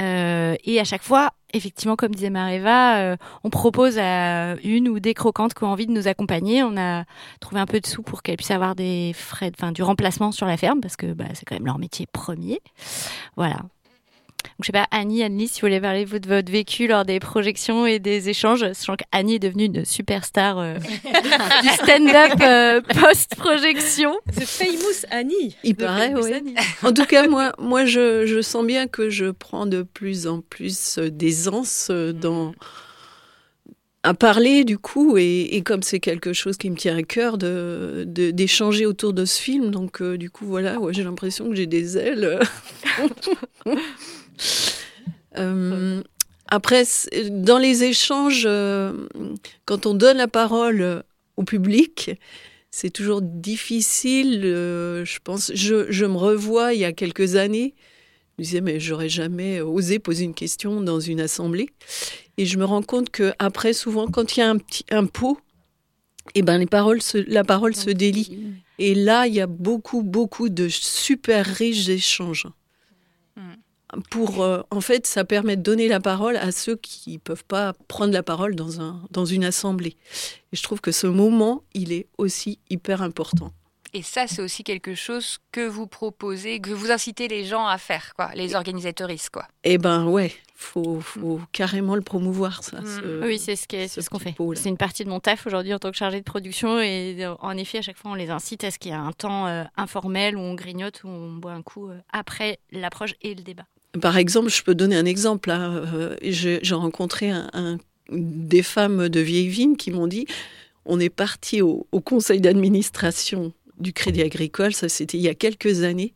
Euh, 0.00 0.56
et 0.64 0.80
à 0.80 0.84
chaque 0.84 1.02
fois, 1.02 1.30
effectivement, 1.52 1.96
comme 1.96 2.14
disait 2.14 2.30
Mareva, 2.30 2.98
euh, 2.98 3.16
on 3.44 3.50
propose 3.50 3.98
à 3.98 4.56
une 4.64 4.88
ou 4.88 4.98
des 4.98 5.14
croquantes 5.14 5.54
qui 5.54 5.62
ont 5.64 5.68
envie 5.68 5.86
de 5.86 5.92
nous 5.92 6.08
accompagner. 6.08 6.62
On 6.62 6.76
a 6.76 7.04
trouvé 7.40 7.60
un 7.60 7.66
peu 7.66 7.80
de 7.80 7.86
sous 7.86 8.02
pour 8.02 8.22
qu'elles 8.22 8.36
puissent 8.36 8.50
avoir 8.50 8.74
des 8.74 9.12
frais, 9.14 9.52
enfin 9.56 9.72
du 9.72 9.82
remplacement 9.82 10.32
sur 10.32 10.46
la 10.46 10.56
ferme 10.56 10.80
parce 10.80 10.96
que 10.96 11.12
bah, 11.12 11.26
c'est 11.34 11.44
quand 11.44 11.54
même 11.54 11.66
leur 11.66 11.78
métier 11.78 12.06
premier. 12.06 12.60
Voilà. 13.36 13.58
Donc, 14.44 14.62
je 14.62 14.66
sais 14.66 14.72
pas, 14.72 14.86
Annie, 14.90 15.22
Annie, 15.22 15.48
si 15.48 15.60
vous 15.60 15.66
voulez 15.66 15.80
parler 15.80 16.04
vous, 16.04 16.18
de 16.18 16.28
votre 16.28 16.52
vécu 16.52 16.86
lors 16.86 17.04
des 17.04 17.18
projections 17.18 17.86
et 17.86 17.98
des 17.98 18.28
échanges, 18.28 18.60
sachant 18.72 18.94
qu'Annie 18.94 19.36
est 19.36 19.38
devenue 19.40 19.64
une 19.64 19.84
superstar 19.84 20.58
euh, 20.58 20.74
du 21.62 21.68
stand-up 21.68 22.40
euh, 22.40 22.80
post-projection. 23.00 24.14
C'est 24.32 24.46
famous 24.46 25.06
Annie. 25.10 25.56
Il 25.64 25.74
paraît, 25.74 26.14
oui. 26.14 26.54
En 26.82 26.92
tout 26.92 27.06
cas, 27.06 27.26
moi, 27.26 27.52
moi 27.58 27.84
je, 27.84 28.26
je, 28.26 28.40
sens 28.42 28.64
bien 28.64 28.86
que 28.86 29.10
je 29.10 29.30
prends 29.30 29.66
de 29.66 29.82
plus 29.82 30.26
en 30.26 30.40
plus 30.40 30.98
euh, 30.98 31.10
d'aisance 31.10 31.90
dans 31.90 32.52
à 34.06 34.12
parler 34.12 34.64
du 34.64 34.76
coup 34.76 35.16
et, 35.16 35.48
et 35.52 35.62
comme 35.62 35.82
c'est 35.82 35.98
quelque 35.98 36.34
chose 36.34 36.58
qui 36.58 36.68
me 36.68 36.76
tient 36.76 36.94
à 36.94 37.02
cœur 37.02 37.38
de 37.38 38.04
d'échanger 38.06 38.84
autour 38.84 39.14
de 39.14 39.24
ce 39.24 39.40
film 39.40 39.70
donc 39.70 40.02
du 40.02 40.28
coup 40.28 40.44
voilà 40.44 40.78
ouais, 40.78 40.92
j'ai 40.92 41.04
l'impression 41.04 41.48
que 41.48 41.54
j'ai 41.54 41.66
des 41.66 41.96
ailes 41.96 42.38
Euh, 45.36 46.02
après, 46.46 46.84
dans 47.30 47.58
les 47.58 47.84
échanges, 47.84 48.44
euh, 48.46 49.08
quand 49.64 49.86
on 49.86 49.94
donne 49.94 50.18
la 50.18 50.28
parole 50.28 51.02
au 51.36 51.42
public, 51.42 52.12
c'est 52.70 52.90
toujours 52.90 53.22
difficile. 53.22 54.42
Euh, 54.44 55.04
je 55.04 55.18
pense, 55.22 55.52
je, 55.54 56.04
me 56.04 56.16
revois 56.16 56.74
il 56.74 56.80
y 56.80 56.84
a 56.84 56.92
quelques 56.92 57.36
années. 57.36 57.74
Je 58.38 58.42
me 58.42 58.44
disais, 58.44 58.60
mais 58.60 58.80
j'aurais 58.80 59.08
jamais 59.08 59.60
osé 59.60 59.98
poser 59.98 60.24
une 60.24 60.34
question 60.34 60.80
dans 60.80 61.00
une 61.00 61.20
assemblée. 61.20 61.70
Et 62.36 62.46
je 62.46 62.58
me 62.58 62.64
rends 62.64 62.82
compte 62.82 63.10
que 63.10 63.32
après, 63.38 63.72
souvent, 63.72 64.06
quand 64.06 64.36
il 64.36 64.40
y 64.40 64.42
a 64.42 64.50
un 64.50 64.58
petit 64.58 64.84
un 64.90 65.06
pot, 65.06 65.38
eh 66.34 66.42
ben 66.42 66.58
les 66.58 66.66
paroles, 66.66 66.98
la 67.26 67.44
parole 67.44 67.76
se 67.76 67.90
délie. 67.90 68.54
Et 68.78 68.94
là, 68.94 69.26
il 69.26 69.34
y 69.34 69.40
a 69.40 69.46
beaucoup, 69.46 70.02
beaucoup 70.02 70.48
de 70.48 70.68
super 70.68 71.46
riches 71.46 71.88
échanges 71.88 72.46
pour, 74.10 74.42
euh, 74.42 74.62
en 74.70 74.80
fait, 74.80 75.06
ça 75.06 75.24
permet 75.24 75.56
de 75.56 75.62
donner 75.62 75.88
la 75.88 76.00
parole 76.00 76.36
à 76.36 76.52
ceux 76.52 76.76
qui 76.76 77.12
ne 77.12 77.18
peuvent 77.18 77.44
pas 77.44 77.74
prendre 77.88 78.12
la 78.12 78.22
parole 78.22 78.54
dans, 78.54 78.80
un, 78.80 79.02
dans 79.10 79.24
une 79.24 79.44
assemblée. 79.44 79.96
Et 80.52 80.56
je 80.56 80.62
trouve 80.62 80.80
que 80.80 80.92
ce 80.92 81.06
moment, 81.06 81.62
il 81.74 81.92
est 81.92 82.06
aussi 82.18 82.58
hyper 82.70 83.02
important. 83.02 83.52
Et 83.92 84.02
ça, 84.02 84.26
c'est 84.26 84.42
aussi 84.42 84.64
quelque 84.64 84.96
chose 84.96 85.38
que 85.52 85.64
vous 85.64 85.86
proposez, 85.86 86.60
que 86.60 86.70
vous 86.70 86.90
incitez 86.90 87.28
les 87.28 87.44
gens 87.44 87.66
à 87.66 87.78
faire, 87.78 88.12
quoi, 88.16 88.30
les 88.34 88.56
organisatoristes, 88.56 89.30
quoi. 89.30 89.46
Eh 89.62 89.78
ben 89.78 90.06
ouais, 90.08 90.32
faut, 90.54 91.00
faut 91.00 91.40
carrément 91.52 91.96
le 91.96 92.00
promouvoir, 92.00 92.62
ça. 92.62 92.80
Mm. 92.80 93.24
Oui, 93.24 93.38
c'est 93.38 93.56
ce 93.56 93.66
qu'on 93.66 93.88
ce 93.88 94.08
qu'on 94.08 94.18
fait. 94.18 94.34
C'est 94.54 94.68
une 94.68 94.76
partie 94.76 95.04
de 95.04 95.08
mon 95.08 95.20
taf 95.20 95.46
aujourd'hui 95.46 95.74
en 95.74 95.78
tant 95.78 95.90
que 95.90 95.96
chargé 95.96 96.20
de 96.20 96.24
production. 96.24 96.80
Et 96.80 97.16
euh, 97.20 97.34
en 97.40 97.56
effet, 97.56 97.78
à 97.78 97.82
chaque 97.82 97.98
fois, 97.98 98.12
on 98.12 98.14
les 98.14 98.30
incite 98.30 98.64
à 98.64 98.70
ce 98.70 98.78
qu'il 98.78 98.92
y 98.92 98.94
ait 98.94 98.98
un 98.98 99.12
temps 99.12 99.46
euh, 99.46 99.64
informel 99.76 100.36
où 100.36 100.40
on 100.40 100.54
grignote, 100.54 101.02
où 101.04 101.08
on 101.08 101.32
boit 101.32 101.52
un 101.52 101.62
coup 101.62 101.88
euh, 101.88 101.98
après 102.12 102.58
l'approche 102.70 103.14
et 103.22 103.34
le 103.34 103.42
débat. 103.42 103.66
Par 104.00 104.16
exemple, 104.16 104.48
je 104.48 104.62
peux 104.62 104.74
donner 104.74 104.96
un 104.96 105.06
exemple. 105.06 105.52
J'ai 106.22 106.60
rencontré 106.72 107.30
un, 107.30 107.78
des 108.10 108.62
femmes 108.62 109.08
de 109.08 109.20
vieille 109.20 109.48
vigne 109.48 109.76
qui 109.76 109.90
m'ont 109.90 110.08
dit 110.08 110.26
on 110.84 111.00
est 111.00 111.10
parti 111.10 111.62
au, 111.62 111.86
au 111.92 112.00
conseil 112.00 112.40
d'administration 112.40 113.52
du 113.78 113.92
Crédit 113.92 114.22
Agricole, 114.22 114.72
ça 114.72 114.88
c'était 114.88 115.18
il 115.18 115.22
y 115.22 115.28
a 115.28 115.34
quelques 115.34 115.82
années, 115.82 116.12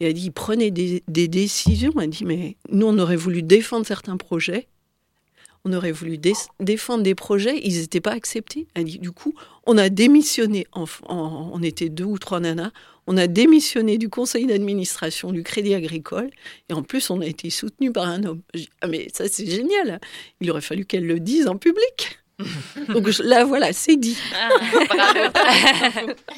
et 0.00 0.06
elle 0.06 0.14
dit, 0.14 0.26
il 0.26 0.32
prenait 0.32 0.70
des, 0.70 1.02
décisions, 1.06 1.92
elle 2.00 2.10
dit, 2.10 2.24
mais 2.24 2.56
nous 2.70 2.86
on 2.86 2.98
aurait 2.98 3.16
voulu 3.16 3.42
défendre 3.42 3.86
certains 3.86 4.16
projets, 4.16 4.68
on 5.64 5.72
aurait 5.72 5.92
voulu 5.92 6.18
défendre 6.60 7.02
des 7.02 7.14
projets, 7.14 7.60
ils 7.62 7.80
n'étaient 7.80 8.00
pas 8.00 8.12
acceptés. 8.12 8.68
Elle 8.74 8.84
dit, 8.84 9.00
du 9.00 9.10
coup, 9.10 9.34
on 9.66 9.76
a 9.76 9.88
démissionné, 9.88 10.66
on 10.72 11.62
était 11.62 11.88
deux 11.88 12.04
ou 12.04 12.16
trois 12.16 12.40
nanas, 12.40 12.70
on 13.06 13.16
a 13.16 13.26
démissionné 13.26 13.98
du 13.98 14.08
conseil 14.08 14.46
d'administration 14.46 15.32
du 15.32 15.42
Crédit 15.42 15.74
Agricole, 15.74 16.30
et 16.68 16.74
en 16.74 16.82
plus 16.82 17.10
on 17.10 17.20
a 17.20 17.26
été 17.26 17.50
soutenu 17.50 17.90
par 17.90 18.06
un 18.06 18.22
homme. 18.24 18.42
ah 18.82 18.86
mais 18.86 19.08
ça 19.12 19.28
c'est 19.28 19.46
génial, 19.46 20.00
il 20.40 20.50
aurait 20.50 20.60
fallu 20.60 20.84
qu'elle 20.84 21.06
le 21.06 21.18
dise 21.18 21.48
en 21.48 21.56
public. 21.56 22.20
Donc 22.88 23.08
là, 23.18 23.44
voilà, 23.44 23.72
c'est 23.72 23.96
dit. 23.96 24.16
Ah, 24.34 24.48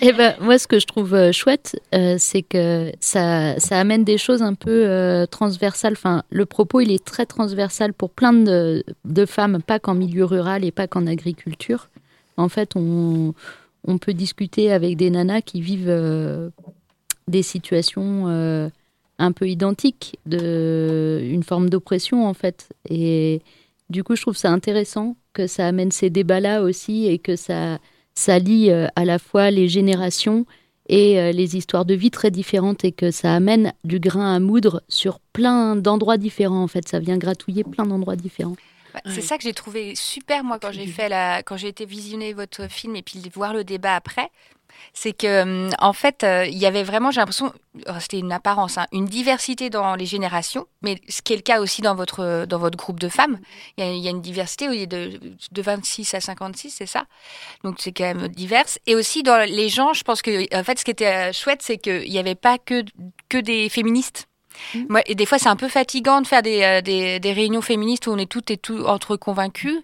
Et 0.00 0.08
eh 0.08 0.12
ben, 0.12 0.34
moi, 0.40 0.58
ce 0.58 0.66
que 0.66 0.78
je 0.78 0.86
trouve 0.86 1.14
euh, 1.14 1.32
chouette, 1.32 1.78
euh, 1.94 2.16
c'est 2.18 2.42
que 2.42 2.90
ça, 3.00 3.58
ça 3.60 3.78
amène 3.78 4.04
des 4.04 4.16
choses 4.16 4.42
un 4.42 4.54
peu 4.54 4.86
euh, 4.86 5.26
transversales. 5.26 5.92
Enfin, 5.92 6.22
le 6.30 6.46
propos, 6.46 6.80
il 6.80 6.90
est 6.90 7.04
très 7.04 7.26
transversal 7.26 7.92
pour 7.92 8.10
plein 8.10 8.32
de, 8.32 8.82
de 9.04 9.26
femmes, 9.26 9.60
pas 9.62 9.78
qu'en 9.78 9.94
milieu 9.94 10.24
rural 10.24 10.64
et 10.64 10.70
pas 10.70 10.86
qu'en 10.86 11.06
agriculture. 11.06 11.88
En 12.38 12.48
fait, 12.48 12.72
on, 12.76 13.34
on, 13.86 13.98
peut 13.98 14.14
discuter 14.14 14.72
avec 14.72 14.96
des 14.96 15.10
nanas 15.10 15.42
qui 15.42 15.60
vivent 15.60 16.50
des 17.28 17.42
situations 17.42 18.70
un 19.18 19.32
peu 19.32 19.46
identiques, 19.46 20.18
de, 20.24 21.20
une 21.22 21.42
forme 21.42 21.68
d'oppression, 21.68 22.26
en 22.26 22.32
fait. 22.32 22.70
Et 22.88 23.42
du 23.90 24.02
coup, 24.02 24.16
je 24.16 24.22
trouve 24.22 24.36
ça 24.38 24.50
intéressant 24.50 25.16
que 25.32 25.46
ça 25.46 25.66
amène 25.66 25.90
ces 25.90 26.10
débats-là 26.10 26.62
aussi 26.62 27.06
et 27.06 27.18
que 27.18 27.36
ça, 27.36 27.78
ça 28.14 28.38
lie 28.38 28.70
euh, 28.70 28.86
à 28.96 29.04
la 29.04 29.18
fois 29.18 29.50
les 29.50 29.68
générations 29.68 30.46
et 30.88 31.20
euh, 31.20 31.32
les 31.32 31.56
histoires 31.56 31.84
de 31.84 31.94
vie 31.94 32.10
très 32.10 32.30
différentes 32.30 32.84
et 32.84 32.92
que 32.92 33.10
ça 33.10 33.34
amène 33.34 33.72
du 33.84 34.00
grain 34.00 34.34
à 34.34 34.40
moudre 34.40 34.82
sur 34.88 35.20
plein 35.32 35.76
d'endroits 35.76 36.16
différents. 36.16 36.62
En 36.62 36.68
fait, 36.68 36.88
ça 36.88 36.98
vient 36.98 37.16
gratouiller 37.16 37.64
plein 37.64 37.86
d'endroits 37.86 38.16
différents. 38.16 38.56
Bah, 38.92 39.00
c'est 39.06 39.20
ça 39.20 39.36
que 39.36 39.44
j'ai 39.44 39.52
trouvé 39.52 39.94
super 39.94 40.42
moi 40.42 40.58
quand 40.58 40.72
j'ai 40.72 40.86
fait 40.86 41.08
la, 41.08 41.44
quand 41.44 41.56
j'ai 41.56 41.68
été 41.68 41.84
visionner 41.84 42.32
votre 42.32 42.68
film 42.68 42.96
et 42.96 43.02
puis 43.02 43.22
voir 43.32 43.52
le 43.52 43.62
débat 43.62 43.94
après, 43.94 44.30
c'est 44.92 45.12
que 45.12 45.42
hum, 45.42 45.70
en 45.78 45.92
fait, 45.92 46.24
euh, 46.24 46.46
il 46.46 46.58
y 46.58 46.66
avait 46.66 46.82
vraiment, 46.82 47.10
j'ai 47.10 47.20
l'impression, 47.20 47.52
oh, 47.88 47.92
c'était 48.00 48.18
une 48.18 48.32
apparence, 48.32 48.78
hein, 48.78 48.86
une 48.92 49.06
diversité 49.06 49.70
dans 49.70 49.94
les 49.94 50.06
générations, 50.06 50.66
mais 50.82 51.00
ce 51.08 51.22
qui 51.22 51.32
est 51.32 51.36
le 51.36 51.42
cas 51.42 51.60
aussi 51.60 51.82
dans 51.82 51.94
votre 51.94 52.46
dans 52.46 52.58
votre 52.58 52.76
groupe 52.76 53.00
de 53.00 53.08
femmes, 53.08 53.38
il 53.76 53.98
y 53.98 54.08
a, 54.08 54.10
une 54.10 54.22
diversité 54.22 54.68
où 54.68 54.72
il 54.72 54.86
de, 54.88 55.20
de 55.50 55.62
26 55.62 56.14
à 56.14 56.20
56, 56.20 56.70
c'est 56.70 56.86
ça. 56.86 57.04
Donc 57.64 57.76
c'est 57.78 57.92
quand 57.92 58.04
même 58.04 58.28
divers. 58.28 58.64
Et 58.86 58.94
aussi 58.94 59.22
dans 59.22 59.38
les 59.48 59.68
gens, 59.68 59.92
je 59.92 60.02
pense 60.02 60.22
que 60.22 60.54
en 60.56 60.64
fait, 60.64 60.78
ce 60.78 60.84
qui 60.84 60.90
était 60.90 61.30
euh, 61.30 61.32
chouette, 61.32 61.62
c'est 61.62 61.78
qu'il 61.78 62.10
n'y 62.10 62.18
avait 62.18 62.34
pas 62.34 62.58
que 62.58 62.84
que 63.28 63.38
des 63.38 63.68
féministes. 63.68 64.29
Et 65.06 65.14
des 65.14 65.26
fois, 65.26 65.38
c'est 65.38 65.48
un 65.48 65.56
peu 65.56 65.68
fatigant 65.68 66.20
de 66.20 66.26
faire 66.26 66.42
des, 66.42 66.62
euh, 66.62 66.80
des, 66.80 67.20
des, 67.20 67.32
réunions 67.32 67.60
féministes 67.60 68.06
où 68.06 68.10
on 68.10 68.18
est 68.18 68.30
toutes 68.30 68.50
et 68.50 68.56
tous 68.56 68.84
entre 68.86 69.16
convaincus. 69.16 69.80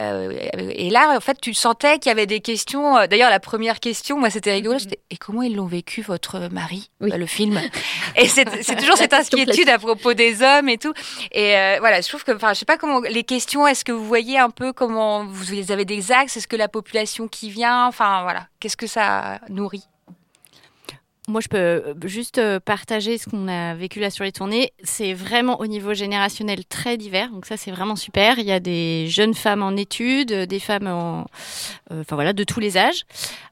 Euh, 0.00 0.32
et 0.70 0.90
là, 0.90 1.16
en 1.16 1.20
fait, 1.20 1.40
tu 1.40 1.54
sentais 1.54 1.98
qu'il 1.98 2.10
y 2.10 2.12
avait 2.12 2.26
des 2.26 2.40
questions. 2.40 2.96
Euh, 2.96 3.06
d'ailleurs, 3.06 3.30
la 3.30 3.40
première 3.40 3.80
question, 3.80 4.18
moi, 4.18 4.30
c'était 4.30 4.52
rigolo. 4.52 4.78
Et 5.10 5.16
comment 5.16 5.42
ils 5.42 5.54
l'ont 5.54 5.66
vécu, 5.66 6.02
votre 6.02 6.48
mari, 6.50 6.90
le 7.00 7.26
film 7.26 7.60
Et 8.16 8.28
c'est 8.28 8.44
toujours 8.76 8.96
cette 8.96 9.12
inquiétude 9.12 9.68
à 9.68 9.78
propos 9.78 10.14
des 10.14 10.42
hommes 10.42 10.68
et 10.68 10.78
tout. 10.78 10.92
Et 11.32 11.54
voilà, 11.78 12.00
je 12.00 12.08
trouve 12.08 12.24
que, 12.24 12.32
enfin, 12.32 12.52
je 12.52 12.60
sais 12.60 12.64
pas 12.64 12.76
comment. 12.76 13.00
Les 13.00 13.24
questions, 13.24 13.66
est-ce 13.66 13.84
que 13.84 13.92
vous 13.92 14.06
voyez 14.06 14.38
un 14.38 14.50
peu 14.50 14.72
comment 14.72 15.24
vous 15.24 15.70
avez 15.70 15.84
des 15.84 16.12
axes? 16.12 16.36
Est-ce 16.36 16.48
que 16.48 16.56
la 16.56 16.68
population 16.68 17.28
qui 17.28 17.50
vient? 17.50 17.86
Enfin, 17.86 18.22
voilà. 18.22 18.48
Qu'est-ce 18.60 18.76
que 18.76 18.86
ça 18.86 19.40
nourrit? 19.48 19.84
Moi, 21.26 21.40
je 21.40 21.48
peux 21.48 21.56
euh, 21.56 21.94
juste 22.04 22.36
euh, 22.36 22.60
partager 22.60 23.16
ce 23.16 23.28
qu'on 23.28 23.48
a 23.48 23.74
vécu 23.74 23.98
là 23.98 24.10
sur 24.10 24.24
les 24.24 24.32
tournées. 24.32 24.72
C'est 24.82 25.14
vraiment 25.14 25.58
au 25.60 25.66
niveau 25.66 25.94
générationnel 25.94 26.66
très 26.66 26.98
divers. 26.98 27.30
Donc 27.30 27.46
ça, 27.46 27.56
c'est 27.56 27.70
vraiment 27.70 27.96
super. 27.96 28.38
Il 28.38 28.44
y 28.44 28.52
a 28.52 28.60
des 28.60 29.06
jeunes 29.08 29.32
femmes 29.32 29.62
en 29.62 29.74
études, 29.74 30.32
des 30.32 30.58
femmes 30.60 30.86
en, 30.86 31.26
euh, 31.92 32.02
enfin 32.02 32.14
voilà, 32.14 32.34
de 32.34 32.44
tous 32.44 32.60
les 32.60 32.76
âges. 32.76 33.04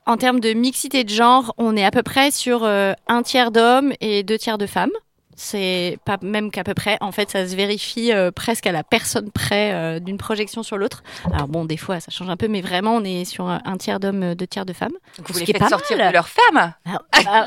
En 0.04 0.18
termes 0.18 0.40
de 0.40 0.52
mixité 0.52 1.04
de 1.04 1.10
genre, 1.10 1.54
on 1.56 1.76
est 1.76 1.84
à 1.84 1.90
peu 1.90 2.02
près 2.02 2.30
sur 2.30 2.64
un 2.64 3.22
tiers 3.22 3.52
d'hommes 3.52 3.92
et 4.00 4.22
deux 4.24 4.36
tiers 4.36 4.58
de 4.58 4.66
femmes. 4.66 4.90
C'est 5.34 5.98
pas 6.04 6.18
même 6.22 6.50
qu'à 6.50 6.64
peu 6.64 6.74
près. 6.74 6.98
En 7.00 7.12
fait, 7.12 7.30
ça 7.30 7.46
se 7.46 7.56
vérifie 7.56 8.12
euh, 8.12 8.30
presque 8.30 8.66
à 8.66 8.72
la 8.72 8.84
personne 8.84 9.30
près 9.30 9.72
euh, 9.72 9.98
d'une 9.98 10.18
projection 10.18 10.62
sur 10.62 10.76
l'autre. 10.76 11.02
Alors 11.32 11.48
bon, 11.48 11.64
des 11.64 11.76
fois, 11.76 12.00
ça 12.00 12.10
change 12.10 12.28
un 12.28 12.36
peu, 12.36 12.48
mais 12.48 12.60
vraiment, 12.60 12.96
on 12.96 13.04
est 13.04 13.24
sur 13.24 13.48
un, 13.48 13.76
tiers 13.78 13.98
d'hommes, 13.98 14.34
deux 14.34 14.46
tiers 14.46 14.66
de 14.66 14.72
femmes. 14.72 14.92
Donc 15.18 15.30
vous 15.30 15.38
les 15.38 15.46
faites 15.46 15.68
sortir 15.68 15.96
de 15.96 16.12
leur 16.12 16.28
femme 16.28 16.74
ah, 16.84 16.98
bah, 17.24 17.46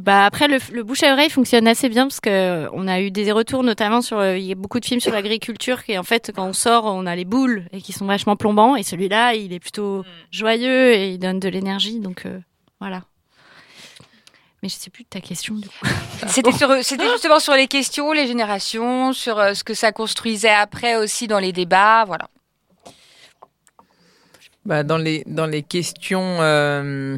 bah, 0.00 0.26
après, 0.26 0.46
le, 0.46 0.82
bouche 0.82 1.02
à 1.02 1.12
oreille 1.12 1.30
fonctionne 1.30 1.66
assez 1.66 1.88
bien 1.88 2.04
parce 2.04 2.20
que 2.20 2.68
on 2.72 2.86
a 2.86 3.00
eu 3.00 3.10
des 3.10 3.32
retours, 3.32 3.62
notamment 3.62 4.00
sur. 4.00 4.24
Il 4.24 4.44
y 4.44 4.52
a 4.52 4.54
beaucoup 4.54 4.78
de 4.78 4.84
films 4.84 5.00
sur 5.00 5.12
l'agriculture 5.12 5.82
qui, 5.84 5.98
en 5.98 6.04
fait, 6.04 6.32
quand 6.34 6.46
on 6.46 6.52
sort, 6.52 6.84
on 6.84 7.06
a 7.06 7.16
les 7.16 7.24
boules 7.24 7.64
et 7.72 7.80
qui 7.80 7.92
sont 7.92 8.06
vachement 8.06 8.36
plombants. 8.36 8.76
Et 8.76 8.82
celui-là, 8.82 9.34
il 9.34 9.52
est 9.52 9.60
plutôt 9.60 10.04
joyeux 10.30 10.92
et 10.92 11.10
il 11.10 11.18
donne 11.18 11.40
de 11.40 11.48
l'énergie. 11.48 11.98
Donc 11.98 12.26
euh, 12.26 12.38
voilà. 12.80 13.02
Mais 14.66 14.70
je 14.70 14.78
sais 14.78 14.90
plus 14.90 15.04
de 15.04 15.08
ta 15.08 15.20
question. 15.20 15.54
C'était 16.26 16.50
justement 16.50 17.38
sur 17.38 17.54
les 17.54 17.68
questions, 17.68 18.10
les 18.10 18.26
générations, 18.26 19.12
sur 19.12 19.38
euh, 19.38 19.54
ce 19.54 19.62
que 19.62 19.74
ça 19.74 19.92
construisait 19.92 20.50
après 20.50 20.96
aussi 20.96 21.28
dans 21.28 21.38
les 21.38 21.52
débats, 21.52 22.04
voilà. 22.04 22.28
Bah, 24.64 24.82
dans 24.82 24.98
les 24.98 25.22
dans 25.28 25.46
les 25.46 25.62
questions, 25.62 26.38
euh, 26.40 27.16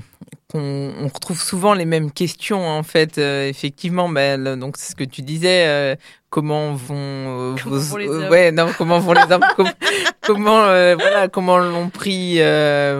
on, 0.53 1.09
retrouve 1.09 1.41
souvent 1.41 1.73
les 1.73 1.87
mêmes 1.87 2.13
questions 2.13 2.69
en 2.69 2.83
fait. 2.83 3.17
Euh, 3.17 3.49
effectivement, 3.49 4.11
ben, 4.11 4.57
donc 4.57 4.77
c'est 4.77 4.91
ce 4.91 4.95
que 4.95 5.05
tu 5.05 5.23
disais. 5.23 5.67
Euh, 5.67 5.97
comment 6.31 6.75
vont, 6.75 6.97
euh, 6.97 7.55
comment 7.63 7.77
vos, 7.77 7.99
les 7.99 8.09
hommes. 8.09 8.29
ouais 8.29 8.53
non 8.53 8.67
comment 8.77 8.99
vont 8.99 9.13
les 9.13 9.33
hommes 9.33 9.45
comment 10.27 10.63
voilà 10.63 11.29
comment 11.29 11.59
l'ont 11.59 11.89
pris 11.89 12.39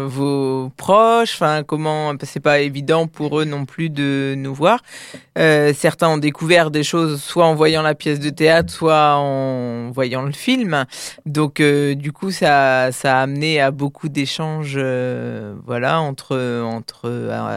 vos 0.07 0.71
proches 0.77 1.35
enfin 1.35 1.63
comment 1.63 2.15
c'est 2.23 2.41
pas 2.41 2.61
évident 2.61 3.07
pour 3.07 3.41
eux 3.41 3.45
non 3.45 3.65
plus 3.67 3.91
de 3.91 4.35
nous 4.37 4.55
voir 4.55 4.81
certains 5.37 6.09
ont 6.09 6.19
découvert 6.19 6.71
des 6.71 6.83
choses 6.83 7.23
soit 7.23 7.45
en 7.45 7.55
voyant 7.55 7.83
la 7.83 7.95
pièce 7.95 8.19
de 8.19 8.31
théâtre 8.31 8.73
soit 8.73 9.17
en 9.17 9.91
voyant 9.91 10.23
le 10.23 10.33
film 10.33 10.87
donc 11.27 11.61
du 11.61 12.13
coup 12.13 12.31
ça 12.31 12.93
ça 12.93 13.19
a 13.19 13.23
amené 13.23 13.61
à 13.61 13.71
beaucoup 13.71 14.09
d'échanges 14.09 14.79
voilà 15.67 16.01
entre 16.01 16.63
entre 16.65 17.09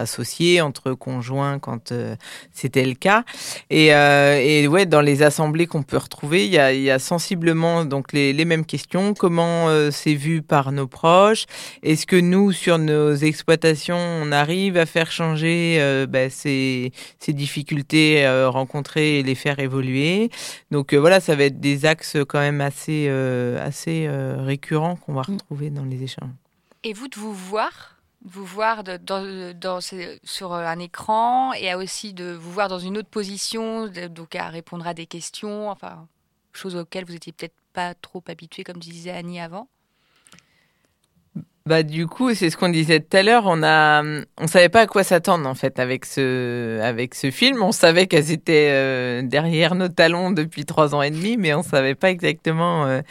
associés, 0.02 0.62
entre 0.62 0.94
conjoints 0.94 1.60
quand 1.60 1.92
euh, 1.92 2.16
c'était 2.52 2.86
le 2.86 2.94
cas. 2.94 3.24
Et, 3.70 3.94
euh, 3.94 4.40
et, 4.42 4.68
ouais, 4.68 4.86
dans 4.86 5.02
les 5.02 5.24
assemblées 5.24 5.61
qu'on 5.68 5.84
peut 5.84 5.98
retrouver, 5.98 6.46
il 6.46 6.52
y 6.52 6.58
a, 6.58 6.74
y 6.74 6.90
a, 6.90 7.00
sensiblement 7.00 7.86
donc 7.86 8.14
les, 8.14 8.34
les 8.34 8.46
mêmes 8.46 8.66
questions. 8.66 9.14
Comment 9.14 9.70
euh, 9.70 9.92
c'est 9.92 10.14
vu 10.14 10.42
par 10.42 10.72
nos 10.72 10.88
proches? 10.88 11.46
Est-ce 11.84 12.06
que 12.06 12.16
nous, 12.16 12.52
sur 12.52 12.78
nos 12.78 13.14
exploitations, 13.14 13.98
on 13.98 14.32
arrive 14.32 14.78
à 14.78 14.86
faire 14.86 15.12
changer 15.12 15.78
ben, 16.10 16.30
ces, 16.30 16.92
ces, 17.20 17.34
difficultés 17.34 18.28
rencontrées 18.48 19.20
et 19.20 19.24
les 19.24 19.36
faire 19.36 19.60
évoluer? 19.60 20.30
Donc 20.72 20.94
voilà, 20.94 21.20
ça 21.20 21.36
va 21.36 21.46
être 21.46 21.60
des 21.60 21.86
axes 21.86 22.18
quand 22.28 22.40
même 22.40 22.62
assez, 22.62 23.08
assez 23.10 24.08
récurrents 24.10 24.96
qu'on 24.96 25.14
va 25.14 25.22
mm. 25.22 25.32
retrouver 25.34 25.70
dans 25.70 25.86
les 25.86 26.04
échanges. 26.04 26.30
Et 26.84 26.94
vous, 26.94 27.08
de 27.08 27.16
vous 27.16 27.34
voir 27.34 28.01
vous 28.24 28.46
voir 28.46 28.84
dans, 28.84 29.80
sur 30.24 30.54
un 30.54 30.80
écran 30.80 31.54
et 31.54 31.74
aussi 31.74 32.14
de 32.14 32.32
vous 32.32 32.52
voir 32.52 32.68
dans 32.68 32.80
une 32.80 32.98
autre 32.98 33.10
position, 33.10 33.88
donc 34.10 34.36
à 34.36 34.50
répondre 34.50 34.86
à 34.86 34.94
des 34.94 35.08
questions, 35.08 35.70
enfin, 35.70 36.08
choses 36.54 36.76
auxquelles 36.76 37.06
vous 37.06 37.16
étiez 37.16 37.34
peut-être 37.34 37.56
pas 37.74 37.94
trop 37.96 38.24
habitué, 38.28 38.64
comme 38.64 38.78
disait 38.78 39.12
Annie 39.12 39.40
avant. 39.40 39.68
Bah 41.68 41.84
du 41.84 42.08
coup, 42.08 42.34
c'est 42.34 42.50
ce 42.50 42.58
qu'on 42.58 42.70
disait 42.70 43.02
tout 43.02 43.16
à 43.16 43.22
l'heure. 43.22 43.44
On 43.46 43.62
a, 43.62 44.02
on 44.38 44.48
savait 44.48 44.70
pas 44.70 44.82
à 44.82 44.88
quoi 44.88 45.04
s'attendre 45.04 45.48
en 45.48 45.54
fait 45.54 45.78
avec 45.78 46.06
ce, 46.06 46.80
avec 46.82 47.14
ce 47.14 47.30
film. 47.30 47.62
On 47.62 47.72
savait 47.72 48.08
qu'elles 48.08 48.32
étaient 48.32 48.70
euh, 48.72 49.22
derrière 49.22 49.76
nos 49.76 49.88
talons 49.88 50.32
depuis 50.32 50.66
trois 50.66 50.96
ans 50.96 51.04
et 51.04 51.12
demi, 51.12 51.38
mais 51.38 51.54
on 51.54 51.62
savait 51.62 51.94
pas 51.94 52.10
exactement 52.10 52.88
euh, 52.88 53.02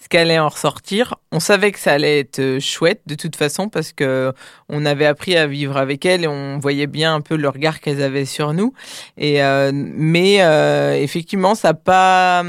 ce 0.00 0.08
qu'allait 0.08 0.38
en 0.38 0.48
ressortir. 0.48 1.16
On 1.30 1.40
savait 1.40 1.72
que 1.72 1.78
ça 1.78 1.92
allait 1.92 2.20
être 2.20 2.40
euh, 2.40 2.58
chouette 2.58 3.02
de 3.06 3.14
toute 3.14 3.36
façon 3.36 3.68
parce 3.68 3.92
que 3.92 4.32
on 4.68 4.86
avait 4.86 5.04
appris 5.04 5.36
à 5.36 5.46
vivre 5.46 5.76
avec 5.76 6.06
elles 6.06 6.24
et 6.24 6.26
on 6.26 6.58
voyait 6.58 6.86
bien 6.86 7.14
un 7.14 7.20
peu 7.20 7.36
le 7.36 7.48
regard 7.48 7.80
qu'elles 7.80 8.02
avaient 8.02 8.24
sur 8.24 8.54
nous. 8.54 8.72
Et 9.18 9.42
euh, 9.42 9.72
mais 9.74 10.38
euh, 10.40 10.94
effectivement, 10.94 11.54
ça 11.54 11.74
pas. 11.74 12.42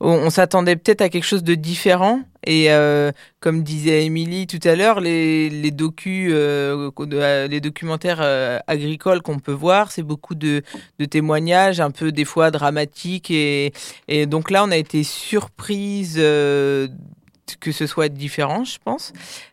On, 0.00 0.30
s'attendait 0.30 0.76
peut-être 0.76 1.02
à 1.02 1.08
quelque 1.10 1.26
chose 1.26 1.44
de 1.44 1.54
différent. 1.54 2.22
Et 2.46 2.68
comme 3.40 3.62
disait 3.62 4.06
Émilie 4.06 4.46
tout 4.46 4.66
à 4.66 4.74
l'heure, 4.74 5.00
les, 5.00 5.50
les, 5.50 5.70
docu, 5.70 6.32
les 6.32 7.60
documentaires 7.60 8.22
agricoles 8.66 9.20
qu'on 9.20 9.38
peut 9.38 9.52
voir, 9.52 9.92
c'est 9.92 10.02
beaucoup 10.02 10.34
de, 10.34 10.62
de, 10.98 11.04
témoignages, 11.04 11.80
un 11.80 11.90
peu 11.90 12.12
des 12.12 12.24
fois 12.24 12.50
dramatiques. 12.50 13.30
Et, 13.30 13.74
et 14.08 14.24
donc 14.24 14.50
là, 14.50 14.64
on 14.64 14.70
a 14.70 14.78
été 14.78 15.02
surprise 15.02 16.18
que 17.58 17.72
ce 17.72 17.86
soit 17.86 18.08
différent, 18.08 18.64
je 18.64 18.78
pense 18.82 19.12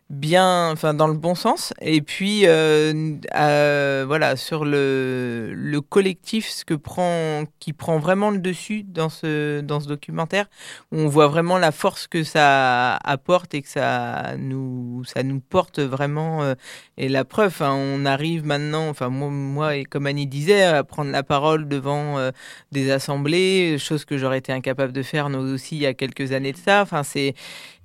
bien, 0.09 0.71
enfin 0.71 0.93
dans 0.93 1.07
le 1.07 1.13
bon 1.15 1.35
sens. 1.35 1.73
Et 1.81 2.01
puis 2.01 2.43
euh, 2.45 3.15
euh, 3.35 4.05
voilà 4.07 4.35
sur 4.37 4.63
le, 4.63 5.51
le 5.53 5.81
collectif, 5.81 6.49
ce 6.49 6.63
que 6.63 6.73
prend, 6.73 7.43
qui 7.59 7.73
prend 7.73 7.99
vraiment 7.99 8.31
le 8.31 8.39
dessus 8.39 8.83
dans 8.83 9.09
ce 9.09 9.61
dans 9.61 9.79
ce 9.79 9.87
documentaire, 9.87 10.47
on 10.91 11.07
voit 11.07 11.27
vraiment 11.27 11.57
la 11.57 11.71
force 11.71 12.07
que 12.07 12.23
ça 12.23 12.95
apporte 12.95 13.53
et 13.53 13.61
que 13.61 13.67
ça 13.69 14.35
nous 14.37 15.03
ça 15.05 15.23
nous 15.23 15.39
porte 15.39 15.79
vraiment. 15.79 16.43
Euh, 16.43 16.55
et 16.97 17.09
la 17.09 17.25
preuve, 17.25 17.61
hein, 17.61 17.75
on 17.75 18.05
arrive 18.05 18.45
maintenant, 18.45 18.89
enfin 18.89 19.09
moi, 19.09 19.29
moi 19.29 19.75
et 19.75 19.83
comme 19.83 20.07
Annie 20.07 20.25
disait, 20.27 20.63
à 20.63 20.83
prendre 20.83 21.11
la 21.11 21.23
parole 21.23 21.67
devant 21.67 22.31
des 22.71 22.91
assemblées, 22.91 23.77
chose 23.77 24.05
que 24.05 24.17
j'aurais 24.17 24.39
été 24.39 24.51
incapable 24.51 24.93
de 24.93 25.03
faire 25.03 25.29
nous 25.29 25.53
aussi 25.53 25.75
il 25.75 25.81
y 25.81 25.85
a 25.85 25.93
quelques 25.93 26.31
années 26.31 26.53
de 26.53 26.57
ça. 26.57 26.81
Enfin 26.81 27.03
c'est 27.03 27.35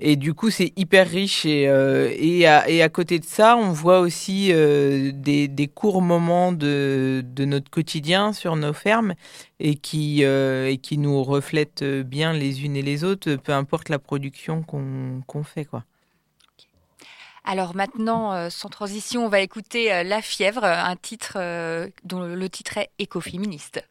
et 0.01 0.16
du 0.16 0.35
coup 0.35 0.51
c'est 0.51 0.73
hyper 0.77 1.09
riche 1.09 1.45
et 1.45 1.68
et 2.17 2.47
à, 2.47 2.89
côté 2.89 3.19
de 3.19 3.25
ça, 3.25 3.57
on 3.57 3.73
voit 3.73 4.01
aussi 4.01 4.53
euh, 4.53 5.11
des, 5.13 5.71
courts 5.73 6.03
moments 6.03 6.53
de, 6.53 7.25
notre 7.39 7.71
quotidien 7.71 8.33
sur 8.33 8.57
nos 8.57 8.73
fermes 8.73 9.15
et 9.61 9.77
qui, 9.77 10.25
euh, 10.25 10.69
et 10.69 10.79
qui 10.79 10.99
nous 10.99 11.23
reflètent 11.23 11.85
bien 11.85 12.33
les 12.33 12.65
unes 12.65 12.77
et 12.77 12.83
les 12.83 13.05
autres, 13.05 13.35
peu 13.37 13.53
importe 13.53 13.89
la 13.89 13.99
production 13.99 14.63
qu'on 14.63 15.45
fait. 15.45 15.65
Quoi. 15.65 15.85
Alors 17.45 17.75
maintenant, 17.75 18.33
euh, 18.33 18.51
sans 18.51 18.69
transition, 18.69 19.27
on 19.27 19.29
va 19.29 19.41
écouter 19.41 20.03
La 20.05 20.23
fièvre, 20.23 20.65
un 20.65 20.97
titre 20.97 21.39
dont 22.05 22.21
le 22.21 22.49
titre 22.49 22.79
est 22.79 22.91
écoféministe. 22.99 23.83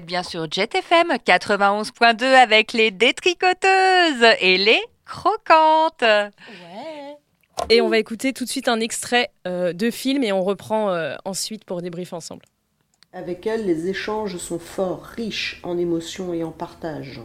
Bien 0.00 0.22
sur 0.22 0.50
Jet 0.50 0.74
FM 0.74 1.08
91.2 1.26 2.24
avec 2.24 2.72
les 2.72 2.90
détricoteuses 2.90 4.36
et 4.40 4.56
les 4.56 4.80
croquantes. 5.04 6.04
Et 7.68 7.80
on 7.80 7.88
va 7.88 7.98
écouter 7.98 8.32
tout 8.32 8.44
de 8.44 8.48
suite 8.48 8.68
un 8.68 8.80
extrait 8.80 9.30
euh, 9.46 9.72
de 9.72 9.90
film 9.90 10.24
et 10.24 10.32
on 10.32 10.42
reprend 10.42 10.90
euh, 10.90 11.14
ensuite 11.24 11.64
pour 11.64 11.82
débriefer 11.82 12.16
ensemble. 12.16 12.44
Avec 13.12 13.46
elle, 13.46 13.66
les 13.66 13.88
échanges 13.88 14.38
sont 14.38 14.58
forts, 14.58 15.04
riches 15.04 15.60
en 15.62 15.76
émotions 15.76 16.32
et 16.32 16.42
en 16.42 16.50
partage. 16.50 17.20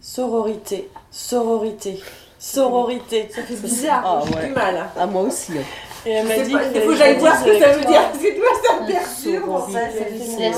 Sororité, 0.00 0.88
sororité, 1.10 2.00
sororité. 2.38 3.28
Ça 3.30 3.42
fait 3.42 3.56
bizarre, 3.56 4.02
ah, 4.06 4.24
j'ai 4.24 4.48
du 4.48 4.54
mal. 4.54 4.76
Hein. 4.76 4.90
Ah, 4.96 5.06
moi 5.06 5.22
aussi. 5.22 5.52
Hein. 5.58 5.64
Et 6.06 6.10
elle 6.10 6.26
m'a 6.26 6.38
dit 6.38 6.54
il 6.74 6.80
faut 6.82 6.88
que 6.90 6.96
j'aille 6.96 7.18
voir 7.18 7.38
ce 7.38 7.44
que 7.44 7.58
ça 7.58 7.72
veut 7.72 7.84
dire, 7.84 8.02
parce 8.10 8.18
que 8.18 8.36
toi, 8.36 8.48
ça 8.62 8.80
me 8.80 8.86
perturbe 8.86 9.48
en 9.50 9.66
fait. 9.66 9.90
C'est 10.20 10.50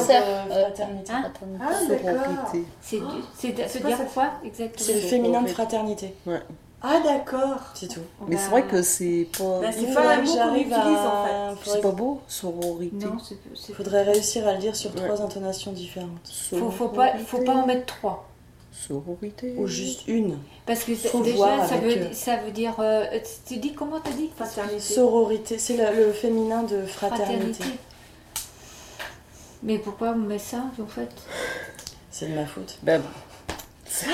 fraternité. 0.44 1.12
Ah, 1.60 1.72
d'accord. 1.88 2.52
C'est 2.82 3.86
dire 3.86 3.98
quoi 4.12 4.30
exactement 4.44 4.84
C'est 4.86 4.94
le 4.94 5.00
féminin 5.00 5.42
de 5.42 5.48
fraternité. 5.48 6.14
Ouais. 6.26 6.40
Ah 6.82 7.00
d'accord. 7.02 7.58
C'est 7.74 7.88
tout. 7.88 8.00
Mais 8.28 8.36
c'est 8.36 8.50
vrai 8.50 8.62
que 8.64 8.82
c'est 8.82 9.26
pas. 9.36 9.60
Bah, 9.60 9.68
c'est 9.72 9.92
pas 9.94 10.12
un 10.12 10.22
mot 10.22 10.36
qu'on 10.36 10.54
utilise 10.54 10.76
en 10.76 11.24
fait. 11.24 11.70
C'est 11.70 11.80
pas 11.80 11.90
beau, 11.90 12.20
sororité. 12.28 13.06
Non, 13.06 13.16
Il 13.68 13.74
faudrait 13.74 14.02
réussir 14.02 14.46
à 14.46 14.52
le 14.52 14.58
dire 14.58 14.76
sur 14.76 14.94
trois 14.94 15.20
intonations 15.22 15.72
différentes. 15.72 16.10
Faut, 16.50 16.70
faut 16.70 16.88
pas, 16.88 17.16
faut 17.18 17.38
pas 17.42 17.54
en 17.54 17.66
mettre 17.66 17.86
trois. 17.86 18.28
Sororité. 18.76 19.54
Ou 19.56 19.66
juste 19.66 20.06
une. 20.06 20.38
Parce 20.66 20.84
que 20.84 20.92
déjà, 21.22 21.66
ça, 21.66 21.76
veut, 21.78 22.12
ça 22.12 22.36
veut 22.36 22.50
dire. 22.52 22.76
tu 23.46 23.56
dis 23.56 23.72
comment 23.72 24.00
tu 24.00 24.12
dis 24.12 24.30
Fraternité. 24.36 24.80
Sororité, 24.80 25.58
c'est 25.58 25.76
le, 25.76 26.12
féminin 26.12 26.62
de 26.62 26.84
fraternité. 26.84 27.64
Mais 29.62 29.78
pourquoi 29.78 30.10
on 30.10 30.16
met 30.16 30.38
ça 30.38 30.64
en 30.80 30.86
fait? 30.86 31.08
C'est 32.10 32.28
de 32.28 32.34
ma 32.34 32.46
faute. 32.46 32.78
Ben 32.82 33.00
bon. 33.00 33.08
c'est 33.86 34.06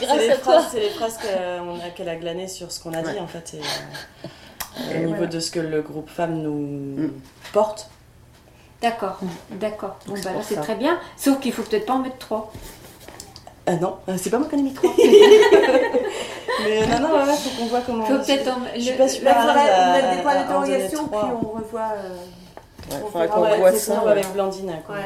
grâce 0.00 0.28
à 0.30 0.36
toi. 0.36 0.62
C'est 0.70 0.80
les 0.80 0.90
phrases 0.90 1.18
qu'elle 1.18 2.08
a, 2.08 2.12
a 2.12 2.16
glanées 2.16 2.48
sur 2.48 2.70
ce 2.70 2.80
qu'on 2.80 2.92
a 2.92 3.02
dit 3.02 3.18
en 3.18 3.26
fait. 3.26 3.56
Et, 4.92 5.04
au 5.04 5.06
niveau 5.06 5.26
de 5.26 5.40
ce 5.40 5.50
que 5.50 5.60
le 5.60 5.80
groupe 5.82 6.10
femme 6.10 6.42
nous 6.42 7.06
mm. 7.06 7.12
porte. 7.52 7.90
D'accord, 8.82 9.18
d'accord. 9.52 9.96
Bon, 10.06 10.14
bah, 10.22 10.30
c'est 10.42 10.56
très 10.56 10.74
bien. 10.74 10.98
Sauf 11.16 11.40
qu'il 11.40 11.52
faut 11.52 11.62
peut-être 11.62 11.86
pas 11.86 11.94
en 11.94 12.00
mettre 12.00 12.18
trois. 12.18 12.52
Ah 13.66 13.74
non, 13.74 13.96
euh, 14.08 14.14
c'est 14.16 14.30
pas 14.30 14.38
moi 14.38 14.46
qui 14.48 14.54
en 14.54 14.58
ai 14.58 14.62
mis 14.62 14.74
trois. 14.74 14.92
Mais 16.64 16.86
non, 16.86 17.00
non, 17.00 17.08
voilà, 17.08 17.32
faut 17.32 17.60
qu'on 17.60 17.66
voit 17.66 17.80
comment. 17.80 18.04
Faut 18.04 18.18
peut-être 18.18 18.48
en... 18.48 18.60
Je 18.74 18.80
suis 18.80 18.94
pas 18.94 19.08
super 19.08 19.36
à 19.38 19.92
mettre 19.92 20.16
des 20.16 20.22
points 20.22 20.34
d'interrogation, 20.34 21.08
puis 21.08 21.18
on 21.42 21.48
revoit. 21.48 21.92
Euh... 21.96 22.16
Ouais, 22.90 23.02
on 23.04 23.06
faudrait 23.08 23.28
qu'on 23.28 23.58
voit 23.58 23.72
ça. 23.72 24.00
avec 24.08 24.32
Blandine. 24.32 24.72
Quoi, 24.86 24.96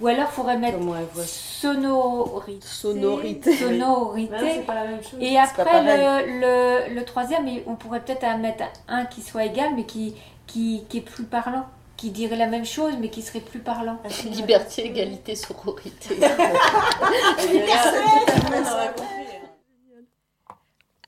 Ou 0.00 0.06
alors, 0.06 0.26
il 0.30 0.34
faudrait 0.34 0.58
mettre 0.58 0.78
sonorité. 1.26 2.66
Sonorité. 2.66 3.56
Sonorité. 3.56 4.36
c'est 4.54 4.66
pas 4.66 4.74
la 4.74 4.84
même 4.84 5.02
chose. 5.02 5.18
Et 5.20 5.36
après, 5.36 5.82
le, 5.82 6.40
le, 6.40 6.94
le, 6.94 7.04
troisième, 7.04 7.46
on 7.66 7.74
pourrait 7.74 8.00
peut-être 8.00 8.24
mettre 8.38 8.64
un 8.86 9.06
qui 9.06 9.22
soit 9.22 9.44
égal, 9.44 9.70
mais 9.74 9.84
qui, 9.84 10.14
qui, 10.46 10.84
qui 10.88 10.98
est 10.98 11.00
plus 11.00 11.24
parlant 11.24 11.66
qui 11.96 12.10
dirait 12.10 12.36
la 12.36 12.46
même 12.46 12.64
chose 12.64 12.94
mais 13.00 13.08
qui 13.08 13.22
serait 13.22 13.40
plus 13.40 13.60
parlant. 13.60 13.98
Liberté, 14.24 14.86
égalité, 14.86 15.34
sororité. 15.34 16.16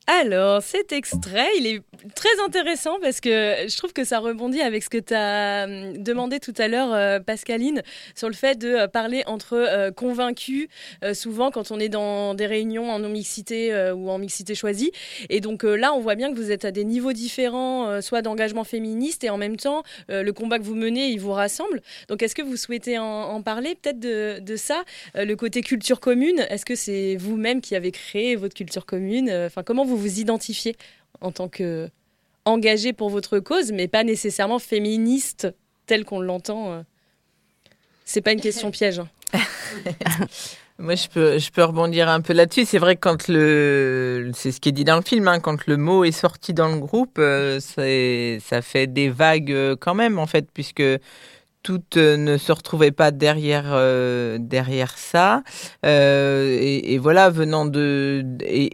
Alors, 0.08 0.62
cet 0.62 0.92
extrait, 0.92 1.48
il 1.58 1.66
est 1.66 1.82
très 2.14 2.40
intéressant 2.46 2.98
parce 3.02 3.20
que 3.20 3.28
je 3.68 3.76
trouve 3.76 3.92
que 3.92 4.04
ça 4.04 4.20
rebondit 4.20 4.60
avec 4.60 4.84
ce 4.84 4.88
que 4.88 4.98
tu 4.98 5.12
as 5.12 5.64
hum, 5.64 5.98
demandé 5.98 6.38
tout 6.38 6.54
à 6.58 6.68
l'heure, 6.68 6.94
euh, 6.94 7.18
Pascaline, 7.18 7.82
sur 8.14 8.28
le 8.28 8.34
fait 8.34 8.56
de 8.56 8.68
euh, 8.68 8.86
parler 8.86 9.24
entre 9.26 9.54
euh, 9.54 9.90
convaincus, 9.90 10.68
souvent 11.12 11.50
quand 11.50 11.72
on 11.72 11.80
est 11.80 11.88
dans 11.88 12.34
des 12.34 12.46
réunions 12.46 12.88
en 12.88 13.00
non-mixité 13.00 13.90
ou 13.92 14.10
en 14.10 14.18
mixité 14.18 14.54
choisie. 14.54 14.92
Et 15.28 15.40
donc 15.40 15.64
là, 15.64 15.92
on 15.92 16.00
voit 16.00 16.14
bien 16.14 16.32
que 16.32 16.36
vous 16.36 16.52
êtes 16.52 16.64
à 16.64 16.70
des 16.70 16.84
niveaux 16.84 17.12
différents, 17.12 18.00
soit 18.00 18.22
d'engagement 18.22 18.64
féministe 18.64 19.24
et 19.24 19.30
en 19.30 19.38
même 19.38 19.56
temps, 19.56 19.82
le 20.08 20.30
combat 20.30 20.58
que 20.58 20.64
vous 20.64 20.74
menez, 20.74 21.08
il 21.08 21.18
vous 21.18 21.32
rassemble. 21.32 21.82
Donc, 22.08 22.22
est-ce 22.22 22.34
que 22.34 22.42
vous 22.42 22.56
souhaitez 22.56 22.98
en, 22.98 23.42
parler 23.42 23.76
peut-être 23.80 23.98
de, 23.98 24.38
de, 24.40 24.56
ça 24.56 24.84
Le 25.14 25.34
côté 25.34 25.60
culture 25.60 26.00
commune, 26.00 26.44
est-ce 26.50 26.64
que 26.64 26.74
c'est 26.74 27.16
vous-même 27.16 27.60
qui 27.60 27.74
avez 27.74 27.92
créé 27.92 28.36
votre 28.36 28.54
culture 28.54 28.86
commune? 28.86 29.30
Enfin, 29.30 29.62
comment 29.62 29.84
vous 29.84 29.95
vous 29.96 30.20
identifiez 30.20 30.76
en 31.20 31.32
tant 31.32 31.48
que 31.48 31.88
engagé 32.44 32.92
pour 32.92 33.10
votre 33.10 33.38
cause, 33.38 33.72
mais 33.72 33.88
pas 33.88 34.04
nécessairement 34.04 34.58
féministe 34.58 35.48
tel 35.86 36.04
qu'on 36.04 36.20
l'entend. 36.20 36.72
Euh. 36.72 36.82
C'est 38.04 38.20
pas 38.20 38.32
une 38.32 38.40
question 38.40 38.70
piège. 38.72 39.00
Hein. 39.00 39.08
Moi, 40.78 40.94
je 40.94 41.08
peux, 41.08 41.38
je 41.38 41.50
peux 41.50 41.64
rebondir 41.64 42.08
un 42.08 42.20
peu 42.20 42.34
là-dessus. 42.34 42.66
C'est 42.66 42.78
vrai 42.78 42.96
que 42.96 43.00
quand 43.00 43.28
le, 43.28 44.30
c'est 44.34 44.52
ce 44.52 44.60
qui 44.60 44.68
est 44.68 44.72
dit 44.72 44.84
dans 44.84 44.96
le 44.96 45.02
film, 45.02 45.26
hein, 45.26 45.40
quand 45.40 45.66
le 45.66 45.78
mot 45.78 46.04
est 46.04 46.12
sorti 46.12 46.52
dans 46.52 46.68
le 46.68 46.78
groupe, 46.78 47.16
euh, 47.18 47.60
ça 47.60 48.62
fait 48.62 48.86
des 48.86 49.08
vagues 49.08 49.52
euh, 49.52 49.74
quand 49.78 49.94
même, 49.94 50.18
en 50.18 50.26
fait, 50.26 50.46
puisque 50.52 50.82
toutes 51.66 51.96
euh, 51.96 52.16
ne 52.16 52.38
se 52.38 52.52
retrouvaient 52.52 52.92
pas 52.92 53.10
derrière 53.10 53.64
euh, 53.70 54.38
derrière 54.40 54.96
ça. 54.96 55.42
Euh, 55.84 56.56
et, 56.60 56.96
voilà 56.98 57.28
venant 57.28 57.66
de 57.66 58.24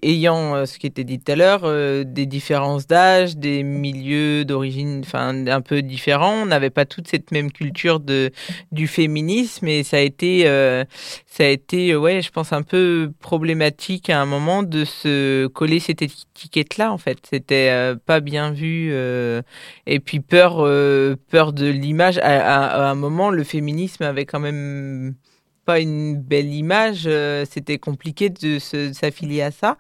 ayant 0.03 0.66
ce 0.66 0.78
qui 0.78 0.86
était 0.86 1.03
dit 1.03 1.18
tout 1.18 1.32
à 1.32 1.36
l'heure 1.36 2.05
des 2.05 2.26
différences 2.26 2.86
d'âge 2.86 3.36
des 3.36 3.62
milieux 3.62 4.45
d'origine 4.45 5.01
enfin 5.05 5.47
un 5.47 5.61
peu 5.62 5.80
différents. 5.80 6.43
On 6.43 6.47
n'avait 6.47 6.70
pas 6.70 6.84
toute 6.84 7.09
cette 7.09 7.32
même 7.32 7.51
culture 7.51 7.99
de 7.99 8.30
du 8.72 8.86
féminisme 8.86 9.66
et 9.68 9.82
ça 9.84 9.97
a 9.97 10.01
été 10.01 10.47
ça 11.35 11.45
a 11.45 11.49
été 11.49 11.97
ouais 11.97 12.20
je 12.20 12.30
pense 12.30 12.53
un 12.53 12.62
peu 12.62 13.11
problématique 13.20 14.11
à 14.11 14.20
un 14.20 14.26
moment 14.26 14.62
de 14.62 14.85
se 14.85 15.47
coller 15.47 15.80
cette 15.80 16.03
étiquette 16.03 16.76
là 16.76 16.93
en 16.93 16.99
fait 16.99 17.18
c'était 17.28 17.95
pas 18.05 18.20
bien 18.20 18.53
vu 18.53 18.93
et 19.87 20.01
puis 20.01 20.20
peur 20.20 20.57
peur 21.30 21.53
de 21.53 21.66
l'image 21.66 22.18
à 22.18 22.43
à 22.43 22.91
un 22.91 22.95
moment, 22.95 23.30
le 23.30 23.45
féminisme 23.45 24.05
avait 24.05 24.26
quand 24.26 24.41
même 24.41 25.14
pas 25.64 25.78
une 25.78 26.16
belle 26.16 26.53
image, 26.53 27.05
euh, 27.07 27.45
c'était 27.49 27.78
compliqué 27.78 28.30
de 28.30 28.59
s'affilier 28.59 29.43
à 29.43 29.53
ça. 29.53 29.76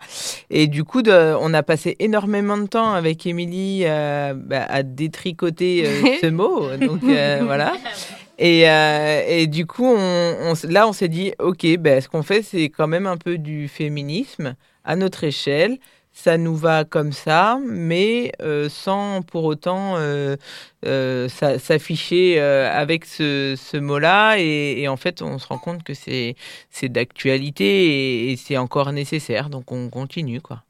Et 0.48 0.68
du 0.68 0.84
coup, 0.84 1.02
on 1.08 1.54
a 1.54 1.62
passé 1.64 1.96
énormément 1.98 2.56
de 2.56 2.68
temps 2.68 2.92
avec 2.92 3.26
Émilie 3.26 3.82
euh, 3.84 4.32
bah, 4.36 4.64
à 4.68 4.84
détricoter 4.84 5.84
euh, 5.84 6.18
ce 6.20 6.26
mot. 6.30 6.68
Donc 6.76 7.00
voilà. 7.02 7.74
Et, 8.44 9.46
du 9.46 9.66
coup, 9.66 9.94
là, 9.94 10.88
on 10.88 10.92
s'est 10.92 11.08
dit, 11.08 11.32
OK, 11.38 11.64
ben, 11.78 12.00
ce 12.00 12.08
qu'on 12.08 12.22
fait, 12.22 12.42
c'est 12.42 12.70
quand 12.70 12.88
même 12.88 13.06
un 13.06 13.16
peu 13.16 13.38
du 13.38 13.68
féminisme 13.68 14.56
à 14.84 14.96
notre 14.96 15.24
échelle 15.24 15.78
ça 16.12 16.36
nous 16.36 16.54
va 16.54 16.84
comme 16.84 17.12
ça, 17.12 17.58
mais 17.66 18.32
euh, 18.40 18.68
sans 18.68 19.22
pour 19.22 19.44
autant 19.44 19.96
euh, 19.96 20.36
euh, 20.84 21.28
s'afficher 21.28 22.38
avec 22.38 23.06
ce, 23.06 23.78
mot-là. 23.78 24.36
Et, 24.38 24.86
en 24.88 24.96
fait, 24.96 25.22
on 25.22 25.38
se 25.38 25.46
rend 25.46 25.58
compte 25.58 25.82
que 25.82 25.94
c'est 25.94 26.36
d'actualité 26.82 28.30
et, 28.30 28.36
c'est 28.36 28.58
encore 28.58 28.92
nécessaire. 28.92 29.48
Donc 29.48 29.72
on 29.72 29.88
continue, 29.88 30.40
quoi. 30.40 30.62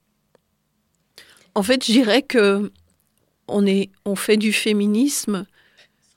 En 1.54 1.62
fait, 1.62 1.84
je 1.84 1.92
dirais 1.92 2.22
que 2.22 2.72
on, 3.48 3.66
est, 3.66 3.90
on 4.04 4.14
fait 4.14 4.36
du 4.36 4.52
féminisme 4.52 5.46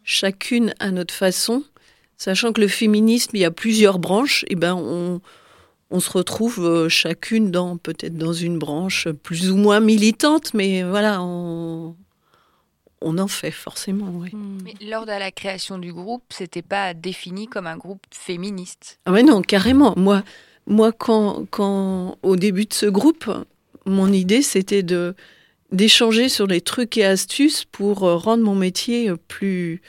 chacune 0.05 0.73
à 0.79 0.91
notre 0.91 1.13
façon, 1.13 1.63
sachant 2.17 2.53
que 2.53 2.61
le 2.61 2.69
féminisme, 2.69 3.31
il 3.33 3.39
y 3.39 3.45
a 3.45 3.51
plusieurs 3.51 3.99
branches. 3.99 4.45
Et 4.47 4.55
ben 4.55 4.75
on 4.75 5.19
on 5.91 5.99
se 5.99 6.09
retrouve 6.09 6.65
euh, 6.65 6.89
chacune 6.89 7.51
dans 7.51 7.77
peut-être 7.77 8.17
dans 8.17 8.33
une 8.33 8.57
branche 8.57 9.07
plus 9.23 9.51
ou 9.51 9.55
moins 9.55 9.79
militante, 9.79 10.53
mais 10.53 10.83
voilà, 10.83 11.21
on, 11.21 11.95
en 13.01 13.27
fait 13.27 13.51
forcément. 13.51 14.11
Oui. 14.15 14.29
Hmm. 14.33 14.57
Mais 14.63 14.73
lors 14.81 15.05
de 15.05 15.11
la 15.11 15.31
création 15.31 15.77
du 15.77 15.93
groupe, 15.93 16.23
c'était 16.29 16.63
pas 16.63 16.93
défini 16.93 17.47
comme 17.47 17.67
un 17.67 17.77
groupe 17.77 18.01
féministe? 18.11 18.99
Ah 19.05 19.11
mais 19.11 19.23
non, 19.23 19.41
carrément. 19.41 19.93
Moi, 19.95 20.23
moi 20.65 20.91
quand, 20.91 21.45
quand 21.51 22.17
au 22.23 22.35
début 22.35 22.65
de 22.65 22.73
ce 22.73 22.87
groupe, 22.87 23.31
mon 23.85 24.11
idée 24.11 24.41
c'était 24.41 24.83
de 24.83 25.15
d'échanger 25.71 26.29
sur 26.29 26.47
les 26.47 26.61
trucs 26.61 26.97
et 26.97 27.05
astuces 27.05 27.65
pour 27.65 28.03
euh, 28.03 28.15
rendre 28.15 28.43
mon 28.43 28.55
métier 28.55 29.11
plus 29.27 29.81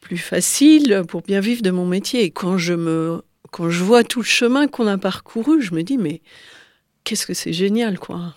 plus 0.00 0.18
facile, 0.18 1.02
pour 1.08 1.22
bien 1.22 1.40
vivre 1.40 1.62
de 1.62 1.70
mon 1.70 1.86
métier. 1.86 2.24
Et 2.24 2.30
quand 2.30 2.58
je 2.58 2.74
me 2.74 3.22
quand 3.52 3.70
je 3.70 3.84
vois 3.84 4.02
tout 4.02 4.20
le 4.20 4.26
chemin 4.26 4.66
qu'on 4.66 4.86
a 4.86 4.98
parcouru, 4.98 5.62
je 5.62 5.74
me 5.74 5.82
dis, 5.82 5.98
mais 5.98 6.22
qu'est-ce 7.04 7.26
que 7.26 7.34
c'est 7.34 7.52
génial, 7.52 7.98
quoi. 7.98 8.34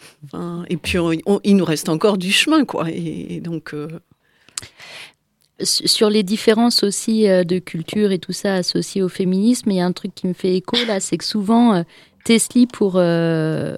et 0.69 0.77
puis, 0.77 0.97
il 1.43 1.55
nous 1.55 1.65
reste 1.65 1.89
encore 1.89 2.17
du 2.17 2.31
chemin, 2.31 2.65
quoi. 2.65 2.89
Et, 2.91 3.39
donc. 3.39 3.73
Euh, 3.73 3.87
sur 5.61 6.09
les 6.09 6.23
différences 6.23 6.83
aussi 6.83 7.29
euh, 7.29 7.45
de 7.45 7.59
culture 7.59 8.11
et 8.11 8.19
tout 8.19 8.33
ça 8.33 8.55
associé 8.55 9.01
au 9.01 9.07
féminisme, 9.07 9.71
il 9.71 9.77
y 9.77 9.79
a 9.79 9.85
un 9.85 9.93
truc 9.93 10.13
qui 10.13 10.27
me 10.27 10.33
fait 10.33 10.53
écho 10.53 10.75
là, 10.85 10.99
c'est 10.99 11.17
que 11.17 11.23
souvent, 11.23 11.73
euh, 11.73 11.83
Tesli, 12.25 12.67
pour 12.67 12.93
faire 12.93 13.77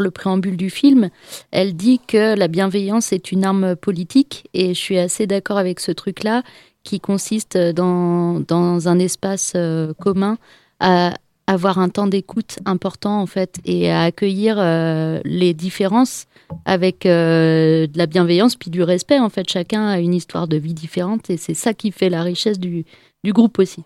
le 0.00 0.10
préambule 0.10 0.56
du 0.56 0.70
film, 0.70 1.08
elle 1.50 1.74
dit 1.74 2.00
que 2.06 2.36
la 2.36 2.46
bienveillance 2.46 3.12
est 3.12 3.32
une 3.32 3.44
arme 3.44 3.74
politique 3.74 4.48
et 4.54 4.74
je 4.74 4.78
suis 4.78 4.98
assez 4.98 5.26
d'accord 5.26 5.58
avec 5.58 5.80
ce 5.80 5.90
truc-là 5.90 6.42
qui 6.84 7.00
consiste 7.00 7.58
dans, 7.58 8.40
dans 8.40 8.88
un 8.88 8.98
espace 8.98 9.54
commun 9.98 10.38
à 10.78 11.14
avoir 11.48 11.78
un 11.78 11.88
temps 11.88 12.06
d'écoute 12.06 12.58
important 12.66 13.20
en 13.20 13.26
fait 13.26 13.56
et 13.64 13.90
à 13.90 14.02
accueillir 14.02 14.56
euh, 14.58 15.20
les 15.24 15.54
différences 15.54 16.26
avec 16.66 17.06
euh, 17.06 17.86
de 17.86 17.98
la 17.98 18.06
bienveillance 18.06 18.54
puis 18.54 18.70
du 18.70 18.82
respect 18.82 19.18
en 19.18 19.30
fait. 19.30 19.48
Chacun 19.48 19.88
a 19.88 19.98
une 19.98 20.14
histoire 20.14 20.46
de 20.46 20.58
vie 20.58 20.74
différente 20.74 21.30
et 21.30 21.38
c'est 21.38 21.54
ça 21.54 21.72
qui 21.72 21.90
fait 21.90 22.10
la 22.10 22.22
richesse 22.22 22.58
du, 22.58 22.84
du 23.24 23.32
groupe 23.32 23.58
aussi 23.58 23.82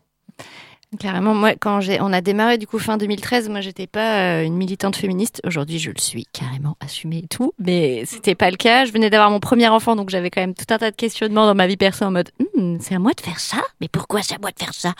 Carrément, 1.01 1.35
moi, 1.35 1.55
quand 1.59 1.81
on 2.01 2.13
a 2.13 2.21
démarré 2.21 2.59
du 2.59 2.67
coup 2.67 2.79
fin 2.79 2.99
2013, 2.99 3.49
moi 3.49 3.63
j'étais 3.63 3.87
pas 3.87 4.41
euh, 4.41 4.45
une 4.45 4.55
militante 4.55 4.95
féministe. 4.95 5.41
Aujourd'hui, 5.47 5.79
je 5.79 5.91
le 5.91 5.99
suis 5.99 6.27
carrément 6.27 6.77
assumée 6.81 7.23
et 7.25 7.29
tout, 7.29 7.55
mais 7.59 8.03
c'était 8.05 8.35
pas 8.35 8.51
le 8.51 8.59
cas. 8.59 8.85
Je 8.85 8.93
venais 8.93 9.09
d'avoir 9.09 9.31
mon 9.31 9.41
premier 9.41 9.69
enfant, 9.69 9.97
donc 9.97 10.11
j'avais 10.11 10.29
quand 10.29 10.43
même 10.43 10.55
tout 10.55 10.67
un 10.69 10.77
tas 10.77 10.91
de 10.91 10.97
questionnements 10.97 11.47
dans 11.47 11.55
ma 11.55 11.67
vie 11.67 11.79
perso 11.79 12.05
en 12.05 12.11
mode, 12.11 12.31
hmm, 12.57 12.77
c'est 12.81 12.95
à 12.95 12.99
moi 12.99 13.13
de 13.17 13.23
faire 13.23 13.41
ça, 13.41 13.63
mais 13.81 13.89
pourquoi 13.89 14.21
c'est 14.21 14.35
à 14.35 14.39
moi 14.39 14.51
de 14.51 14.59
faire 14.63 14.75
ça? 14.75 14.93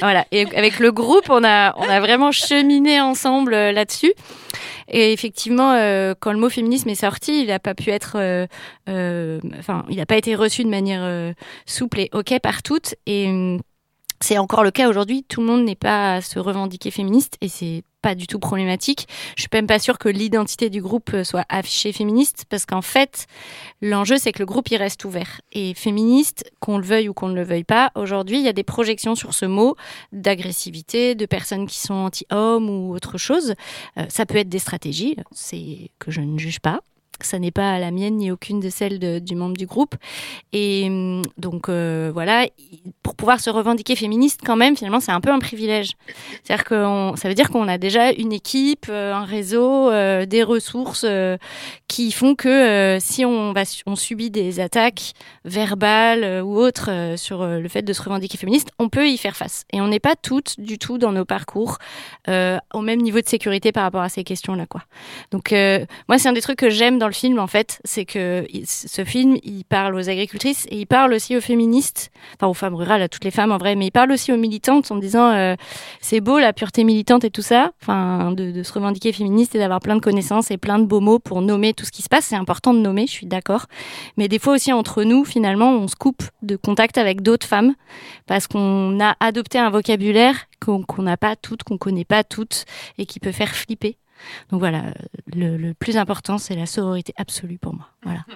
Voilà. 0.00 0.26
Et 0.32 0.46
avec 0.54 0.80
le 0.80 0.92
groupe, 0.92 1.30
on 1.30 1.42
a, 1.42 1.74
on 1.78 1.88
a 1.88 2.00
vraiment 2.00 2.30
cheminé 2.30 3.00
ensemble 3.00 3.54
euh, 3.54 3.72
là-dessus. 3.72 4.12
Et 4.90 5.14
effectivement, 5.14 5.72
euh, 5.72 6.14
quand 6.20 6.32
le 6.32 6.38
mot 6.38 6.50
féminisme 6.50 6.90
est 6.90 6.94
sorti, 6.94 7.42
il 7.42 7.48
n'a 7.48 7.58
pas 7.58 7.74
pu 7.74 7.90
être, 7.90 8.16
enfin, 8.86 9.84
il 9.88 9.96
n'a 9.96 10.06
pas 10.06 10.16
été 10.16 10.34
reçu 10.34 10.62
de 10.64 10.68
manière 10.68 11.34
souple 11.66 12.00
et 12.00 12.10
ok 12.12 12.38
par 12.40 12.62
toutes. 12.62 12.94
Et 13.06 13.28
hum, 13.28 13.60
c'est 14.20 14.38
encore 14.38 14.64
le 14.64 14.70
cas 14.70 14.88
aujourd'hui. 14.88 15.24
Tout 15.24 15.40
le 15.40 15.46
monde 15.46 15.64
n'est 15.64 15.74
pas 15.74 16.14
à 16.14 16.20
se 16.20 16.38
revendiquer 16.38 16.90
féministe 16.90 17.36
et 17.40 17.48
c'est 17.48 17.82
pas 18.02 18.14
du 18.14 18.26
tout 18.26 18.38
problématique. 18.38 19.08
Je 19.36 19.42
suis 19.42 19.50
même 19.52 19.66
pas 19.66 19.78
sûre 19.78 19.98
que 19.98 20.08
l'identité 20.08 20.70
du 20.70 20.80
groupe 20.80 21.10
soit 21.24 21.44
affichée 21.48 21.92
féministe 21.92 22.44
parce 22.48 22.64
qu'en 22.64 22.82
fait, 22.82 23.26
l'enjeu 23.82 24.16
c'est 24.18 24.32
que 24.32 24.38
le 24.38 24.46
groupe 24.46 24.70
il 24.70 24.76
reste 24.76 25.04
ouvert 25.04 25.40
et 25.52 25.74
féministe, 25.74 26.50
qu'on 26.60 26.78
le 26.78 26.84
veuille 26.84 27.08
ou 27.08 27.14
qu'on 27.14 27.28
ne 27.28 27.34
le 27.34 27.42
veuille 27.42 27.64
pas. 27.64 27.90
Aujourd'hui, 27.94 28.38
il 28.38 28.44
y 28.44 28.48
a 28.48 28.52
des 28.52 28.64
projections 28.64 29.14
sur 29.14 29.34
ce 29.34 29.46
mot 29.46 29.76
d'agressivité, 30.12 31.14
de 31.14 31.26
personnes 31.26 31.66
qui 31.66 31.78
sont 31.78 31.94
anti-hommes 31.94 32.70
ou 32.70 32.94
autre 32.94 33.18
chose. 33.18 33.54
Euh, 33.98 34.04
ça 34.08 34.26
peut 34.26 34.38
être 34.38 34.48
des 34.48 34.58
stratégies, 34.58 35.16
c'est 35.32 35.90
que 35.98 36.10
je 36.10 36.20
ne 36.20 36.38
juge 36.38 36.60
pas 36.60 36.80
ça 37.26 37.38
n'est 37.38 37.50
pas 37.50 37.78
la 37.78 37.90
mienne 37.90 38.16
ni 38.16 38.30
aucune 38.30 38.60
de 38.60 38.70
celles 38.70 38.98
du 39.22 39.34
membre 39.34 39.56
du 39.56 39.66
groupe. 39.66 39.94
Et 40.52 40.86
hum, 40.86 41.22
donc 41.36 41.68
euh, 41.68 42.10
voilà, 42.12 42.46
pour 43.02 43.14
pouvoir 43.14 43.40
se 43.40 43.50
revendiquer 43.50 43.96
féministe 43.96 44.40
quand 44.44 44.56
même, 44.56 44.76
finalement, 44.76 45.00
c'est 45.00 45.12
un 45.12 45.20
peu 45.20 45.30
un 45.30 45.38
privilège. 45.38 45.92
C'est-à-dire 46.42 46.64
que 46.64 47.12
ça 47.16 47.28
veut 47.28 47.34
dire 47.34 47.50
qu'on 47.50 47.68
a 47.68 47.78
déjà 47.78 48.12
une 48.12 48.32
équipe, 48.32 48.86
euh, 48.88 49.12
un 49.14 49.24
réseau, 49.24 49.90
euh, 49.90 50.26
des 50.26 50.42
ressources 50.42 51.06
qui 51.88 52.12
font 52.12 52.34
que 52.34 52.98
si 53.00 53.24
on 53.24 53.96
subit 53.96 54.30
des 54.30 54.60
attaques 54.60 55.12
verbales 55.44 56.42
ou 56.42 56.58
autres 56.58 57.14
sur 57.16 57.46
le 57.46 57.68
fait 57.68 57.82
de 57.82 57.92
se 57.92 58.02
revendiquer 58.02 58.36
féministe, 58.38 58.70
on 58.78 58.88
peut 58.88 59.08
y 59.08 59.16
faire 59.16 59.36
face. 59.36 59.64
Et 59.72 59.80
on 59.80 59.88
n'est 59.88 60.00
pas 60.00 60.14
toutes 60.16 60.60
du 60.60 60.78
tout 60.78 60.98
dans 60.98 61.12
nos 61.12 61.24
parcours 61.24 61.78
au 62.28 62.80
même 62.80 63.00
niveau 63.00 63.20
de 63.20 63.28
sécurité 63.28 63.72
par 63.72 63.84
rapport 63.84 64.02
à 64.02 64.08
ces 64.08 64.24
questions-là. 64.24 64.66
quoi. 64.66 64.82
Donc 65.30 65.52
moi, 66.08 66.18
c'est 66.18 66.28
un 66.28 66.32
des 66.32 66.42
trucs 66.42 66.58
que 66.58 66.70
j'aime 66.70 66.98
dans 66.98 67.07
le 67.08 67.14
film, 67.14 67.38
en 67.38 67.46
fait, 67.46 67.80
c'est 67.84 68.04
que 68.04 68.46
ce 68.64 69.04
film, 69.04 69.36
il 69.42 69.64
parle 69.64 69.94
aux 69.94 70.08
agricultrices 70.08 70.66
et 70.70 70.78
il 70.78 70.86
parle 70.86 71.12
aussi 71.12 71.36
aux 71.36 71.40
féministes, 71.40 72.10
enfin 72.36 72.46
aux 72.46 72.54
femmes 72.54 72.74
rurales, 72.74 73.02
à 73.02 73.08
toutes 73.08 73.24
les 73.24 73.30
femmes 73.30 73.52
en 73.52 73.58
vrai, 73.58 73.74
mais 73.74 73.86
il 73.86 73.90
parle 73.90 74.12
aussi 74.12 74.32
aux 74.32 74.36
militantes 74.36 74.90
en 74.90 74.96
disant 74.96 75.30
euh, 75.32 75.54
c'est 76.00 76.20
beau 76.20 76.38
la 76.38 76.52
pureté 76.52 76.84
militante 76.84 77.24
et 77.24 77.30
tout 77.30 77.42
ça, 77.42 77.72
enfin 77.82 78.32
de, 78.32 78.62
se 78.62 78.72
revendiquer 78.72 79.12
féministe 79.12 79.54
et 79.54 79.58
d'avoir 79.58 79.80
plein 79.80 79.96
de 79.96 80.00
connaissances 80.00 80.50
et 80.50 80.56
plein 80.56 80.78
de 80.78 80.84
beaux 80.84 81.00
mots 81.00 81.18
pour 81.18 81.42
nommer 81.42 81.74
tout 81.74 81.84
ce 81.84 81.90
qui 81.90 82.02
se 82.02 82.08
passe. 82.08 82.26
C'est 82.26 82.36
important 82.36 82.74
de 82.74 82.80
nommer, 82.80 83.06
je 83.06 83.12
suis 83.12 83.26
d'accord. 83.26 83.66
Mais 84.16 84.28
des 84.28 84.38
fois 84.38 84.54
aussi 84.54 84.72
entre 84.72 85.02
nous, 85.02 85.24
finalement, 85.24 85.72
on 85.72 85.88
se 85.88 85.96
coupe 85.96 86.22
de 86.42 86.56
contact 86.56 86.98
avec 86.98 87.22
d'autres 87.22 87.46
femmes 87.46 87.74
parce 88.26 88.46
qu'on 88.46 88.98
a 89.00 89.16
adopté 89.20 89.58
un 89.58 89.70
vocabulaire 89.70 90.46
qu'on 90.60 91.02
n'a 91.02 91.16
pas 91.16 91.36
toutes, 91.36 91.62
qu'on 91.62 91.78
connaît 91.78 92.04
pas 92.04 92.24
toutes 92.24 92.64
et 92.98 93.06
qui 93.06 93.20
peut 93.20 93.32
faire 93.32 93.54
flipper. 93.54 93.96
Donc 94.50 94.60
voilà, 94.60 94.94
le, 95.34 95.72
plus 95.72 95.96
important, 95.96 96.38
c'est 96.38 96.54
la 96.54 96.66
sororité 96.66 97.12
absolue 97.16 97.58
pour 97.58 97.74
moi. 97.74 97.88
Voilà. 98.02 98.24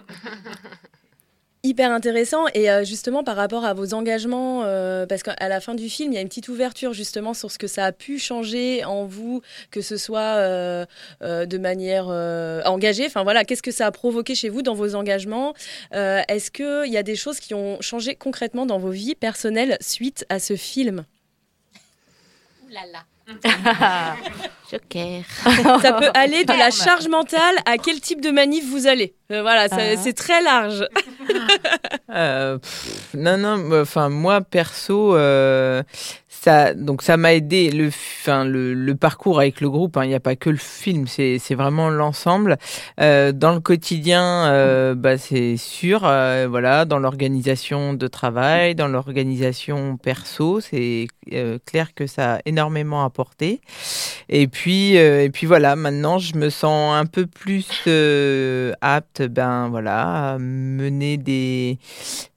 Hyper 1.64 1.92
intéressant 1.92 2.46
et 2.54 2.68
euh, 2.68 2.82
justement 2.82 3.22
par 3.22 3.36
rapport 3.36 3.64
à 3.64 3.72
vos 3.72 3.94
engagements, 3.94 4.64
euh, 4.64 5.06
parce 5.06 5.22
qu'à 5.22 5.48
la 5.48 5.60
fin 5.60 5.76
du 5.76 5.88
film, 5.88 6.10
il 6.10 6.16
y 6.16 6.18
a 6.18 6.20
une 6.20 6.26
petite 6.26 6.48
ouverture 6.48 6.92
justement 6.92 7.34
sur 7.34 7.52
ce 7.52 7.58
que 7.58 7.68
ça 7.68 7.84
a 7.84 7.92
pu 7.92 8.18
changer 8.18 8.82
en 8.84 9.04
vous, 9.04 9.42
que 9.70 9.80
ce 9.80 9.96
soit 9.96 10.18
euh, 10.18 10.86
de 11.20 11.58
manière 11.58 12.08
engagée. 12.66 13.06
Enfin 13.06 13.22
voilà, 13.22 13.44
qu'est-ce 13.44 13.62
que 13.62 13.70
ça 13.70 13.86
a 13.86 13.92
provoqué 13.92 14.34
chez 14.34 14.48
vous 14.48 14.62
dans 14.62 14.74
vos 14.74 14.96
engagements? 14.96 15.54
Est-ce 15.92 16.50
qu'il 16.50 16.92
y 16.92 16.96
a 16.96 17.04
des 17.04 17.14
choses 17.14 17.38
qui 17.38 17.54
ont 17.54 17.80
changé 17.80 18.16
concrètement 18.16 18.66
dans 18.66 18.78
vos 18.78 18.90
vies 18.90 19.14
personnelles 19.14 19.76
suite 19.80 20.26
à 20.28 20.40
ce 20.40 20.56
film? 20.56 21.04
Ouh 22.64 22.68
là 22.70 22.80
là. 22.92 23.04
Joker. 24.70 25.22
ça 25.82 25.92
peut 25.92 26.10
aller 26.14 26.44
de 26.44 26.52
la 26.52 26.70
charge 26.70 27.08
mentale 27.08 27.56
à 27.66 27.76
quel 27.76 28.00
type 28.00 28.20
de 28.20 28.30
manif 28.30 28.64
vous 28.70 28.86
allez. 28.86 29.14
Euh, 29.30 29.42
voilà, 29.42 29.66
ah. 29.70 29.96
c'est 29.96 30.14
très 30.14 30.42
large. 30.42 30.86
Euh, 32.14 32.58
non, 33.14 33.38
non, 33.38 33.80
enfin 33.80 34.10
moi 34.10 34.42
perso, 34.42 35.16
euh, 35.16 35.82
ça, 36.42 36.74
donc 36.74 37.02
ça 37.02 37.16
m'a 37.16 37.34
aidé 37.34 37.70
le, 37.70 37.88
enfin 37.88 38.44
le, 38.44 38.74
le, 38.74 38.94
parcours 38.96 39.38
avec 39.38 39.60
le 39.60 39.70
groupe. 39.70 39.96
Hein, 39.96 40.04
il 40.04 40.08
n'y 40.08 40.14
a 40.14 40.20
pas 40.20 40.34
que 40.34 40.50
le 40.50 40.56
film, 40.56 41.06
c'est 41.06 41.54
vraiment 41.54 41.88
l'ensemble. 41.88 42.56
Euh, 43.00 43.30
dans 43.30 43.52
le 43.52 43.60
quotidien, 43.60 44.46
euh, 44.46 44.94
bah, 44.96 45.18
c'est 45.18 45.56
sûr, 45.56 46.02
euh, 46.04 46.48
voilà, 46.50 46.84
dans 46.84 46.98
l'organisation 46.98 47.94
de 47.94 48.08
travail, 48.08 48.74
dans 48.74 48.88
l'organisation 48.88 49.96
perso, 49.96 50.60
c'est 50.60 51.06
euh, 51.32 51.58
clair 51.64 51.94
que 51.94 52.06
ça 52.06 52.34
a 52.34 52.40
énormément 52.46 53.04
apporté. 53.04 53.60
Et 54.28 54.48
puis, 54.48 54.96
euh, 54.98 55.24
et 55.24 55.30
puis 55.30 55.46
voilà, 55.46 55.76
maintenant 55.76 56.18
je 56.18 56.36
me 56.36 56.50
sens 56.50 56.94
un 56.94 57.06
peu 57.06 57.26
plus 57.26 57.66
apte, 58.80 59.22
ben 59.22 59.68
voilà, 59.68 60.32
à 60.32 60.38
mener 60.38 61.16
des 61.16 61.78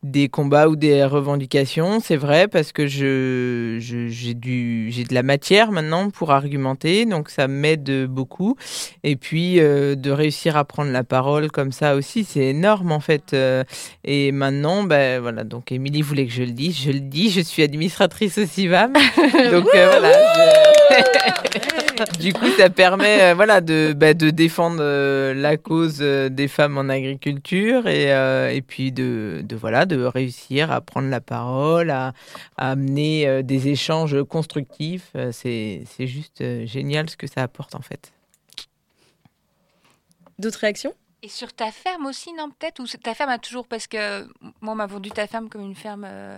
des 0.04 0.30
combats 0.30 0.70
ou 0.70 0.76
des 0.76 1.04
revendications. 1.04 2.00
C'est 2.00 2.16
vrai 2.16 2.48
parce 2.48 2.72
que 2.72 2.86
j'ai 2.86 4.34
du 4.34 4.92
j'ai 4.92 5.04
de 5.04 5.14
la 5.14 5.24
matière 5.24 5.72
maintenant 5.72 6.10
pour 6.10 6.32
argumenter, 6.32 7.06
donc 7.06 7.30
ça 7.30 7.48
m'aide 7.48 8.06
beaucoup. 8.06 8.56
Et 9.04 9.16
puis 9.16 9.60
euh, 9.60 9.96
de 9.96 10.12
réussir 10.12 10.58
à 10.58 10.66
prendre 10.66 10.92
la 10.92 11.04
parole 11.04 11.52
comme 11.52 11.72
ça 11.72 11.96
aussi, 11.96 12.24
c'est 12.24 12.46
énorme 12.46 12.92
en 12.92 13.00
fait. 13.00 13.34
Euh. 13.34 13.64
et 14.04 14.32
maintenant, 14.32 14.84
ben 14.84 15.20
voilà, 15.22 15.44
donc 15.44 15.72
Émilie 15.72 16.02
voulait 16.02 16.26
que 16.26 16.34
je 16.34 16.44
le 16.44 16.52
dise, 16.52 16.80
je 16.82 16.92
le 16.92 17.00
dis. 17.00 17.30
Je 17.30 17.42
suis 17.42 17.64
administratrice 17.64 18.38
au 18.38 18.46
Donc 19.52 19.68
euh, 19.74 19.90
voilà. 19.90 20.12
du 22.20 22.34
coup, 22.34 22.48
ça 22.58 22.70
permet 22.70 23.34
voilà 23.34 23.62
de 23.62 23.94
bah, 23.96 24.14
de 24.14 24.30
défendre 24.30 24.84
la 25.34 25.58
cause 25.58 26.00
des 26.00 26.48
femmes 26.48 26.78
en 26.78 26.90
agriculture 26.90 27.88
et 27.88 28.12
et 28.56 28.62
puis 28.62 28.92
de, 28.92 29.42
de 29.44 29.56
voilà 29.56 29.86
de 29.86 30.04
réussir 30.04 30.72
à 30.72 30.82
prendre 30.82 31.10
la 31.10 31.22
parole, 31.22 31.90
à, 31.90 32.14
à 32.58 32.72
amener 32.72 33.44
des 33.44 33.68
échanges 33.70 34.22
constructif. 34.24 35.12
Euh, 35.16 35.32
c'est 35.32 36.08
juste 36.08 36.42
euh, 36.42 36.66
génial 36.66 37.10
ce 37.10 37.18
que 37.18 37.28
ça 37.28 37.42
apporte 37.44 37.76
en 37.76 37.82
fait. 37.82 38.12
D'autres 40.40 40.60
réactions? 40.60 40.94
Et 41.26 41.28
sur 41.28 41.54
ta 41.54 41.72
ferme 41.72 42.06
aussi, 42.06 42.34
non 42.34 42.50
peut-être? 42.50 42.80
Ou 42.80 42.86
ta 43.02 43.16
ferme 43.16 43.32
a 43.32 43.40
toujours, 43.40 43.66
parce 43.68 43.88
que 43.88 44.24
moi 44.62 44.74
on 44.74 44.76
m'a 44.76 44.86
vendu 44.86 45.10
ta 45.10 45.26
ferme 45.26 45.50
comme 45.50 45.64
une 45.64 45.76
ferme 45.76 46.06
euh, 46.08 46.38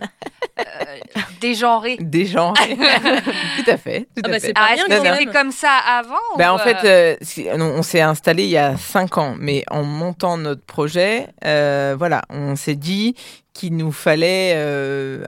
dégenrée. 1.41 1.97
Dégenrée. 1.99 2.77
tout 3.57 3.69
à 3.69 3.77
fait. 3.77 4.07
Tout 4.15 4.21
ah 4.23 4.29
bah, 4.29 4.37
Est-ce 4.37 4.85
que 4.85 4.93
c'était 4.93 5.25
comme 5.25 5.51
ça 5.51 5.71
avant 5.71 6.15
ben, 6.37 6.51
En 6.51 6.57
fait, 6.57 7.19
on 7.53 7.81
s'est 7.81 8.01
installé 8.01 8.43
il 8.43 8.49
y 8.49 8.57
a 8.57 8.77
cinq 8.77 9.17
ans, 9.17 9.35
mais 9.37 9.63
en 9.69 9.83
montant 9.83 10.37
notre 10.37 10.63
projet, 10.63 11.27
voilà, 11.43 12.21
on 12.29 12.55
s'est 12.55 12.75
dit 12.75 13.15
qu'il 13.53 13.75
nous 13.75 13.91
fallait 13.91 14.55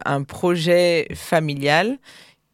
un 0.06 0.24
projet 0.24 1.08
familial 1.16 1.98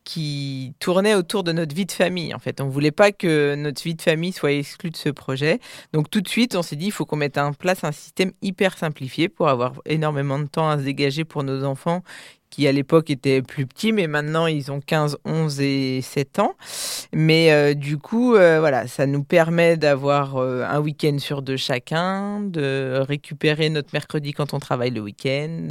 qui 0.06 0.74
tournait 0.80 1.16
autour 1.16 1.44
de 1.44 1.52
notre 1.52 1.76
vie 1.76 1.86
de 1.86 1.92
famille. 1.92 2.34
En 2.34 2.40
fait, 2.40 2.62
on 2.62 2.70
voulait 2.70 2.92
pas 2.92 3.12
que 3.12 3.56
notre 3.56 3.84
vie 3.84 3.96
de 3.96 4.02
famille 4.02 4.32
soit 4.32 4.54
exclue 4.54 4.92
de 4.92 4.96
ce 4.96 5.10
projet. 5.10 5.60
Donc 5.92 6.10
tout 6.10 6.22
de 6.22 6.28
suite, 6.30 6.56
on 6.56 6.62
s'est 6.62 6.76
dit 6.78 6.86
il 6.86 6.92
faut 6.92 7.06
qu'on 7.06 7.18
mette 7.18 7.38
en 7.38 7.52
place 7.54 7.84
un 7.84 7.92
système 7.92 8.32
hyper 8.42 8.78
simplifié 8.78 9.28
pour 9.28 9.50
avoir 9.50 9.74
énormément 9.86 10.40
de 10.40 10.46
temps 10.46 10.70
à 10.70 10.78
se 10.78 10.84
dégager 10.84 11.26
pour 11.26 11.44
nos 11.44 11.66
enfants 11.66 12.04
qui 12.50 12.68
à 12.68 12.72
l'époque 12.72 13.10
étaient 13.10 13.42
plus 13.42 13.66
petits, 13.66 13.92
mais 13.92 14.08
maintenant 14.08 14.48
ils 14.48 14.72
ont 14.72 14.80
15, 14.80 15.18
11 15.26 15.62
et 15.62 16.02
7 16.02 16.40
ans. 16.40 16.56
Mais 17.14 17.52
euh, 17.52 17.74
du 17.74 17.98
coup, 17.98 18.36
euh, 18.36 18.60
voilà, 18.60 18.88
ça 18.88 19.06
nous 19.06 19.24
permet 19.24 19.78
d'avoir 19.78 20.38
euh, 20.38 20.64
un 20.64 20.80
week-end 20.80 21.18
sur 21.20 21.42
deux 21.42 21.58
chacun, 21.58 22.42
de 22.42 23.00
récupérer 23.08 23.70
notre 23.70 23.90
mercredi 23.94 24.34
quand 24.34 24.54
on 24.54 24.60
travaille 24.60 24.92
le 24.92 25.02
week-end, 25.02 25.68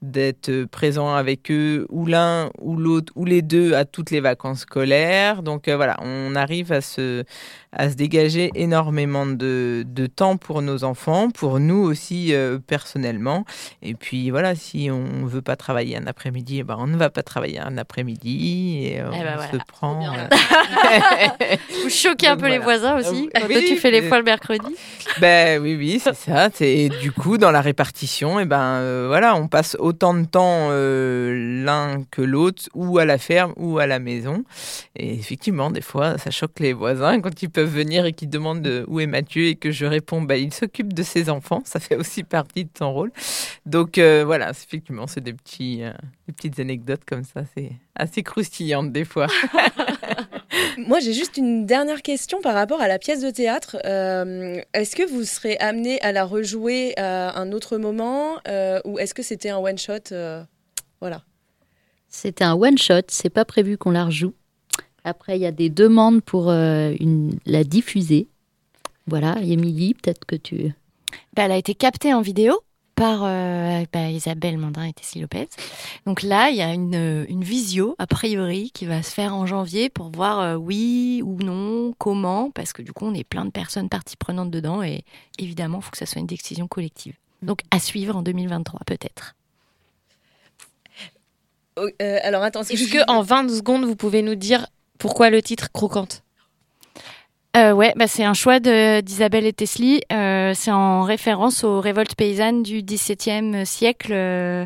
d'être 0.00 0.64
présent 0.64 1.14
avec 1.14 1.50
eux 1.50 1.86
ou 1.90 2.06
l'un 2.06 2.50
ou 2.60 2.76
l'autre 2.76 3.12
ou 3.16 3.24
les 3.24 3.42
deux 3.42 3.74
à 3.74 3.84
toutes 3.84 4.10
les 4.10 4.20
vacances 4.20 4.60
scolaires. 4.60 5.42
Donc 5.42 5.68
voilà, 5.68 5.96
on 6.02 6.34
arrive 6.34 6.72
à 6.72 6.80
se, 6.80 7.24
à 7.72 7.90
se 7.90 7.94
dégager 7.94 8.50
énormément 8.54 9.26
de, 9.26 9.84
de 9.86 10.06
temps 10.06 10.36
pour 10.36 10.62
nos 10.62 10.84
enfants, 10.84 11.30
pour 11.30 11.58
nous 11.58 11.82
aussi 11.82 12.32
personnellement. 12.66 13.44
Et 13.82 13.94
puis 13.94 14.30
voilà, 14.30 14.54
si 14.54 14.88
on 14.90 15.26
veut 15.26 15.42
pas 15.42 15.56
travailler 15.56 15.96
un 16.02 16.06
après-midi, 16.06 16.58
eh 16.58 16.62
ben, 16.64 16.76
on 16.78 16.86
ne 16.86 16.96
va 16.96 17.10
pas 17.10 17.22
travailler 17.22 17.58
un 17.58 17.78
après-midi 17.78 18.86
et 18.86 19.00
euh, 19.00 19.10
eh 19.14 19.22
ben 19.22 19.38
on 19.38 19.52
se 19.52 19.62
prend. 19.64 20.14
Euh, 20.14 21.56
Vous 21.82 21.90
choquez 21.90 22.26
un 22.26 22.36
peu 22.36 22.48
les 22.48 22.58
voisins 22.58 22.98
aussi 22.98 23.28
quand 23.34 23.46
toi, 23.46 23.60
tu 23.60 23.76
fais 23.76 23.90
les 23.90 24.02
fois 24.02 24.18
le 24.18 24.24
mercredi. 24.24 24.74
Ben 25.20 25.60
oui, 25.62 25.76
oui, 25.76 26.00
c'est 26.02 26.14
ça. 26.14 26.48
Et 26.60 26.88
du 26.88 27.12
coup, 27.12 27.38
dans 27.38 27.50
la 27.50 27.60
répartition, 27.60 28.38
et 28.38 28.42
eh 28.42 28.46
ben 28.46 28.60
euh, 28.60 29.04
voilà, 29.08 29.36
on 29.36 29.48
passe 29.48 29.76
autant 29.78 30.14
de 30.14 30.24
temps 30.24 30.70
l'un 30.70 32.02
que 32.10 32.22
l'autre, 32.22 32.64
ou 32.74 32.98
à 32.98 33.04
la 33.04 33.18
ferme 33.18 33.52
ou 33.56 33.78
à 33.78 33.86
la 33.86 33.98
maison. 33.98 34.44
Et 34.96 35.14
effectivement, 35.14 35.70
des 35.70 35.80
fois, 35.80 36.18
ça 36.18 36.30
choque 36.30 36.58
les 36.60 36.72
voisins 36.72 37.20
quand 37.20 37.42
ils 37.42 37.50
peuvent 37.50 37.72
venir 37.72 38.06
et 38.06 38.12
qu'ils 38.12 38.30
demandent 38.30 38.84
où 38.88 39.00
est 39.00 39.06
Mathieu 39.06 39.44
et 39.44 39.54
que 39.54 39.70
je 39.70 39.86
réponds, 39.86 40.22
bah, 40.22 40.36
il 40.36 40.52
s'occupe 40.52 40.92
de 40.92 41.02
ses 41.02 41.30
enfants. 41.30 41.62
Ça 41.64 41.80
fait 41.80 41.96
aussi 41.96 42.24
partie 42.24 42.64
de 42.64 42.70
son 42.76 42.92
rôle. 42.92 43.12
Donc 43.66 43.98
voilà, 43.98 44.50
effectivement, 44.50 45.06
c'est 45.06 45.22
des 45.22 45.32
petits 45.32 45.82
des 46.26 46.32
petites 46.32 46.58
anecdotes 46.60 47.04
comme 47.04 47.24
ça, 47.24 47.42
c'est 47.54 47.72
assez 47.94 48.22
croustillante 48.22 48.92
des 48.92 49.04
fois. 49.04 49.26
Moi, 50.78 51.00
j'ai 51.00 51.12
juste 51.12 51.36
une 51.36 51.66
dernière 51.66 52.02
question 52.02 52.40
par 52.40 52.54
rapport 52.54 52.80
à 52.80 52.88
la 52.88 52.98
pièce 52.98 53.20
de 53.20 53.30
théâtre. 53.30 53.76
Euh, 53.84 54.60
est-ce 54.74 54.96
que 54.96 55.08
vous 55.08 55.24
serez 55.24 55.56
amené 55.58 56.00
à 56.02 56.12
la 56.12 56.24
rejouer 56.24 56.98
à 56.98 57.38
un 57.38 57.52
autre 57.52 57.78
moment 57.78 58.36
euh, 58.48 58.80
ou 58.84 58.98
est-ce 58.98 59.14
que 59.14 59.22
c'était 59.22 59.50
un 59.50 59.58
one-shot 59.58 60.12
euh, 60.12 60.42
Voilà. 61.00 61.22
C'est 62.08 62.42
un 62.42 62.54
one 62.54 62.78
shot, 62.78 63.02
c'est 63.08 63.30
pas 63.30 63.44
prévu 63.44 63.78
qu'on 63.78 63.90
la 63.90 64.04
rejoue. 64.04 64.34
Après, 65.04 65.36
il 65.38 65.42
y 65.42 65.46
a 65.46 65.52
des 65.52 65.70
demandes 65.70 66.22
pour 66.22 66.50
euh, 66.50 66.92
une, 67.00 67.38
la 67.46 67.64
diffuser. 67.64 68.28
Voilà, 69.06 69.36
Émilie, 69.42 69.94
peut-être 69.94 70.24
que 70.26 70.36
tu. 70.36 70.72
Bah, 71.34 71.44
elle 71.44 71.52
a 71.52 71.56
été 71.56 71.74
captée 71.74 72.14
en 72.14 72.20
vidéo 72.20 72.60
par 73.02 73.24
euh, 73.24 73.84
bah, 73.92 74.10
Isabelle 74.10 74.58
Mandin 74.58 74.84
et 74.84 74.92
Tessie 74.92 75.18
Lopez. 75.18 75.48
Donc 76.06 76.22
là, 76.22 76.50
il 76.50 76.56
y 76.56 76.62
a 76.62 76.72
une, 76.72 77.26
une, 77.28 77.42
visio, 77.42 77.96
a 77.98 78.06
priori, 78.06 78.70
qui 78.70 78.86
va 78.86 79.02
se 79.02 79.10
faire 79.10 79.34
en 79.34 79.44
janvier 79.44 79.88
pour 79.88 80.10
voir 80.10 80.38
euh, 80.38 80.54
oui 80.54 81.20
ou 81.24 81.36
non, 81.42 81.94
comment, 81.98 82.52
parce 82.52 82.72
que 82.72 82.80
du 82.80 82.92
coup, 82.92 83.06
on 83.06 83.12
est 83.12 83.24
plein 83.24 83.44
de 83.44 83.50
personnes 83.50 83.88
parties 83.88 84.16
prenantes 84.16 84.52
dedans 84.52 84.84
et 84.84 85.04
évidemment, 85.36 85.78
il 85.78 85.82
faut 85.82 85.90
que 85.90 85.98
ça 85.98 86.06
soit 86.06 86.20
une 86.20 86.28
décision 86.28 86.68
collective. 86.68 87.16
Donc 87.42 87.62
à 87.72 87.80
suivre 87.80 88.16
en 88.16 88.22
2023, 88.22 88.82
peut-être. 88.86 89.34
Euh, 91.80 91.90
alors 92.22 92.44
attention. 92.44 92.72
Est-ce 92.72 92.88
que 92.88 93.10
en 93.10 93.22
20 93.22 93.50
secondes, 93.50 93.84
vous 93.84 93.96
pouvez 93.96 94.22
nous 94.22 94.36
dire 94.36 94.68
pourquoi 94.98 95.28
le 95.28 95.42
titre 95.42 95.72
Croquante? 95.72 96.22
Euh, 97.54 97.72
ouais, 97.72 97.92
bah 97.96 98.06
c'est 98.06 98.24
un 98.24 98.32
choix 98.32 98.60
d'Isabelle 98.60 99.44
et 99.44 99.52
Tesli. 99.52 100.00
Euh, 100.10 100.52
c'est 100.54 100.70
en 100.70 101.02
référence 101.02 101.64
aux 101.64 101.80
révoltes 101.80 102.14
paysannes 102.14 102.62
du 102.62 102.82
XVIIe 102.82 103.66
siècle 103.66 104.12
euh, 104.12 104.64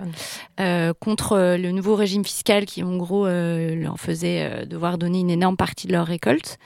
euh, 0.61 0.93
contre 1.01 1.57
le 1.59 1.73
nouveau 1.73 1.97
régime 1.97 2.25
fiscal 2.25 2.65
qui, 2.65 2.85
en 2.85 2.97
gros, 2.97 3.27
euh, 3.27 3.75
leur 3.75 3.99
faisait 3.99 4.67
devoir 4.67 4.99
donner 4.99 5.19
une 5.19 5.31
énorme 5.31 5.57
partie 5.57 5.89
de 5.89 5.93
leur 5.93 6.07
récolte. 6.07 6.59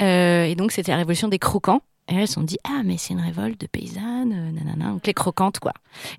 et 0.00 0.54
donc, 0.56 0.72
c'était 0.72 0.92
la 0.92 0.98
révolution 0.98 1.28
des 1.28 1.38
croquants. 1.38 1.82
Et 2.10 2.16
elles 2.16 2.26
se 2.26 2.34
sont 2.34 2.42
dit, 2.42 2.58
ah, 2.64 2.82
mais 2.84 2.96
c'est 2.98 3.14
une 3.14 3.20
révolte 3.20 3.60
de 3.60 3.68
paysannes, 3.68 4.32
euh, 4.32 4.50
nanana, 4.50 4.90
donc 4.90 5.06
les 5.06 5.14
croquantes, 5.14 5.60
quoi. 5.60 5.72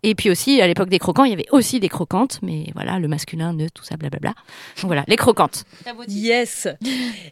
Et 0.03 0.15
puis 0.15 0.29
aussi, 0.29 0.61
à 0.61 0.67
l'époque 0.67 0.87
des 0.87 0.99
croquants, 0.99 1.25
il 1.25 1.31
y 1.31 1.33
avait 1.33 1.49
aussi 1.51 1.81
des 1.81 1.89
croquantes, 1.89 2.39
mais 2.41 2.67
voilà, 2.73 2.97
le 2.97 3.09
masculin, 3.09 3.51
ne, 3.51 3.67
tout 3.67 3.83
ça, 3.83 3.97
blablabla. 3.97 4.29
Donc 4.29 4.85
voilà, 4.85 5.03
les 5.07 5.17
croquantes. 5.17 5.65
Yes 6.07 6.69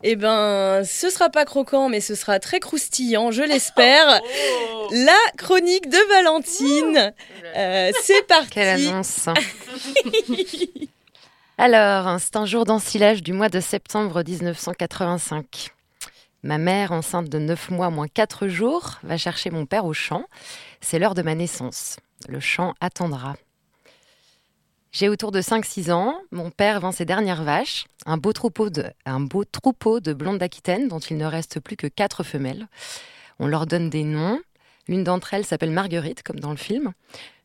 Eh 0.04 0.18
ben, 0.18 0.84
ce 0.84 1.10
sera 1.10 1.30
pas 1.30 1.46
croquant, 1.46 1.88
mais 1.88 2.02
ce 2.02 2.16
sera 2.16 2.40
très 2.40 2.60
croustillant, 2.60 3.32
je 3.32 3.44
l'espère. 3.44 4.20
Oh. 4.22 4.88
La 4.92 5.18
chronique 5.38 5.90
de 5.90 6.10
Valentine. 6.10 7.14
Euh, 7.56 7.92
c'est 8.02 8.28
parti. 8.28 8.50
Quelle 8.50 8.90
annonce 8.90 9.30
Alors, 11.58 12.20
c'est 12.20 12.36
un 12.36 12.46
jour 12.46 12.66
d'ensilage 12.66 13.24
du 13.24 13.32
mois 13.32 13.50
de 13.50 13.62
septembre 13.62 14.22
1985. 14.26 15.72
Ma 16.44 16.58
mère, 16.58 16.92
enceinte 16.92 17.28
de 17.28 17.38
9 17.38 17.72
mois 17.72 17.90
moins 17.90 18.08
4 18.08 18.48
jours, 18.48 19.00
va 19.04 19.18
chercher 19.18 19.50
mon 19.50 19.66
père 19.66 19.86
au 19.86 19.94
champ. 19.94 20.24
C'est 20.80 20.98
l'heure 20.98 21.16
de 21.16 21.22
ma 21.22 21.36
naissance. 21.36 21.98
Le 22.28 22.40
champ 22.40 22.74
attendra. 22.80 23.36
J'ai 24.92 25.10
autour 25.10 25.32
de 25.32 25.42
5-6 25.42 25.92
ans. 25.92 26.16
Mon 26.32 26.50
père 26.50 26.80
vend 26.80 26.92
ses 26.92 27.06
dernières 27.06 27.44
vaches, 27.44 27.86
un 28.06 28.18
beau 28.18 28.34
troupeau 28.34 28.70
de, 28.70 30.14
blondes 30.14 30.38
d'Aquitaine 30.40 30.88
dont 30.88 31.00
il 31.00 31.18
ne 31.18 31.26
reste 31.26 31.60
plus 31.60 31.76
que 31.76 31.88
4 31.88 32.24
femelles. 32.24 32.68
On 33.40 33.48
leur 33.48 33.66
donne 33.66 33.90
des 33.90 34.04
noms. 34.04 34.40
L'une 34.88 35.04
d'entre 35.04 35.34
elles 35.34 35.46
s'appelle 35.46 35.72
Marguerite, 35.72 36.24
comme 36.24 36.40
dans 36.40 36.52
le 36.52 36.58
film. 36.58 36.94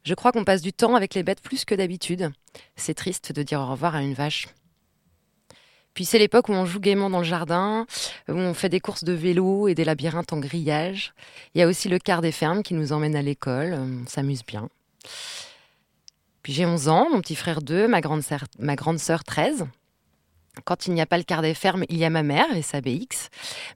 Je 0.05 0.15
crois 0.15 0.33
qu'on 0.33 0.45
passe 0.45 0.63
du 0.63 0.73
temps 0.73 0.95
avec 0.95 1.15
les 1.15 1.23
bêtes 1.23 1.43
plus 1.43 1.65
que 1.65 1.75
d'habitude. 1.75 2.33
C'est 2.77 2.95
triste 2.95 3.33
de 3.33 3.43
dire 3.43 3.61
au 3.61 3.67
revoir 3.67 3.95
à 3.95 4.03
une 4.03 4.15
vache. 4.15 4.49
Puis 5.95 6.05
c'est 6.05 6.19
l'époque 6.19 6.49
où 6.49 6.53
on 6.53 6.67
joue 6.67 6.81
gaiement 6.81 7.09
dans 7.09 7.21
le 7.21 7.25
jardin, 7.25 7.87
où 8.29 8.33
on 8.33 8.53
fait 8.53 8.69
des 8.69 8.81
courses 8.81 9.05
de 9.05 9.13
vélo 9.13 9.69
et 9.69 9.75
des 9.75 9.85
labyrinthes 9.85 10.33
en 10.33 10.39
grillage. 10.39 11.15
Il 11.55 11.61
y 11.61 11.63
a 11.63 11.69
aussi 11.69 11.89
le 11.89 11.99
quart 11.99 12.21
des 12.21 12.33
fermes 12.33 12.63
qui 12.63 12.75
nous 12.75 12.93
emmène 12.93 13.15
à 13.15 13.23
l'école. 13.23 13.75
On 13.75 14.07
s'amuse 14.09 14.45
bien. 14.45 14.69
Puis 16.43 16.53
j'ai 16.53 16.67
11 16.67 16.89
ans, 16.89 17.09
mon 17.11 17.21
petit 17.21 17.37
frère 17.37 17.63
2, 17.63 17.89
ma 17.89 18.01
grande, 18.01 18.23
sœur, 18.23 18.45
ma 18.59 18.75
grande 18.77 18.99
sœur 18.99 19.25
13. 19.25 19.67
Quand 20.65 20.87
il 20.87 20.95
n'y 20.95 21.01
a 21.01 21.07
pas 21.07 21.19
le 21.19 21.25
quart 21.25 21.43
des 21.43 21.55
fermes, 21.55 21.85
il 21.89 21.97
y 21.97 22.05
a 22.05 22.11
ma 22.11 22.23
mère 22.23 22.55
et 22.55 22.63
sa 22.63 22.81
BX. 22.81 23.29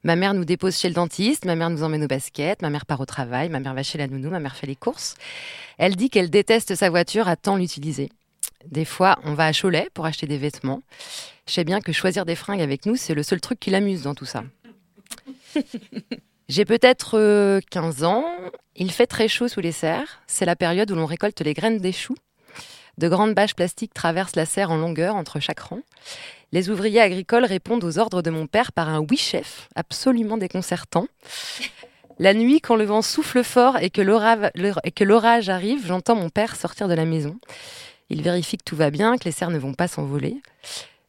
Ma 0.05 0.15
mère 0.15 0.35
nous 0.35 0.45
dépose 0.45 0.77
chez 0.77 0.89
le 0.89 0.95
dentiste, 0.95 1.45
ma 1.45 1.57
mère 1.57 1.71
nous 1.71 1.83
emmène 1.83 2.05
au 2.05 2.09
basket, 2.09 2.63
ma 2.63 2.71
mère 2.71 2.87
part 2.87 3.01
au 3.01 3.07
travail, 3.07 3.49
ma 3.49 3.59
mère 3.59 3.75
va 3.75 3.83
chez 3.83 3.99
la 3.99 4.07
nounou, 4.07 4.31
ma 4.31 4.39
mère 4.39 4.55
fait 4.55 4.67
les 4.67 4.77
courses. 4.77 5.17
Elle 5.77 5.97
dit 5.97 6.11
qu'elle 6.11 6.31
déteste 6.31 6.75
sa 6.75 6.91
voiture 6.91 7.27
à 7.27 7.37
tant 7.37 7.57
l'utiliser. 7.57 8.11
Des 8.65 8.85
fois, 8.85 9.19
on 9.25 9.35
va 9.35 9.47
à 9.47 9.53
Cholet 9.53 9.89
pour 9.95 10.07
acheter 10.07 10.27
des 10.27 10.39
vêtements. 10.39 10.83
Je 11.47 11.55
sais 11.55 11.65
bien 11.65 11.81
que 11.81 11.93
choisir 11.93 12.25
des 12.27 12.35
fringues 12.35 12.61
avec 12.61 12.87
nous, 12.87 12.97
c'est 12.97 13.15
le 13.15 13.23
seul 13.23 13.41
truc 13.41 13.61
qui 13.61 13.71
l'amuse 13.71 14.03
dans 14.03 14.15
tout 14.15 14.25
ça. 14.25 14.45
J'ai 16.49 16.65
peut-être 16.65 17.61
15 17.71 18.03
euh, 18.03 18.07
ans. 18.07 18.25
Il 18.75 18.91
fait 18.91 19.07
très 19.07 19.29
chaud 19.29 19.49
sous 19.49 19.61
les 19.61 19.73
serres. 19.73 20.23
C'est 20.27 20.47
la 20.47 20.57
période 20.57 20.91
où 20.91 20.95
l'on 20.95 21.07
récolte 21.07 21.41
les 21.43 21.55
graines 21.55 21.79
des 21.79 21.93
choux. 21.93 22.17
De 22.97 23.09
grandes 23.09 23.35
bâches 23.35 23.55
plastiques 23.55 23.95
traversent 23.95 24.35
la 24.35 24.47
serre 24.47 24.71
en 24.71 24.77
longueur 24.77 25.15
entre 25.15 25.41
chaque 25.41 25.61
rang. 25.61 25.81
Les 26.51 26.71
ouvriers 26.71 27.01
agricoles 27.01 27.45
répondent 27.45 27.85
aux 27.85 27.99
ordres 27.99 28.23
de 28.23 28.31
mon 28.31 28.47
père 28.47 28.73
par 28.73 28.89
un 28.89 29.01
oui 29.01 29.17
chef, 29.19 29.69
absolument 29.75 30.39
déconcertant. 30.39 31.07
La 32.19 32.35
nuit, 32.35 32.61
quand 32.61 32.75
le 32.75 32.85
vent 32.85 33.03
souffle 33.03 33.45
fort 33.45 33.79
et 33.79 33.91
que 33.91 34.01
l'orage 34.01 35.49
arrive, 35.49 35.87
j'entends 35.87 36.17
mon 36.17 36.31
père 36.31 36.57
sortir 36.57 36.89
de 36.89 36.95
la 36.95 37.05
maison. 37.05 37.39
Il 38.11 38.23
vérifie 38.23 38.57
que 38.57 38.65
tout 38.65 38.77
va 38.77 38.91
bien, 38.91 39.19
que 39.19 39.25
les 39.25 39.33
serres 39.33 39.51
ne 39.51 39.59
vont 39.59 39.75
pas 39.75 39.89
s'envoler. 39.89 40.41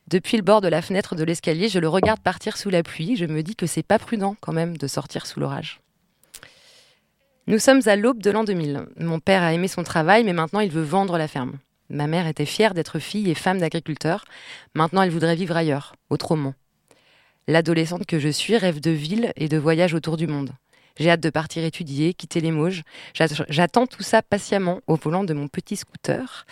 Depuis 0.07 0.37
le 0.37 0.43
bord 0.43 0.61
de 0.61 0.67
la 0.67 0.81
fenêtre 0.81 1.15
de 1.15 1.23
l'escalier, 1.23 1.69
je 1.69 1.79
le 1.79 1.87
regarde 1.87 2.19
partir 2.19 2.57
sous 2.57 2.69
la 2.69 2.83
pluie. 2.83 3.15
Je 3.15 3.25
me 3.25 3.43
dis 3.43 3.55
que 3.55 3.67
c'est 3.67 3.83
pas 3.83 3.99
prudent 3.99 4.35
quand 4.41 4.53
même 4.53 4.75
de 4.77 4.87
sortir 4.87 5.25
sous 5.25 5.39
l'orage. 5.39 5.79
Nous 7.47 7.59
sommes 7.59 7.81
à 7.85 7.95
l'aube 7.95 8.21
de 8.21 8.31
l'an 8.31 8.43
2000. 8.43 8.87
Mon 8.97 9.19
père 9.19 9.43
a 9.43 9.53
aimé 9.53 9.67
son 9.67 9.83
travail, 9.83 10.23
mais 10.23 10.33
maintenant 10.33 10.59
il 10.59 10.71
veut 10.71 10.83
vendre 10.83 11.17
la 11.17 11.27
ferme. 11.27 11.59
Ma 11.89 12.05
mère 12.05 12.27
était 12.27 12.45
fière 12.45 12.73
d'être 12.73 12.99
fille 12.99 13.29
et 13.29 13.35
femme 13.35 13.59
d'agriculteur. 13.59 14.25
Maintenant, 14.75 15.01
elle 15.01 15.09
voudrait 15.09 15.35
vivre 15.35 15.57
ailleurs, 15.57 15.95
autrement. 16.11 16.53
L'adolescente 17.47 18.05
que 18.05 18.19
je 18.19 18.29
suis 18.29 18.57
rêve 18.57 18.79
de 18.79 18.91
ville 18.91 19.33
et 19.35 19.47
de 19.47 19.57
voyage 19.57 19.95
autour 19.95 20.15
du 20.15 20.27
monde. 20.27 20.51
J'ai 20.99 21.09
hâte 21.09 21.21
de 21.21 21.29
partir 21.29 21.63
étudier, 21.63 22.13
quitter 22.13 22.41
les 22.41 22.51
Mauges. 22.51 22.83
J'attends 23.13 23.87
tout 23.87 24.03
ça 24.03 24.21
patiemment 24.21 24.81
au 24.87 24.95
volant 24.95 25.23
de 25.23 25.33
mon 25.33 25.47
petit 25.47 25.77
scooter. 25.77 26.45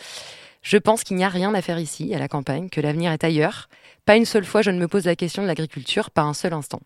Je 0.61 0.77
pense 0.77 1.03
qu'il 1.03 1.17
n'y 1.17 1.23
a 1.23 1.29
rien 1.29 1.53
à 1.53 1.61
faire 1.61 1.79
ici, 1.79 2.13
à 2.15 2.19
la 2.19 2.27
campagne, 2.27 2.69
que 2.69 2.81
l'avenir 2.81 3.11
est 3.11 3.23
ailleurs. 3.23 3.69
Pas 4.05 4.15
une 4.15 4.25
seule 4.25 4.45
fois 4.45 4.61
je 4.61 4.71
ne 4.71 4.79
me 4.79 4.87
pose 4.87 5.05
la 5.05 5.15
question 5.15 5.41
de 5.41 5.47
l'agriculture, 5.47 6.11
pas 6.11 6.21
un 6.21 6.33
seul 6.33 6.53
instant. 6.53 6.81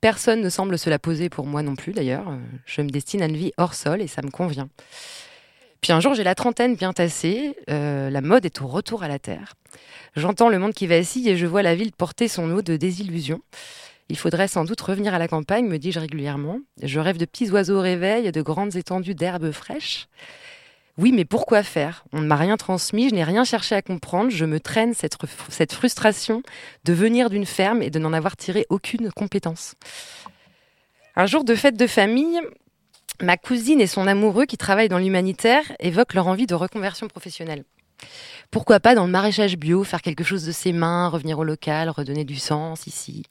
Personne 0.00 0.40
ne 0.40 0.48
semble 0.48 0.78
se 0.78 0.88
la 0.88 0.98
poser 0.98 1.28
pour 1.28 1.46
moi 1.46 1.62
non 1.62 1.74
plus 1.74 1.92
d'ailleurs. 1.92 2.32
Je 2.64 2.80
me 2.80 2.90
destine 2.90 3.22
à 3.22 3.26
une 3.26 3.36
vie 3.36 3.52
hors 3.56 3.74
sol 3.74 4.00
et 4.00 4.06
ça 4.06 4.22
me 4.22 4.30
convient. 4.30 4.68
Puis 5.80 5.92
un 5.92 6.00
jour, 6.00 6.14
j'ai 6.14 6.24
la 6.24 6.34
trentaine 6.34 6.74
bien 6.74 6.92
tassée, 6.92 7.56
euh, 7.70 8.10
la 8.10 8.20
mode 8.20 8.44
est 8.44 8.60
au 8.62 8.66
retour 8.66 9.02
à 9.02 9.08
la 9.08 9.18
terre. 9.18 9.54
J'entends 10.14 10.48
le 10.48 10.58
monde 10.58 10.74
qui 10.74 10.86
vacille 10.86 11.28
et 11.28 11.36
je 11.36 11.46
vois 11.46 11.62
la 11.62 11.74
ville 11.74 11.92
porter 11.92 12.28
son 12.28 12.46
lot 12.46 12.62
de 12.62 12.76
désillusions. 12.76 13.40
Il 14.08 14.16
faudrait 14.16 14.48
sans 14.48 14.64
doute 14.64 14.80
revenir 14.80 15.14
à 15.14 15.18
la 15.18 15.28
campagne, 15.28 15.66
me 15.66 15.78
dis-je 15.78 15.98
régulièrement. 15.98 16.60
Je 16.82 17.00
rêve 17.00 17.16
de 17.16 17.24
petits 17.24 17.50
oiseaux 17.50 17.78
au 17.78 17.80
réveil 17.80 18.30
de 18.30 18.42
grandes 18.42 18.76
étendues 18.76 19.14
d'herbes 19.14 19.50
fraîches. 19.50 20.08
Oui, 20.98 21.12
mais 21.12 21.24
pourquoi 21.24 21.62
faire? 21.62 22.04
On 22.12 22.20
ne 22.20 22.26
m'a 22.26 22.36
rien 22.36 22.56
transmis, 22.56 23.10
je 23.10 23.14
n'ai 23.14 23.24
rien 23.24 23.44
cherché 23.44 23.74
à 23.74 23.82
comprendre, 23.82 24.30
je 24.30 24.44
me 24.46 24.60
traîne 24.60 24.94
cette, 24.94 25.16
cette 25.50 25.74
frustration 25.74 26.42
de 26.84 26.92
venir 26.94 27.28
d'une 27.28 27.44
ferme 27.44 27.82
et 27.82 27.90
de 27.90 27.98
n'en 27.98 28.14
avoir 28.14 28.36
tiré 28.36 28.64
aucune 28.70 29.10
compétence. 29.10 29.74
Un 31.14 31.26
jour 31.26 31.44
de 31.44 31.54
fête 31.54 31.76
de 31.76 31.86
famille, 31.86 32.40
ma 33.20 33.36
cousine 33.36 33.80
et 33.80 33.86
son 33.86 34.06
amoureux 34.06 34.46
qui 34.46 34.56
travaillent 34.56 34.88
dans 34.88 34.98
l'humanitaire 34.98 35.64
évoquent 35.80 36.14
leur 36.14 36.28
envie 36.28 36.46
de 36.46 36.54
reconversion 36.54 37.08
professionnelle. 37.08 37.64
Pourquoi 38.50 38.80
pas 38.80 38.94
dans 38.94 39.04
le 39.04 39.10
maraîchage 39.10 39.56
bio, 39.56 39.84
faire 39.84 40.02
quelque 40.02 40.24
chose 40.24 40.46
de 40.46 40.52
ses 40.52 40.72
mains, 40.72 41.08
revenir 41.08 41.38
au 41.38 41.44
local, 41.44 41.90
redonner 41.90 42.24
du 42.24 42.36
sens 42.36 42.86
ici? 42.86 43.24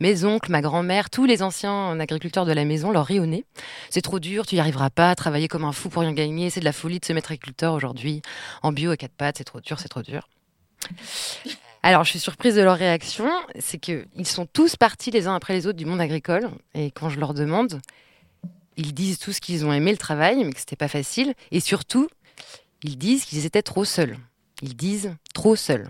Mes 0.00 0.24
oncles, 0.24 0.50
ma 0.50 0.60
grand-mère, 0.60 1.10
tous 1.10 1.24
les 1.24 1.42
anciens 1.42 1.98
agriculteurs 1.98 2.46
de 2.46 2.52
la 2.52 2.64
maison 2.64 2.90
leur 2.90 3.06
rient 3.06 3.20
au 3.20 3.26
nez. 3.26 3.44
C'est 3.90 4.02
trop 4.02 4.18
dur, 4.18 4.46
tu 4.46 4.54
n'y 4.54 4.60
arriveras 4.60 4.90
pas, 4.90 5.14
travailler 5.14 5.48
comme 5.48 5.64
un 5.64 5.72
fou 5.72 5.88
pour 5.88 6.02
rien 6.02 6.12
gagner, 6.12 6.50
c'est 6.50 6.60
de 6.60 6.64
la 6.64 6.72
folie 6.72 7.00
de 7.00 7.04
se 7.04 7.12
mettre 7.12 7.32
agriculteur 7.32 7.74
aujourd'hui. 7.74 8.22
En 8.62 8.72
bio 8.72 8.90
à 8.90 8.96
quatre 8.96 9.14
pattes, 9.14 9.38
c'est 9.38 9.44
trop 9.44 9.60
dur, 9.60 9.78
c'est 9.80 9.88
trop 9.88 10.02
dur. 10.02 10.28
Alors, 11.82 12.04
je 12.04 12.10
suis 12.10 12.18
surprise 12.18 12.56
de 12.56 12.62
leur 12.62 12.76
réaction. 12.76 13.30
C'est 13.58 13.78
qu'ils 13.78 14.26
sont 14.26 14.46
tous 14.46 14.76
partis 14.76 15.10
les 15.10 15.26
uns 15.26 15.34
après 15.34 15.54
les 15.54 15.66
autres 15.66 15.78
du 15.78 15.86
monde 15.86 16.00
agricole. 16.00 16.50
Et 16.74 16.90
quand 16.90 17.08
je 17.08 17.20
leur 17.20 17.34
demande, 17.34 17.80
ils 18.76 18.92
disent 18.94 19.18
tous 19.18 19.40
qu'ils 19.40 19.64
ont 19.64 19.72
aimé 19.72 19.92
le 19.92 19.96
travail, 19.96 20.44
mais 20.44 20.52
que 20.52 20.60
c'était 20.60 20.76
pas 20.76 20.88
facile. 20.88 21.34
Et 21.50 21.60
surtout, 21.60 22.08
ils 22.82 22.98
disent 22.98 23.24
qu'ils 23.24 23.46
étaient 23.46 23.62
trop 23.62 23.84
seuls. 23.84 24.16
Ils 24.62 24.76
disent 24.76 25.14
trop 25.34 25.56
seuls. 25.56 25.88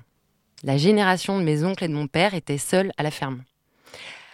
La 0.63 0.77
génération 0.77 1.39
de 1.39 1.45
mes 1.45 1.65
oncles 1.65 1.85
et 1.85 1.89
de 1.89 1.95
mon 1.95 2.07
père 2.07 2.35
était 2.35 2.59
seule 2.59 2.93
à 2.97 3.03
la 3.03 3.11
ferme. 3.11 3.43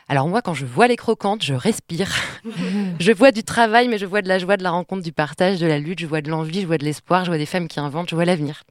Alors 0.09 0.29
moi, 0.29 0.43
quand 0.43 0.55
je 0.55 0.67
vois 0.67 0.87
les 0.87 0.97
croquantes, 0.97 1.43
je 1.43 1.55
respire. 1.55 2.11
je 3.01 3.13
vois 3.13 3.33
du 3.33 3.43
travail, 3.43 3.89
mais 3.89 3.99
je 3.99 4.07
vois 4.07 4.23
de 4.23 4.29
la 4.29 4.39
joie, 4.39 4.57
de 4.57 4.63
la 4.63 4.71
rencontre, 4.71 5.03
du 5.03 5.13
partage, 5.13 5.61
de 5.61 5.67
la 5.67 5.79
lutte, 5.79 6.01
je 6.01 6.07
vois 6.07 6.21
de 6.21 6.31
l'envie, 6.31 6.61
je 6.61 6.67
vois 6.67 6.79
de 6.79 6.85
l'espoir, 6.85 7.25
je 7.25 7.31
vois 7.31 7.39
des 7.39 7.47
femmes 7.47 7.69
qui 7.69 7.81
inventent, 7.81 8.11
je 8.11 8.15
vois 8.15 8.25
l'avenir. 8.25 8.65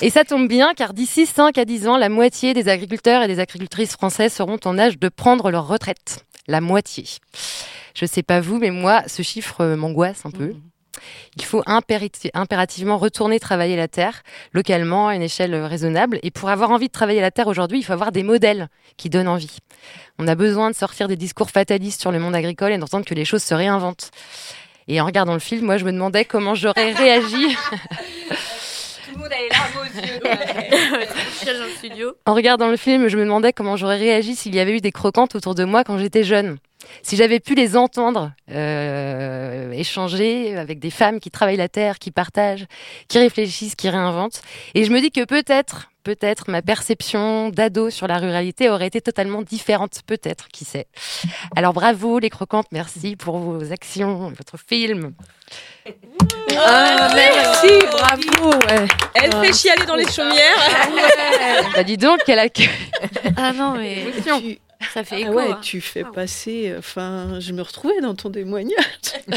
Et 0.00 0.10
ça 0.10 0.24
tombe 0.24 0.48
bien, 0.48 0.72
car 0.74 0.94
d'ici 0.94 1.26
5 1.26 1.58
à 1.58 1.64
10 1.64 1.88
ans, 1.88 1.96
la 1.98 2.08
moitié 2.08 2.54
des 2.54 2.68
agriculteurs 2.68 3.22
et 3.22 3.28
des 3.28 3.38
agricultrices 3.38 3.92
françaises 3.92 4.32
seront 4.32 4.58
en 4.64 4.78
âge 4.78 4.98
de 4.98 5.08
prendre 5.08 5.50
leur 5.50 5.68
retraite. 5.68 6.24
La 6.48 6.60
moitié. 6.60 7.04
Je 7.94 8.06
sais 8.06 8.22
pas 8.22 8.40
vous, 8.40 8.58
mais 8.58 8.70
moi, 8.70 9.02
ce 9.06 9.22
chiffre 9.22 9.74
m'angoisse 9.74 10.24
un 10.24 10.30
peu. 10.30 10.54
Il 11.36 11.44
faut 11.44 11.62
impérativement 11.66 12.98
retourner 12.98 13.40
travailler 13.40 13.76
la 13.76 13.88
terre 13.88 14.22
localement 14.52 15.08
à 15.08 15.14
une 15.14 15.22
échelle 15.22 15.54
raisonnable. 15.54 16.18
Et 16.22 16.30
pour 16.30 16.48
avoir 16.48 16.70
envie 16.70 16.88
de 16.88 16.92
travailler 16.92 17.20
la 17.20 17.30
terre 17.30 17.46
aujourd'hui, 17.46 17.78
il 17.78 17.82
faut 17.82 17.92
avoir 17.92 18.12
des 18.12 18.22
modèles 18.22 18.68
qui 18.96 19.10
donnent 19.10 19.28
envie. 19.28 19.58
On 20.18 20.28
a 20.28 20.34
besoin 20.34 20.70
de 20.70 20.76
sortir 20.76 21.08
des 21.08 21.16
discours 21.16 21.50
fatalistes 21.50 22.00
sur 22.00 22.12
le 22.12 22.18
monde 22.18 22.34
agricole 22.34 22.72
et 22.72 22.78
d'entendre 22.78 23.04
que 23.04 23.14
les 23.14 23.24
choses 23.24 23.42
se 23.42 23.54
réinventent. 23.54 24.10
Et 24.86 25.00
en 25.00 25.06
regardant 25.06 25.34
le 25.34 25.40
film, 25.40 25.64
moi, 25.64 25.76
je 25.76 25.84
me 25.84 25.92
demandais 25.92 26.24
comment 26.24 26.54
j'aurais 26.54 26.92
réagi. 26.94 27.56
Tout 29.06 29.12
le 29.14 29.18
monde 29.18 29.32
a 29.32 29.38
les 29.38 29.48
larmes 29.48 29.78
aux 29.80 29.96
yeux. 30.00 30.20
En 32.26 32.34
regardant 32.34 32.68
le 32.68 32.76
film, 32.76 33.08
je 33.08 33.16
me 33.16 33.22
demandais 33.22 33.52
comment 33.52 33.76
j'aurais 33.76 33.98
réagi 33.98 34.34
s'il 34.36 34.54
y 34.54 34.60
avait 34.60 34.76
eu 34.76 34.80
des 34.80 34.92
croquantes 34.92 35.34
autour 35.34 35.54
de 35.54 35.64
moi 35.64 35.84
quand 35.84 35.98
j'étais 35.98 36.24
jeune. 36.24 36.58
Si 37.02 37.16
j'avais 37.16 37.40
pu 37.40 37.54
les 37.54 37.76
entendre 37.76 38.32
euh, 38.50 39.72
échanger 39.72 40.56
avec 40.56 40.78
des 40.78 40.90
femmes 40.90 41.20
qui 41.20 41.30
travaillent 41.30 41.56
la 41.56 41.68
terre, 41.68 41.98
qui 41.98 42.10
partagent, 42.10 42.66
qui 43.08 43.18
réfléchissent, 43.18 43.74
qui 43.74 43.88
réinventent. 43.88 44.42
Et 44.74 44.84
je 44.84 44.90
me 44.90 45.00
dis 45.00 45.10
que 45.10 45.24
peut-être, 45.24 45.90
peut-être 46.04 46.50
ma 46.50 46.62
perception 46.62 47.48
d'ado 47.48 47.90
sur 47.90 48.06
la 48.06 48.18
ruralité 48.18 48.68
aurait 48.70 48.86
été 48.86 49.00
totalement 49.00 49.42
différente, 49.42 50.00
peut-être, 50.06 50.48
qui 50.48 50.64
sait. 50.64 50.86
Alors 51.56 51.72
bravo 51.72 52.18
les 52.18 52.30
croquantes, 52.30 52.66
merci 52.70 53.16
pour 53.16 53.38
vos 53.38 53.72
actions, 53.72 54.32
votre 54.36 54.58
film. 54.58 55.14
Ah, 56.56 57.10
merci, 57.14 57.78
bravo. 57.90 58.52
Elle 59.14 59.32
fait 59.32 59.52
chialer 59.52 59.86
dans 59.86 59.96
les 59.96 60.10
chaumières. 60.10 60.70
Bah 61.74 61.82
dis 61.82 61.96
donc, 61.96 62.20
quel 62.24 62.38
accueil. 62.38 62.70
Ah 63.36 63.52
non, 63.52 63.74
mais 63.74 64.04
ça 64.92 65.04
fait 65.04 65.16
Ah 65.16 65.20
écho. 65.20 65.32
ouais, 65.34 65.50
hein. 65.52 65.60
tu 65.62 65.80
fais 65.80 66.04
passer. 66.04 66.74
Enfin, 66.78 67.38
je 67.40 67.52
me 67.52 67.62
retrouvais 67.62 68.00
dans 68.00 68.14
ton 68.14 68.30
témoignage. 68.30 68.84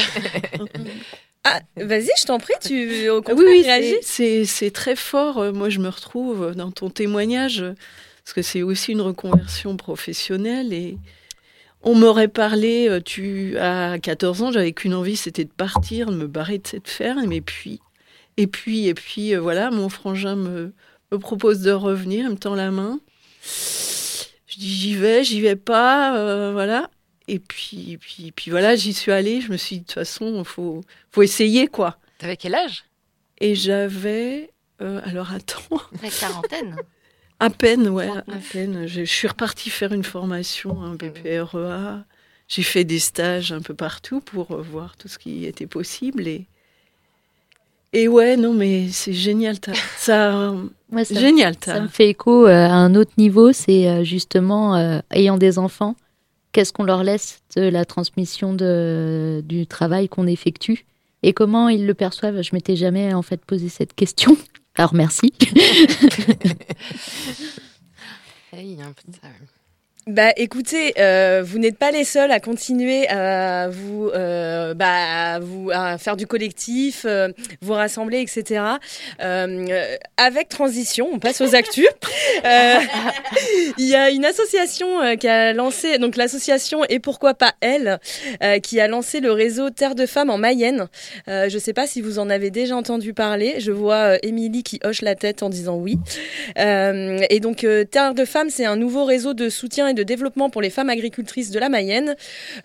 Ah, 1.44 1.60
vas-y, 1.76 2.10
je 2.20 2.26
t'en 2.26 2.38
prie, 2.38 2.52
tu 2.60 3.08
au 3.08 3.22
Ah 3.24 3.32
oui, 3.34 3.44
oui, 3.46 3.62
réagis. 3.62 3.96
c'est- 4.02 4.70
très 4.74 4.96
fort. 4.96 5.38
Euh, 5.38 5.52
Moi, 5.52 5.70
je 5.70 5.78
me 5.78 5.88
retrouve 5.88 6.52
dans 6.54 6.70
ton 6.70 6.90
témoignage 6.90 7.64
parce 8.24 8.34
que 8.34 8.42
c'est 8.42 8.62
aussi 8.62 8.92
une 8.92 9.00
reconversion 9.00 9.76
professionnelle 9.76 10.72
et 10.74 10.98
on 11.82 11.94
m'aurait 11.94 12.28
parlé. 12.28 12.88
euh, 12.90 13.00
Tu 13.00 13.56
à 13.56 13.98
14 13.98 14.42
ans, 14.42 14.52
j'avais 14.52 14.72
qu'une 14.72 14.92
envie, 14.94 15.16
c'était 15.16 15.44
de 15.44 15.50
partir, 15.50 16.08
de 16.10 16.16
me 16.16 16.26
barrer 16.26 16.58
de 16.58 16.66
cette 16.66 16.88
ferme. 16.88 17.32
Et 17.32 17.40
puis, 17.40 17.80
et 18.36 18.46
puis, 18.48 18.88
et 18.88 18.94
puis, 18.94 19.34
euh, 19.34 19.40
voilà, 19.40 19.70
mon 19.70 19.88
frangin 19.88 20.34
me, 20.36 20.72
me 21.12 21.18
propose 21.18 21.60
de 21.60 21.70
revenir, 21.70 22.24
il 22.26 22.30
me 22.32 22.36
tend 22.36 22.56
la 22.56 22.70
main. 22.70 23.00
J'y 24.58 24.94
vais, 24.94 25.22
j'y 25.22 25.40
vais 25.40 25.56
pas, 25.56 26.16
euh, 26.18 26.50
voilà. 26.52 26.90
Et 27.28 27.38
puis, 27.38 27.96
puis, 28.00 28.32
puis 28.32 28.50
voilà, 28.50 28.74
j'y 28.74 28.92
suis 28.92 29.12
allée. 29.12 29.40
Je 29.40 29.52
me 29.52 29.56
suis 29.56 29.76
dit 29.76 29.82
de 29.82 29.86
toute 29.86 29.94
façon, 29.94 30.42
faut, 30.42 30.82
faut 31.12 31.22
essayer 31.22 31.68
quoi. 31.68 31.98
T'avais 32.18 32.36
quel 32.36 32.54
âge? 32.56 32.84
Et 33.40 33.54
j'avais, 33.54 34.50
euh, 34.82 35.00
alors 35.04 35.32
attends, 35.32 35.80
La 36.02 36.10
quarantaine. 36.10 36.76
à 37.40 37.50
peine, 37.50 37.88
ouais, 37.88 38.08
à 38.08 38.22
39. 38.22 38.52
peine. 38.52 38.86
Je, 38.88 39.04
je 39.04 39.10
suis 39.10 39.28
repartie 39.28 39.70
faire 39.70 39.92
une 39.92 40.02
formation, 40.02 40.82
un 40.82 40.94
BPREA. 40.94 42.04
J'ai 42.48 42.62
fait 42.62 42.84
des 42.84 42.98
stages 42.98 43.52
un 43.52 43.60
peu 43.60 43.74
partout 43.74 44.20
pour 44.20 44.50
euh, 44.52 44.62
voir 44.62 44.96
tout 44.96 45.06
ce 45.06 45.18
qui 45.18 45.44
était 45.44 45.68
possible. 45.68 46.26
Et, 46.26 46.46
et 47.92 48.08
ouais, 48.08 48.36
non, 48.36 48.52
mais 48.52 48.88
c'est 48.90 49.12
génial. 49.12 49.56
Ça, 49.96 50.54
Moi, 50.90 51.04
ça, 51.04 51.20
génial. 51.20 51.54
Ça 51.62 51.80
me 51.80 51.88
fait 51.88 52.08
écho 52.10 52.46
euh, 52.46 52.66
à 52.66 52.72
un 52.72 52.94
autre 52.94 53.12
niveau, 53.18 53.52
c'est 53.52 53.88
euh, 53.88 54.04
justement, 54.04 54.76
euh, 54.76 55.00
ayant 55.10 55.36
des 55.36 55.58
enfants, 55.58 55.96
qu'est-ce 56.52 56.72
qu'on 56.72 56.84
leur 56.84 57.02
laisse 57.02 57.42
de 57.56 57.62
la 57.62 57.84
transmission 57.84 58.54
de, 58.54 59.42
du 59.44 59.66
travail 59.66 60.08
qu'on 60.08 60.26
effectue 60.26 60.86
et 61.22 61.32
comment 61.32 61.68
ils 61.68 61.86
le 61.86 61.94
perçoivent. 61.94 62.42
Je 62.42 62.50
m'étais 62.54 62.76
jamais 62.76 63.12
en 63.12 63.22
fait 63.22 63.44
posé 63.44 63.68
cette 63.68 63.94
question. 63.94 64.36
Alors 64.76 64.94
merci. 64.94 65.32
Un 68.52 68.92
peu 68.92 69.10
de 69.10 69.14
ça, 69.14 69.28
ouais. 69.28 69.57
Bah 70.08 70.32
écoutez, 70.38 70.94
euh, 70.98 71.42
vous 71.44 71.58
n'êtes 71.58 71.76
pas 71.76 71.90
les 71.90 72.04
seuls 72.04 72.30
à 72.30 72.40
continuer 72.40 73.06
à 73.08 73.68
vous, 73.68 74.08
euh, 74.14 74.72
bah, 74.72 75.38
vous 75.38 75.70
à 75.70 75.98
faire 75.98 76.16
du 76.16 76.26
collectif, 76.26 77.04
euh, 77.04 77.28
vous 77.60 77.74
rassembler, 77.74 78.22
etc. 78.22 78.62
Avec 80.16 80.48
transition, 80.48 81.10
on 81.12 81.18
passe 81.18 81.42
aux 81.42 81.54
actus. 81.54 81.86
Il 83.78 83.86
y 83.86 83.94
a 83.96 84.08
une 84.08 84.24
association 84.24 85.14
qui 85.16 85.28
a 85.28 85.52
lancé, 85.52 85.98
donc 85.98 86.16
l'association 86.16 86.84
et 86.88 87.00
pourquoi 87.00 87.34
pas 87.34 87.52
elle, 87.60 87.98
qui 88.62 88.80
a 88.80 88.88
lancé 88.88 89.20
le 89.20 89.32
réseau 89.32 89.68
Terre 89.68 89.94
de 89.94 90.06
Femmes 90.06 90.30
en 90.30 90.38
Mayenne. 90.38 90.88
Je 91.26 91.52
ne 91.52 91.60
sais 91.60 91.74
pas 91.74 91.86
si 91.86 92.00
vous 92.00 92.18
en 92.18 92.30
avez 92.30 92.50
déjà 92.50 92.76
entendu 92.76 93.12
parler. 93.12 93.56
Je 93.58 93.72
vois 93.72 94.16
Émilie 94.24 94.62
qui 94.62 94.80
hoche 94.84 95.02
la 95.02 95.14
tête 95.14 95.42
en 95.42 95.50
disant 95.50 95.76
oui. 95.76 95.98
Et 96.56 97.40
donc 97.40 97.66
Terre 97.90 98.14
de 98.14 98.24
Femmes, 98.24 98.48
c'est 98.48 98.66
un 98.66 98.76
nouveau 98.76 99.04
réseau 99.04 99.34
de 99.34 99.50
soutien 99.50 99.88
et 99.88 99.97
développement 100.02 100.50
pour 100.50 100.62
les 100.62 100.70
femmes 100.70 100.90
agricultrices 100.90 101.50
de 101.50 101.58
la 101.58 101.68
Mayenne. 101.68 102.16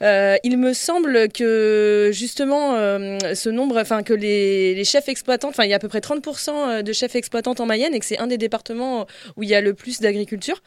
Euh, 0.02 0.36
il 0.44 0.58
me 0.58 0.74
semble 0.74 1.30
que 1.30 2.10
justement 2.14 2.76
euh, 2.76 3.18
ce 3.34 3.50
nombre, 3.50 3.80
enfin 3.80 4.04
que 4.04 4.14
les, 4.14 4.84
chefs 4.84 5.08
exploitants, 5.10 5.50
enfin 5.50 5.64
il 5.64 5.70
y 5.70 5.74
a 5.74 5.78
à 5.78 5.80
peu 5.80 5.88
près 5.88 6.00
30% 6.00 6.84
de 6.84 6.94
chefs 6.94 7.16
exploitantes 7.16 7.60
en 7.60 7.66
Mayenne 7.66 7.94
et 7.94 8.00
que 8.00 8.06
c'est 8.06 8.20
un 8.20 8.28
des 8.28 8.38
départements 8.38 9.06
où 9.38 9.44
il 9.44 9.50
y 9.50 9.56
a 9.56 9.62
le 9.62 9.74
plus 9.74 10.00
d'agriculture. 10.02 10.62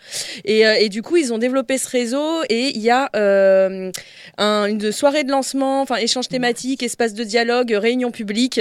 Et, 0.44 0.66
euh, 0.66 0.88
du 0.88 1.02
coup, 1.02 1.16
ils 1.16 1.32
ont 1.32 1.38
développé 1.38 1.78
ce 1.78 1.88
réseau 1.90 2.42
et 2.48 2.70
il 2.74 2.80
y 2.80 2.90
a 2.90 3.10
euh, 3.16 3.90
un- 4.38 4.66
une 4.66 4.92
soirée 4.92 5.24
de 5.24 5.30
lancement, 5.30 5.82
enfin 5.82 5.96
échange 5.96 6.28
thématique, 6.28 6.82
espace 6.82 7.12
de 7.12 7.24
dialogue, 7.24 7.72
réunion 7.72 8.10
publique, 8.10 8.60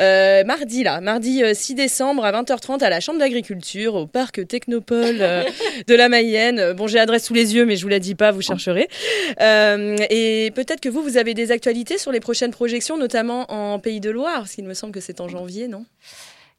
euh, 0.00 0.44
mardi 0.44 0.82
là, 0.82 1.00
mardi 1.00 1.42
euh, 1.44 1.52
6 1.54 1.74
décembre 1.74 2.24
à 2.24 2.32
20h30 2.32 2.82
à 2.82 2.90
la 2.90 3.00
Chambre 3.00 3.18
d'agriculture 3.18 3.94
au 3.94 4.06
parc 4.06 4.46
Technopole 4.48 5.18
euh, 5.20 5.44
de 5.86 5.94
la 5.94 6.08
Mayenne. 6.08 6.72
Bon, 6.72 6.86
j'ai 6.86 6.96
l'adresse 6.98 7.24
sous 7.26 7.34
les 7.34 7.45
yeux, 7.54 7.66
mais 7.66 7.76
je 7.76 7.82
vous 7.82 7.88
la 7.88 7.98
dis 7.98 8.14
pas, 8.14 8.30
vous 8.30 8.42
chercherez. 8.42 8.88
Euh, 9.40 9.96
et 10.10 10.50
peut-être 10.54 10.80
que 10.80 10.88
vous, 10.88 11.02
vous 11.02 11.16
avez 11.16 11.34
des 11.34 11.50
actualités 11.50 11.98
sur 11.98 12.12
les 12.12 12.20
prochaines 12.20 12.50
projections, 12.50 12.96
notamment 12.98 13.50
en 13.50 13.78
Pays 13.78 14.00
de 14.00 14.10
Loire, 14.10 14.38
parce 14.38 14.52
qu'il 14.52 14.64
me 14.64 14.74
semble 14.74 14.92
que 14.92 15.00
c'est 15.00 15.20
en 15.20 15.28
janvier, 15.28 15.68
non? 15.68 15.84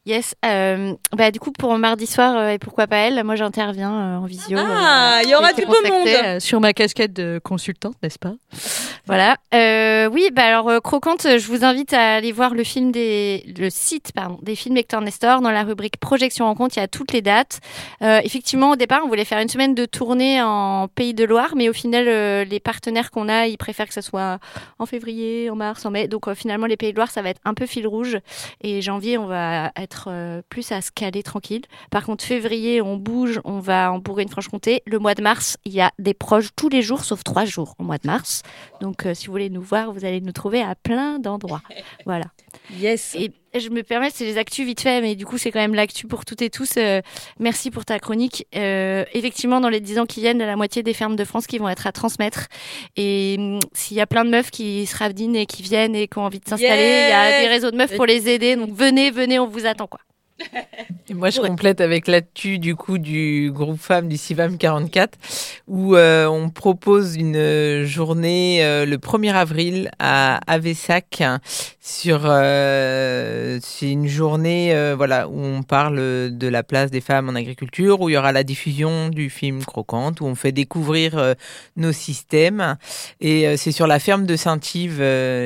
Yes. 0.07 0.35
euh, 0.45 0.93
bah, 1.17 1.31
du 1.31 1.39
coup, 1.41 1.51
pour 1.51 1.77
mardi 1.77 2.07
soir, 2.07 2.37
euh, 2.37 2.49
et 2.51 2.59
pourquoi 2.59 2.87
pas 2.87 2.95
elle, 2.95 3.21
moi 3.25 3.35
j'interviens 3.35 3.91
euh, 3.91 4.17
en 4.19 4.25
visio. 4.25 4.57
Ah, 4.57 5.19
il 5.21 5.29
y 5.29 5.35
aura 5.35 5.51
du 5.51 5.65
beau 5.65 5.75
monde. 5.83 6.39
Sur 6.39 6.61
ma 6.61 6.71
casquette 6.71 7.11
de 7.11 7.41
consultante, 7.43 7.95
n'est-ce 8.01 8.17
pas? 8.17 8.33
Voilà. 9.05 9.35
Oui, 10.09 10.29
bah 10.31 10.45
alors 10.45 10.81
croquante, 10.81 11.23
je 11.23 11.47
vous 11.47 11.65
invite 11.65 11.91
à 11.91 12.15
aller 12.15 12.31
voir 12.31 12.53
le 12.53 12.63
film 12.63 12.93
des, 12.93 13.53
le 13.57 13.69
site 13.69 14.13
pardon, 14.13 14.39
des 14.41 14.55
films 14.55 14.75
Lecteur 14.75 15.01
Nestor 15.01 15.41
dans 15.41 15.51
la 15.51 15.63
rubrique 15.63 15.97
projection 15.97 16.45
rencontre. 16.45 16.77
Il 16.77 16.79
y 16.79 16.83
a 16.83 16.87
toutes 16.87 17.11
les 17.11 17.21
dates. 17.21 17.59
Effectivement, 18.01 18.71
au 18.71 18.75
départ, 18.77 19.01
on 19.03 19.09
voulait 19.09 19.25
faire 19.25 19.39
une 19.39 19.49
semaine 19.49 19.75
de 19.75 19.85
tournée 19.85 20.41
en 20.41 20.87
Pays 20.87 21.13
de 21.13 21.25
Loire, 21.25 21.53
mais 21.55 21.67
au 21.67 21.73
final, 21.73 22.05
les 22.47 22.59
partenaires 22.61 23.11
qu'on 23.11 23.27
a, 23.27 23.47
ils 23.47 23.57
préfèrent 23.57 23.87
que 23.87 23.93
ce 23.93 24.01
soit 24.01 24.39
en 24.79 24.85
février, 24.85 25.49
en 25.49 25.55
mars, 25.55 25.85
en 25.85 25.91
mai. 25.91 26.07
Donc 26.07 26.33
finalement, 26.33 26.67
les 26.67 26.77
Pays 26.77 26.91
de 26.91 26.95
Loire, 26.97 27.11
ça 27.11 27.21
va 27.21 27.29
être 27.29 27.41
un 27.43 27.53
peu 27.53 27.65
fil 27.65 27.87
rouge. 27.87 28.17
Et 28.61 28.81
janvier, 28.81 29.17
on 29.17 29.25
va 29.25 29.71
être 29.75 29.96
euh, 30.07 30.41
plus 30.49 30.71
à 30.71 30.81
se 30.81 30.91
caler 30.91 31.23
tranquille. 31.23 31.63
Par 31.89 32.05
contre, 32.05 32.23
février, 32.23 32.81
on 32.81 32.97
bouge, 32.97 33.39
on 33.43 33.59
va 33.59 33.91
en 33.91 33.99
Bourgogne-Franche-Comté. 33.99 34.83
Le 34.85 34.99
mois 34.99 35.15
de 35.15 35.21
mars, 35.21 35.57
il 35.65 35.73
y 35.73 35.81
a 35.81 35.91
des 35.99 36.13
proches 36.13 36.49
tous 36.55 36.69
les 36.69 36.81
jours, 36.81 37.03
sauf 37.03 37.23
trois 37.23 37.45
jours 37.45 37.75
au 37.79 37.83
mois 37.83 37.97
de 37.97 38.07
mars. 38.07 38.43
Donc, 38.81 39.05
euh, 39.05 39.13
si 39.13 39.27
vous 39.27 39.31
voulez 39.31 39.49
nous 39.49 39.61
voir, 39.61 39.91
vous 39.91 40.05
allez 40.05 40.21
nous 40.21 40.31
trouver 40.31 40.61
à 40.61 40.75
plein 40.75 41.19
d'endroits. 41.19 41.61
Voilà. 42.05 42.25
Yes. 42.79 43.15
Et 43.15 43.31
je 43.59 43.69
me 43.69 43.83
permets, 43.83 44.09
c'est 44.13 44.25
les 44.25 44.37
actus 44.37 44.65
vite 44.65 44.81
fait, 44.81 45.01
mais 45.01 45.15
du 45.15 45.25
coup, 45.25 45.37
c'est 45.37 45.51
quand 45.51 45.59
même 45.59 45.75
l'actu 45.75 46.07
pour 46.07 46.25
toutes 46.25 46.41
et 46.41 46.49
tous. 46.49 46.73
Euh, 46.77 47.01
merci 47.39 47.71
pour 47.71 47.85
ta 47.85 47.99
chronique. 47.99 48.45
Euh, 48.55 49.05
effectivement, 49.13 49.59
dans 49.59 49.69
les 49.69 49.79
10 49.79 49.99
ans 49.99 50.05
qui 50.05 50.21
viennent, 50.21 50.37
il 50.37 50.41
y 50.41 50.43
a 50.43 50.47
la 50.47 50.55
moitié 50.55 50.83
des 50.83 50.93
fermes 50.93 51.15
de 51.15 51.23
France 51.23 51.47
qui 51.47 51.57
vont 51.57 51.69
être 51.69 51.87
à 51.87 51.91
transmettre. 51.91 52.47
Et 52.95 53.35
hum, 53.37 53.59
s'il 53.73 53.97
y 53.97 54.01
a 54.01 54.07
plein 54.07 54.25
de 54.25 54.29
meufs 54.29 54.51
qui 54.51 54.85
se 54.85 54.97
ravidinent 54.97 55.35
et 55.35 55.45
qui 55.45 55.63
viennent 55.63 55.95
et 55.95 56.07
qui 56.07 56.17
ont 56.17 56.23
envie 56.23 56.39
de 56.39 56.47
s'installer, 56.47 57.07
il 57.07 57.09
y 57.09 57.13
a 57.13 57.41
des 57.41 57.47
réseaux 57.47 57.71
de 57.71 57.77
meufs 57.77 57.95
pour 57.95 58.05
les 58.05 58.29
aider. 58.29 58.55
Donc, 58.55 58.71
venez, 58.73 59.11
venez, 59.11 59.39
on 59.39 59.47
vous 59.47 59.65
attend, 59.65 59.87
quoi. 59.87 59.99
Et 61.09 61.13
moi, 61.13 61.29
je 61.29 61.39
complète 61.39 61.79
avec 61.79 62.07
l'actu 62.07 62.59
du 62.59 62.75
coup 62.75 62.97
du 62.97 63.49
groupe 63.53 63.79
femmes 63.79 64.09
du 64.09 64.17
CIVAM 64.17 64.57
44, 64.57 65.17
où 65.67 65.95
euh, 65.95 66.27
on 66.27 66.49
propose 66.49 67.15
une 67.15 67.37
euh, 67.37 67.85
journée 67.85 68.59
euh, 68.61 68.85
le 68.85 68.97
1er 68.97 69.33
avril 69.33 69.89
à 69.99 70.39
Avessac 70.47 71.23
sur 71.79 72.23
euh, 72.25 73.57
c'est 73.63 73.89
une 73.89 74.07
journée 74.07 74.93
voilà 74.97 75.29
où 75.29 75.39
on 75.39 75.63
parle 75.63 75.95
de 75.95 76.47
la 76.47 76.61
place 76.61 76.91
des 76.91 76.99
femmes 76.99 77.29
en 77.29 77.35
agriculture, 77.35 78.01
où 78.01 78.09
il 78.09 78.13
y 78.13 78.17
aura 78.17 78.33
la 78.33 78.43
diffusion 78.43 79.07
du 79.07 79.29
film 79.29 79.63
Croquante, 79.63 80.19
où 80.19 80.25
on 80.25 80.35
fait 80.35 80.51
découvrir 80.51 81.35
nos 81.77 81.93
systèmes. 81.93 82.75
Et 83.21 83.55
c'est 83.55 83.71
sur 83.71 83.87
la 83.87 83.99
ferme 83.99 84.25
de 84.25 84.35
Saint-Yves 84.35 85.01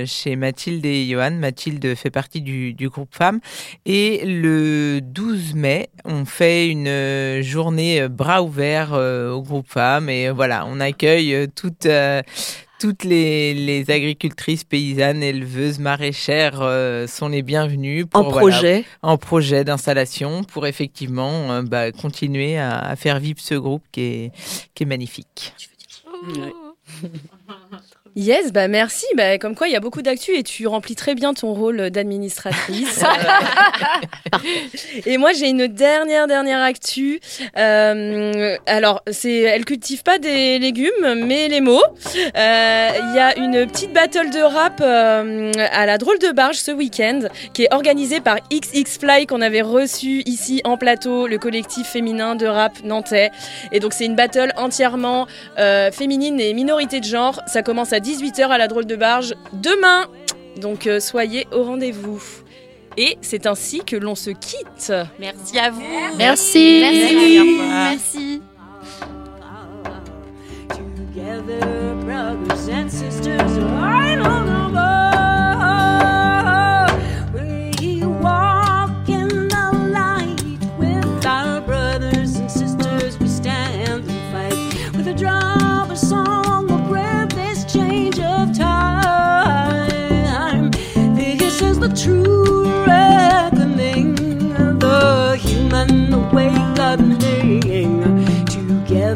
chez 0.07 0.35
Mathilde 0.35 0.85
et 0.85 1.07
Johan. 1.07 1.31
Mathilde 1.31 1.93
fait 1.95 2.09
partie 2.09 2.41
du, 2.41 2.73
du 2.73 2.89
groupe 2.89 3.13
femmes. 3.13 3.39
Et 3.85 4.23
le 4.25 4.80
12 4.99 5.55
mai, 5.55 5.89
on 6.05 6.25
fait 6.25 6.67
une 6.67 6.87
euh, 6.87 7.41
journée 7.41 8.01
euh, 8.01 8.09
bras 8.09 8.41
ouverts 8.41 8.93
euh, 8.93 9.31
au 9.31 9.41
groupe 9.41 9.67
femmes. 9.67 10.09
Et 10.09 10.29
voilà, 10.29 10.65
on 10.65 10.79
accueille 10.79 11.47
toutes, 11.55 11.85
euh, 11.85 12.21
toutes 12.81 13.03
les, 13.03 13.85
agricultrices, 13.89 14.63
paysannes, 14.63 15.21
éleveuses, 15.21 15.77
maraîchères 15.77 16.61
euh, 16.61 17.05
sont 17.05 17.27
les 17.27 17.43
bienvenues 17.43 18.07
en 18.13 18.23
projet, 18.23 18.85
en 19.03 19.17
projet 19.17 19.63
d'installation 19.63 20.43
pour 20.43 20.65
effectivement 20.65 21.51
euh, 21.51 21.61
bah, 21.61 21.91
continuer 21.91 22.57
à, 22.57 22.95
faire 22.95 23.19
vivre 23.19 23.39
ce 23.39 23.53
groupe 23.53 23.83
qui 23.91 24.01
est, 24.01 24.31
qui 24.73 24.81
est 24.83 24.87
magnifique. 24.87 25.53
Yes, 28.15 28.51
bah 28.51 28.67
merci. 28.67 29.05
Bah, 29.15 29.37
comme 29.37 29.55
quoi, 29.55 29.69
il 29.69 29.71
y 29.71 29.75
a 29.75 29.79
beaucoup 29.79 30.01
d'actu 30.01 30.35
et 30.35 30.43
tu 30.43 30.67
remplis 30.67 30.95
très 30.95 31.15
bien 31.15 31.33
ton 31.33 31.53
rôle 31.53 31.89
d'administratrice. 31.91 33.03
et 35.05 35.17
moi, 35.17 35.31
j'ai 35.31 35.47
une 35.47 35.67
dernière, 35.67 36.27
dernière 36.27 36.61
actu. 36.61 37.21
Euh, 37.57 38.57
alors, 38.65 39.01
c'est, 39.09 39.41
elle 39.41 39.63
cultive 39.63 40.03
pas 40.03 40.19
des 40.19 40.59
légumes, 40.59 41.25
mais 41.25 41.47
les 41.47 41.61
mots. 41.61 41.81
Euh, 42.17 42.89
il 42.99 43.15
y 43.15 43.19
a 43.19 43.37
une 43.37 43.65
petite 43.67 43.93
battle 43.93 44.29
de 44.29 44.41
rap 44.41 44.81
euh, 44.81 45.51
à 45.71 45.85
la 45.85 45.97
drôle 45.97 46.19
de 46.19 46.31
barge 46.31 46.57
ce 46.57 46.71
week-end 46.71 47.21
qui 47.53 47.63
est 47.63 47.73
organisée 47.73 48.19
par 48.19 48.37
XX 48.51 48.99
Fly 48.99 49.25
qu'on 49.25 49.41
avait 49.41 49.61
reçu 49.61 50.21
ici 50.25 50.61
en 50.65 50.77
plateau, 50.77 51.27
le 51.27 51.37
collectif 51.37 51.87
féminin 51.87 52.35
de 52.35 52.45
rap 52.45 52.83
nantais. 52.83 53.31
Et 53.71 53.79
donc, 53.79 53.93
c'est 53.93 54.05
une 54.05 54.15
battle 54.15 54.51
entièrement 54.57 55.27
féminine 55.93 56.41
et 56.41 56.53
minorité 56.53 56.99
de 56.99 57.05
genre. 57.05 57.39
Ça 57.47 57.61
commence 57.61 57.93
à 57.93 58.00
18h 58.01 58.47
à 58.47 58.57
la 58.57 58.67
drôle 58.67 58.85
de 58.85 58.95
barge 58.95 59.33
demain. 59.53 60.07
Donc 60.57 60.87
euh, 60.87 60.99
soyez 60.99 61.47
au 61.51 61.63
rendez-vous. 61.63 62.21
Et 62.97 63.17
c'est 63.21 63.47
ainsi 63.47 63.79
que 63.85 63.95
l'on 63.95 64.15
se 64.15 64.31
quitte. 64.31 64.91
Merci 65.19 65.59
à 65.59 65.69
vous. 65.69 65.81
Merci. 66.17 66.81
Merci. 66.83 68.41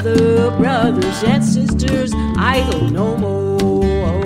Together, 0.06 0.52
brothers 0.52 1.24
and 1.24 1.44
sisters, 1.44 2.14
idle 2.38 2.92
no 2.92 3.18
more. 3.18 4.22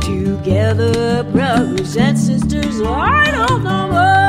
Together, 0.00 1.22
brothers 1.22 1.96
and 1.96 2.18
sisters, 2.18 2.80
idle 2.80 3.60
no 3.60 3.88
more. 3.92 4.23